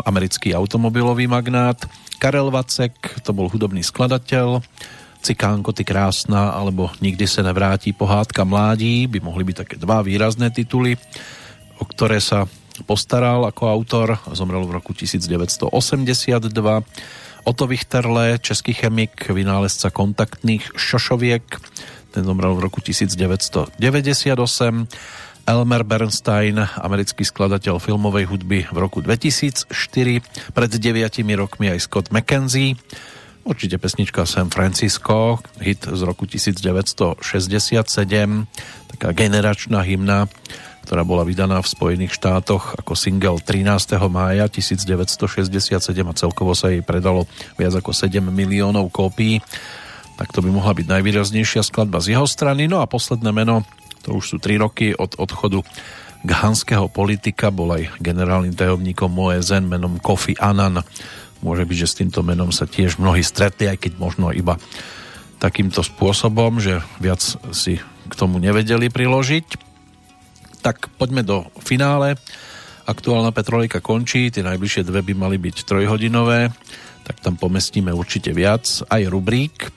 americký 0.03 0.51
automobilový 0.55 1.27
magnát. 1.27 1.79
Karel 2.19 2.51
Vacek, 2.51 3.23
to 3.23 3.35
bol 3.35 3.51
hudobný 3.51 3.83
skladateľ. 3.83 4.63
Cikánko, 5.23 5.71
ty 5.71 5.87
krásna, 5.87 6.51
alebo 6.51 6.91
Nikdy 6.99 7.27
se 7.27 7.43
nevrátí 7.43 7.95
pohádka 7.95 8.43
mládí, 8.43 9.07
by 9.07 9.19
mohli 9.23 9.47
byť 9.47 9.55
také 9.55 9.75
dva 9.79 10.03
výrazné 10.03 10.51
tituly, 10.51 10.99
o 11.79 11.87
ktoré 11.87 12.19
sa 12.19 12.43
postaral 12.83 13.47
ako 13.47 13.63
autor. 13.71 14.19
Zomrel 14.35 14.67
v 14.67 14.75
roku 14.75 14.91
1982. 14.91 15.71
Oto 17.43 17.67
Wichterle, 17.67 18.39
český 18.39 18.73
chemik, 18.73 19.27
vynálezca 19.27 19.91
kontaktných 19.91 20.79
šošoviek, 20.79 21.43
ten 22.15 22.23
zomrel 22.23 22.55
v 22.55 22.63
roku 22.63 22.79
1998. 22.79 23.83
Elmer 25.43 25.83
Bernstein, 25.83 26.55
americký 26.79 27.27
skladateľ 27.27 27.83
filmovej 27.83 28.31
hudby 28.31 28.63
v 28.71 28.77
roku 28.79 29.03
2004. 29.03 29.67
Pred 30.55 30.71
deviatimi 30.79 31.35
rokmi 31.35 31.67
aj 31.67 31.83
Scott 31.83 32.15
McKenzie. 32.15 32.79
Určite 33.43 33.75
pesnička 33.75 34.23
San 34.23 34.47
Francisco, 34.47 35.43
hit 35.59 35.83
z 35.83 36.01
roku 36.07 36.23
1967, 36.23 37.19
taká 38.87 39.09
generačná 39.11 39.83
hymna 39.83 40.31
ktorá 40.83 41.07
bola 41.07 41.23
vydaná 41.23 41.63
v 41.63 41.71
Spojených 41.71 42.19
štátoch 42.19 42.75
ako 42.75 42.93
single 42.93 43.39
13. 43.39 43.95
mája 44.11 44.51
1967 44.51 45.79
a 45.79 46.13
celkovo 46.13 46.51
sa 46.51 46.69
jej 46.69 46.83
predalo 46.83 47.23
viac 47.55 47.71
ako 47.79 47.95
7 47.95 48.19
miliónov 48.19 48.91
kópií. 48.91 49.39
Tak 50.19 50.35
to 50.35 50.43
by 50.43 50.51
mohla 50.51 50.75
byť 50.75 50.85
najvýraznejšia 50.91 51.63
skladba 51.63 52.03
z 52.03 52.19
jeho 52.19 52.27
strany. 52.27 52.67
No 52.67 52.83
a 52.83 52.91
posledné 52.91 53.31
meno, 53.31 53.63
to 54.03 54.19
už 54.19 54.35
sú 54.35 54.37
3 54.43 54.59
roky 54.59 54.91
od 54.91 55.15
odchodu 55.15 55.63
ghanského 56.23 56.87
politika, 56.87 57.51
bol 57.51 57.75
aj 57.75 57.99
generálnym 57.99 58.55
tajomníkom 58.55 59.11
OSN 59.11 59.67
menom 59.67 59.99
Kofi 59.99 60.35
Annan. 60.39 60.83
Môže 61.43 61.67
byť, 61.67 61.77
že 61.79 61.87
s 61.87 61.97
týmto 61.99 62.23
menom 62.23 62.51
sa 62.55 62.63
tiež 62.63 62.99
mnohí 62.99 63.23
stretli, 63.23 63.67
aj 63.67 63.87
keď 63.87 63.91
možno 63.99 64.31
iba 64.31 64.55
takýmto 65.43 65.83
spôsobom, 65.83 66.63
že 66.63 66.79
viac 67.03 67.19
si 67.51 67.83
k 67.83 68.13
tomu 68.15 68.39
nevedeli 68.39 68.87
priložiť. 68.87 69.72
Tak 70.63 70.87
poďme 70.95 71.27
do 71.27 71.43
finále. 71.59 72.15
Aktuálna 72.87 73.35
Petrolejka 73.35 73.83
končí, 73.83 74.31
tie 74.31 74.47
najbližšie 74.47 74.87
dve 74.87 75.03
by 75.03 75.13
mali 75.15 75.35
byť 75.35 75.67
trojhodinové, 75.67 76.51
tak 77.03 77.19
tam 77.19 77.35
pomestíme 77.35 77.91
určite 77.91 78.31
viac, 78.31 78.63
aj 78.87 79.01
rubrík. 79.11 79.67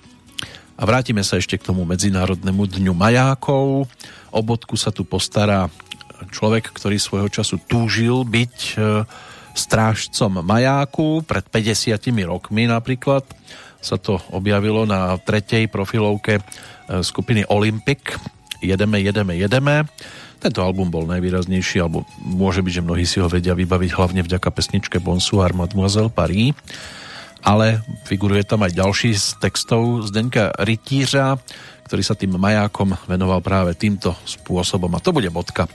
A 0.79 0.83
vrátime 0.87 1.27
sa 1.27 1.43
ešte 1.43 1.59
k 1.59 1.67
tomu 1.67 1.83
Medzinárodnému 1.83 2.71
dňu 2.71 2.95
majákov. 2.95 3.91
O 4.31 4.41
bodku 4.47 4.79
sa 4.79 4.95
tu 4.95 5.03
postará 5.03 5.67
človek, 6.31 6.71
ktorý 6.71 7.03
svojho 7.03 7.29
času 7.35 7.59
túžil 7.67 8.23
byť 8.23 8.57
e, 8.75 8.77
strážcom 9.59 10.47
majáku 10.47 11.27
pred 11.27 11.43
50 11.51 11.99
rokmi 12.29 12.69
napríklad 12.71 13.25
sa 13.81 13.97
to 13.97 14.19
objavilo 14.35 14.83
na 14.83 15.17
tretej 15.17 15.71
profilovke 15.71 16.39
e, 16.39 16.43
skupiny 17.01 17.47
Olympic 17.49 18.19
Jedeme, 18.67 18.99
jedeme, 18.99 19.39
jedeme 19.39 19.87
tento 20.37 20.61
album 20.61 20.93
bol 20.93 21.09
najvýraznejší, 21.09 21.81
alebo 21.81 22.05
môže 22.21 22.61
byť, 22.61 22.73
že 22.73 22.85
mnohí 22.85 23.05
si 23.09 23.19
ho 23.19 23.29
vedia 23.29 23.57
vybaviť 23.57 23.91
hlavne 23.97 24.21
vďaka 24.21 24.53
pesničke 24.53 25.01
Bonsoir 25.01 25.57
Mademoiselle 25.57 26.13
Paris, 26.13 26.53
ale 27.41 27.81
figuruje 28.05 28.45
tam 28.45 28.67
aj 28.67 28.77
ďalší 28.77 29.17
z 29.17 29.41
textov 29.41 30.05
Zdeňka 30.07 30.53
Rytířa, 30.61 31.41
ktorý 31.87 32.03
sa 32.03 32.19
tým 32.19 32.35
majákom 32.35 32.99
venoval 33.07 33.39
práve 33.41 33.79
týmto 33.79 34.19
spôsobom 34.27 34.91
a 34.93 35.03
to 35.03 35.15
bude 35.15 35.31
bodka 35.31 35.71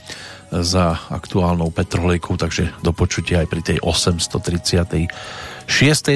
za 0.52 1.00
aktuálnou 1.08 1.72
petrolejkou, 1.72 2.36
takže 2.36 2.68
do 2.84 2.92
počutia 2.92 3.40
aj 3.40 3.48
pri 3.48 3.62
tej 3.64 3.78
836. 3.80 5.08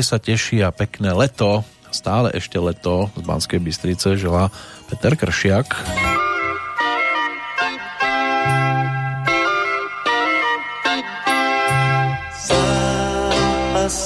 sa 0.05 0.19
teší 0.21 0.61
a 0.61 0.69
pekné 0.71 1.17
leto, 1.17 1.65
stále 1.89 2.37
ešte 2.37 2.61
leto 2.61 3.09
z 3.17 3.23
Banskej 3.25 3.61
Bystrice 3.65 4.21
želá 4.21 4.53
Peter 4.93 5.17
Kršiak. 5.17 6.26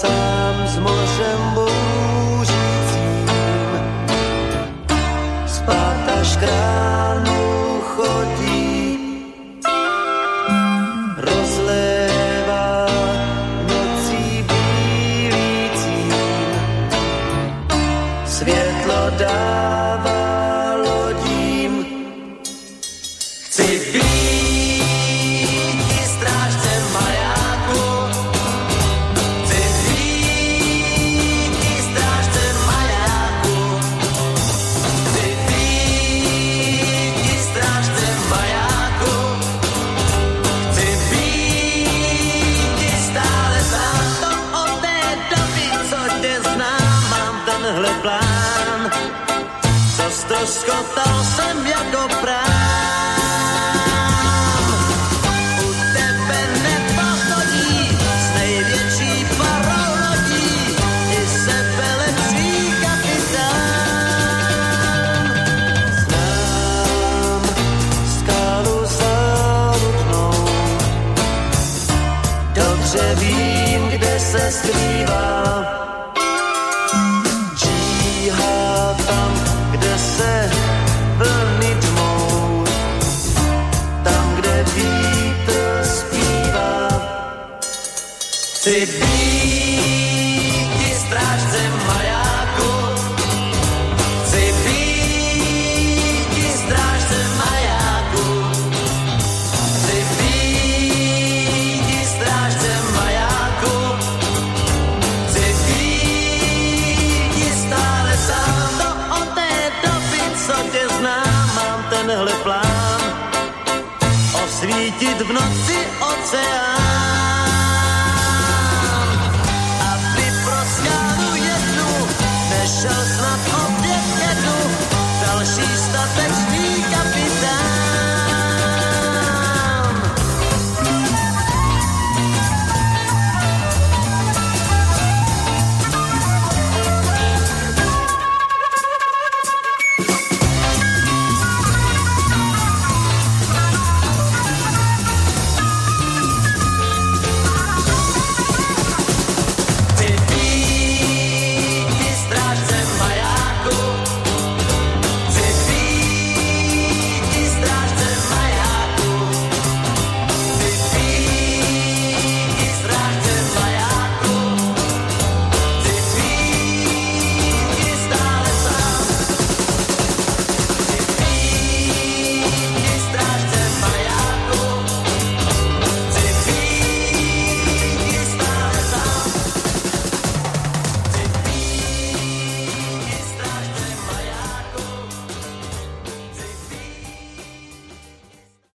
Sám 0.01 0.67
s 0.67 0.79
mořem 0.79 1.41
bouřícím. 1.55 3.31
Spát 5.47 6.09
až 6.21 6.37
kránu 6.37 6.90